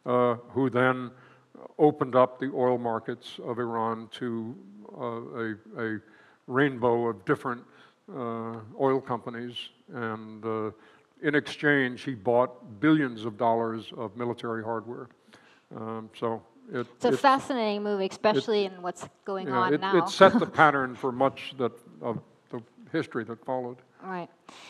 mm-hmm. 0.05 0.11
uh, 0.11 0.36
who 0.53 0.70
then 0.70 1.09
opened 1.78 2.16
up 2.16 2.39
the 2.39 2.51
oil 2.53 2.78
markets 2.78 3.39
of 3.43 3.60
iran 3.60 4.08
to 4.12 4.56
uh, 4.97 5.03
a, 5.03 5.56
a 5.78 5.99
rainbow 6.47 7.08
of 7.08 7.26
different 7.26 7.64
uh, 8.14 8.58
oil 8.80 9.01
companies, 9.01 9.56
and 9.93 10.45
uh, 10.45 10.72
in 11.22 11.36
exchange, 11.36 12.03
he 12.03 12.14
bought 12.14 12.80
billions 12.80 13.26
of 13.26 13.38
dollars 13.38 13.91
of 13.97 14.16
military 14.16 14.64
hardware. 14.64 15.08
Um, 15.76 16.10
so 16.18 16.43
it, 16.72 16.86
it's 16.95 17.06
a 17.06 17.10
it, 17.10 17.20
fascinating 17.20 17.84
movie, 17.84 18.08
especially 18.08 18.66
it, 18.66 18.74
in 18.74 18.82
what's 18.82 19.08
going 19.26 19.49
on 19.49 19.74
it, 19.74 19.82
now. 19.82 19.97
It 19.97 20.10
set 20.10 20.38
the 20.39 20.45
pattern 20.62 20.95
for 20.95 21.12
much 21.12 21.56
that, 21.58 21.72
of 22.01 22.20
history 22.95 23.23
that 23.25 23.43
followed. 23.45 23.77
Right. 24.03 24.29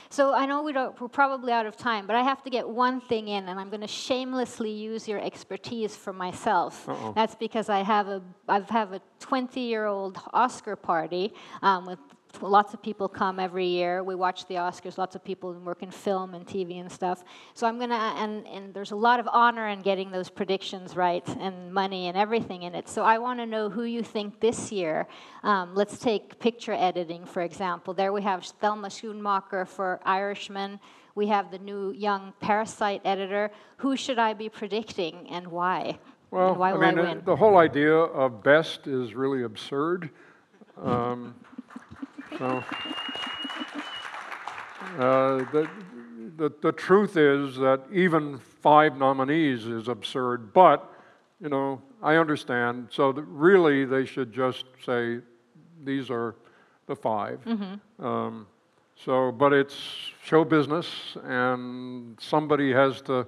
So 0.10 0.34
I 0.34 0.46
know 0.46 0.64
we 0.64 0.72
don't, 0.72 1.00
we're 1.00 1.10
probably 1.10 1.52
out 1.52 1.66
of 1.66 1.76
time, 1.76 2.08
but 2.08 2.16
I 2.16 2.24
have 2.24 2.42
to 2.44 2.50
get 2.50 2.68
one 2.68 3.02
thing 3.02 3.28
in, 3.28 3.50
and 3.50 3.60
I'm 3.60 3.70
going 3.70 3.82
to 3.82 3.88
shamelessly 3.88 4.72
use 4.72 5.08
your 5.08 5.20
expertise 5.20 5.96
for 5.96 6.14
myself. 6.14 6.88
Uh-oh. 6.88 7.12
That's 7.14 7.36
because 7.36 7.68
I 7.70 7.82
have 7.84 8.08
a 8.08 8.22
I 8.48 8.62
have 8.70 8.94
a 8.94 9.02
20 9.20 9.60
year 9.60 9.86
old 9.86 10.18
Oscar 10.34 10.76
party 10.76 11.34
um, 11.62 11.86
with 11.86 12.00
lots 12.42 12.74
of 12.74 12.82
people 12.82 13.08
come 13.08 13.40
every 13.40 13.66
year. 13.66 14.04
We 14.04 14.16
watch 14.16 14.46
the 14.48 14.56
Oscars. 14.56 14.98
Lots 14.98 15.16
of 15.16 15.24
people 15.24 15.54
work 15.54 15.84
in 15.84 15.92
film 15.92 16.34
and 16.34 16.46
TV 16.46 16.80
and 16.80 16.92
stuff. 16.92 17.24
So 17.54 17.68
I'm 17.68 17.80
gonna 17.80 18.16
and 18.18 18.46
and 18.48 18.74
there's 18.74 18.92
a 18.92 18.96
lot 18.96 19.20
of 19.20 19.28
honor 19.32 19.68
in 19.68 19.82
getting 19.82 20.12
those 20.12 20.30
predictions 20.30 20.96
right 20.96 21.28
and 21.28 21.74
money 21.74 22.08
and 22.08 22.18
everything 22.18 22.64
in 22.64 22.76
it. 22.76 22.88
So 22.90 23.04
I 23.04 23.18
want 23.18 23.40
to 23.40 23.46
know 23.46 23.70
who 23.70 23.84
you 23.84 24.04
think 24.04 24.40
this 24.40 24.72
year. 24.72 25.08
Um, 25.44 25.76
let's 25.76 25.98
take 25.98 26.40
picture 26.40 26.74
editing 26.74 27.26
for 27.26 27.42
example. 27.42 27.94
There 27.94 28.14
we 28.14 28.22
have 28.22 28.46
Thelma 28.46 28.90
Schoonmaker 28.90 29.68
for 29.68 30.00
Irishman. 30.06 30.80
We 31.16 31.28
have 31.28 31.50
the 31.50 31.60
new 31.60 31.92
young 31.92 32.34
Parasite 32.42 33.02
editor. 33.06 33.52
Who 33.78 33.96
should 33.96 34.20
I 34.20 34.34
be 34.34 34.50
predicting 34.50 35.28
and 35.30 35.48
why? 35.48 35.98
Well, 36.30 36.50
and 36.50 36.58
why 36.58 36.74
I 36.74 36.92
mean, 36.92 37.00
I 37.00 37.14
the 37.16 37.36
whole 37.36 37.58
idea 37.58 37.94
of 37.94 38.44
best 38.44 38.88
is 38.88 39.14
really 39.14 39.44
absurd. 39.44 40.10
Um, 40.82 41.36
so, 42.38 42.64
uh, 44.98 45.38
the, 45.52 45.70
the, 46.38 46.54
the 46.62 46.72
truth 46.72 47.18
is 47.18 47.56
that 47.58 47.82
even 47.92 48.40
five 48.62 48.98
nominees 48.98 49.66
is 49.66 49.88
absurd, 49.88 50.54
but, 50.54 50.92
you 51.42 51.50
know, 51.50 51.82
I 52.02 52.16
understand. 52.16 52.88
So 52.92 53.12
really, 53.12 53.86
they 53.86 54.06
should 54.06 54.34
just 54.34 54.66
say, 54.86 55.20
these 55.84 56.10
are 56.10 56.36
the 56.88 56.96
5 56.96 57.46
mm-hmm. 57.46 58.06
um, 58.06 58.48
so, 59.04 59.32
but 59.32 59.52
it's 59.52 59.76
show 60.24 60.46
business, 60.46 61.18
and 61.24 62.18
somebody 62.20 62.72
has 62.72 63.02
to, 63.02 63.28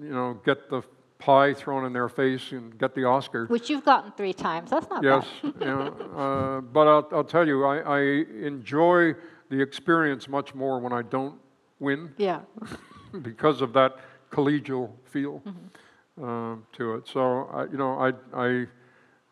you 0.00 0.12
know, 0.12 0.40
get 0.44 0.70
the 0.70 0.82
pie 1.18 1.54
thrown 1.54 1.84
in 1.84 1.92
their 1.92 2.08
face 2.08 2.52
and 2.52 2.78
get 2.78 2.94
the 2.94 3.04
Oscar. 3.04 3.46
Which 3.46 3.70
you've 3.70 3.84
gotten 3.84 4.12
three 4.12 4.32
times. 4.32 4.70
That's 4.70 4.88
not 4.90 5.02
yes, 5.02 5.26
bad. 5.42 5.54
you 5.60 5.66
know, 5.66 5.86
uh, 6.16 6.60
but 6.60 6.86
I'll, 6.86 7.08
I'll 7.12 7.24
tell 7.24 7.46
you, 7.46 7.64
I, 7.64 7.78
I 7.78 8.00
enjoy 8.42 9.14
the 9.48 9.60
experience 9.60 10.28
much 10.28 10.54
more 10.54 10.78
when 10.78 10.92
I 10.92 11.02
don't 11.02 11.36
win. 11.78 12.12
Yeah. 12.16 12.40
because 13.22 13.60
of 13.60 13.72
that 13.72 13.96
collegial 14.30 14.90
feel 15.04 15.42
mm-hmm. 15.46 16.24
uh, 16.24 16.56
to 16.76 16.94
it. 16.96 17.08
So, 17.08 17.48
I, 17.52 17.64
you 17.64 17.78
know, 17.78 17.98
I, 17.98 18.12
I, 18.34 18.66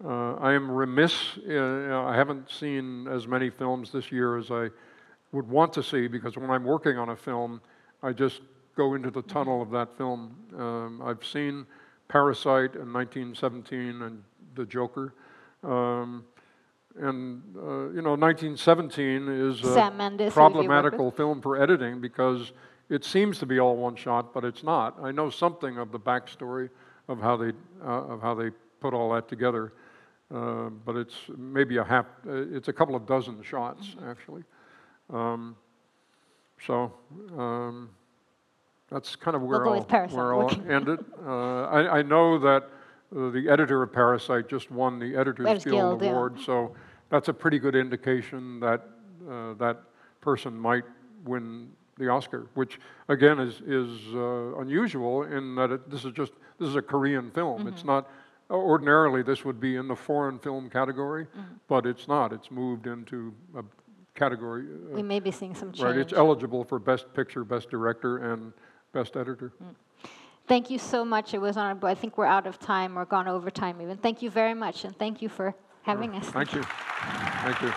uh, 0.04 0.34
I 0.36 0.52
am 0.52 0.70
remiss. 0.70 1.14
Know, 1.46 2.04
I 2.06 2.16
haven't 2.16 2.50
seen 2.50 3.08
as 3.08 3.26
many 3.26 3.50
films 3.50 3.90
this 3.90 4.10
year 4.10 4.38
as 4.38 4.50
I 4.50 4.68
would 5.32 5.48
want 5.48 5.72
to 5.74 5.82
see 5.82 6.06
because 6.06 6.36
when 6.36 6.50
I'm 6.50 6.64
working 6.64 6.96
on 6.96 7.10
a 7.10 7.16
film, 7.16 7.60
I 8.02 8.12
just 8.12 8.40
go 8.74 8.94
into 8.94 9.10
the 9.10 9.22
tunnel 9.22 9.62
of 9.62 9.70
that 9.70 9.96
film. 9.96 10.36
Um, 10.56 11.02
I've 11.04 11.24
seen 11.24 11.66
Parasite 12.08 12.74
in 12.74 12.92
1917 12.92 14.02
and 14.02 14.22
The 14.54 14.64
Joker. 14.66 15.14
Um, 15.62 16.24
and 16.96 17.42
uh, 17.56 17.90
you 17.90 18.02
know, 18.02 18.14
1917 18.14 19.28
is 19.28 19.62
a 19.62 19.74
Sam 19.74 19.96
Mendes, 19.96 20.32
who 20.34 20.40
have 20.40 20.52
you 20.52 20.58
worked 20.58 20.64
problematical 20.64 21.10
film 21.10 21.40
for 21.42 21.60
editing 21.60 22.00
because 22.00 22.52
it 22.88 23.04
seems 23.04 23.38
to 23.38 23.46
be 23.46 23.58
all 23.58 23.76
one 23.76 23.96
shot, 23.96 24.32
but 24.32 24.44
it's 24.44 24.62
not. 24.62 24.96
I 25.02 25.10
know 25.10 25.28
something 25.30 25.78
of 25.78 25.90
the 25.90 25.98
backstory 25.98 26.70
of 27.08 27.20
how 27.20 27.36
they 27.36 27.52
uh, 27.84 27.88
of 27.88 28.22
how 28.22 28.34
they 28.34 28.50
put 28.80 28.94
all 28.94 29.12
that 29.14 29.26
together, 29.28 29.72
uh, 30.32 30.68
but 30.84 30.94
it's 30.94 31.16
maybe 31.36 31.78
a 31.78 31.84
half. 31.84 32.06
Uh, 32.26 32.54
it's 32.54 32.68
a 32.68 32.72
couple 32.72 32.94
of 32.94 33.06
dozen 33.06 33.42
shots 33.42 33.88
Mm-hmm. 33.88 34.10
actually. 34.10 34.44
Um, 35.10 35.56
so. 36.64 36.92
Um, 37.36 37.90
that's 38.94 39.16
kind 39.16 39.34
of 39.34 39.42
where 39.42 39.58
go 39.64 39.70
I'll, 39.72 39.78
with 39.80 39.88
Parasite. 39.88 40.16
where 40.16 40.34
I'll 40.34 40.70
end 40.70 40.88
it. 40.88 41.00
Uh, 41.26 41.64
I, 41.64 41.98
I 41.98 42.02
know 42.02 42.38
that 42.38 42.62
uh, 43.14 43.30
the 43.30 43.48
editor 43.50 43.82
of 43.82 43.92
Parasite 43.92 44.48
just 44.48 44.70
won 44.70 44.98
the 45.00 45.16
Editors 45.16 45.46
Editors 45.46 45.64
Guild 45.64 45.98
Guild, 46.00 46.02
yeah. 46.02 46.10
Award, 46.10 46.40
so 46.40 46.74
that's 47.10 47.28
a 47.28 47.34
pretty 47.34 47.58
good 47.58 47.74
indication 47.74 48.60
that 48.60 48.88
uh, 49.28 49.54
that 49.54 49.82
person 50.20 50.56
might 50.56 50.84
win 51.24 51.68
the 51.98 52.08
Oscar, 52.08 52.46
which 52.54 52.78
again 53.08 53.38
is 53.40 53.60
is 53.66 54.14
uh, 54.14 54.58
unusual 54.60 55.24
in 55.24 55.54
that 55.56 55.70
it, 55.72 55.90
this 55.90 56.04
is 56.04 56.12
just 56.12 56.32
this 56.60 56.68
is 56.68 56.76
a 56.76 56.82
Korean 56.82 57.30
film. 57.32 57.60
Mm-hmm. 57.60 57.68
It's 57.68 57.84
not 57.84 58.08
ordinarily 58.50 59.22
this 59.22 59.44
would 59.44 59.58
be 59.60 59.74
in 59.76 59.88
the 59.88 59.96
foreign 59.96 60.38
film 60.38 60.70
category, 60.70 61.24
Mm-hmm. 61.26 61.54
but 61.66 61.84
it's 61.86 62.06
not. 62.06 62.32
It's 62.32 62.50
moved 62.50 62.86
into 62.86 63.34
a 63.56 63.62
category. 64.14 64.64
uh, 64.66 64.94
We 64.94 65.02
may 65.02 65.18
be 65.18 65.30
seeing 65.32 65.54
some 65.54 65.72
change. 65.72 65.82
Right, 65.84 65.96
it's 65.96 66.12
eligible 66.12 66.62
for 66.64 66.78
Best 66.78 67.12
Picture, 67.14 67.42
Best 67.44 67.70
Director, 67.70 68.18
and 68.32 68.52
Best 68.94 69.16
Editor. 69.16 69.52
Thank 70.46 70.70
you 70.70 70.78
so 70.78 71.04
much. 71.04 71.34
It 71.34 71.40
was 71.40 71.56
honorable. 71.56 71.88
I 71.88 71.94
think 71.94 72.16
we're 72.16 72.26
out 72.26 72.46
of 72.46 72.58
time 72.58 72.96
or 72.98 73.04
gone 73.04 73.28
over 73.28 73.50
time 73.50 73.82
even. 73.82 73.96
Thank 73.98 74.22
you 74.22 74.30
very 74.30 74.54
much, 74.54 74.84
and 74.84 74.96
thank 74.96 75.20
you 75.20 75.28
for 75.28 75.54
having 75.82 76.14
us. 76.14 76.28
Thank 76.28 76.54
you. 76.54 76.62
Thank 76.62 77.60
you. 77.60 77.72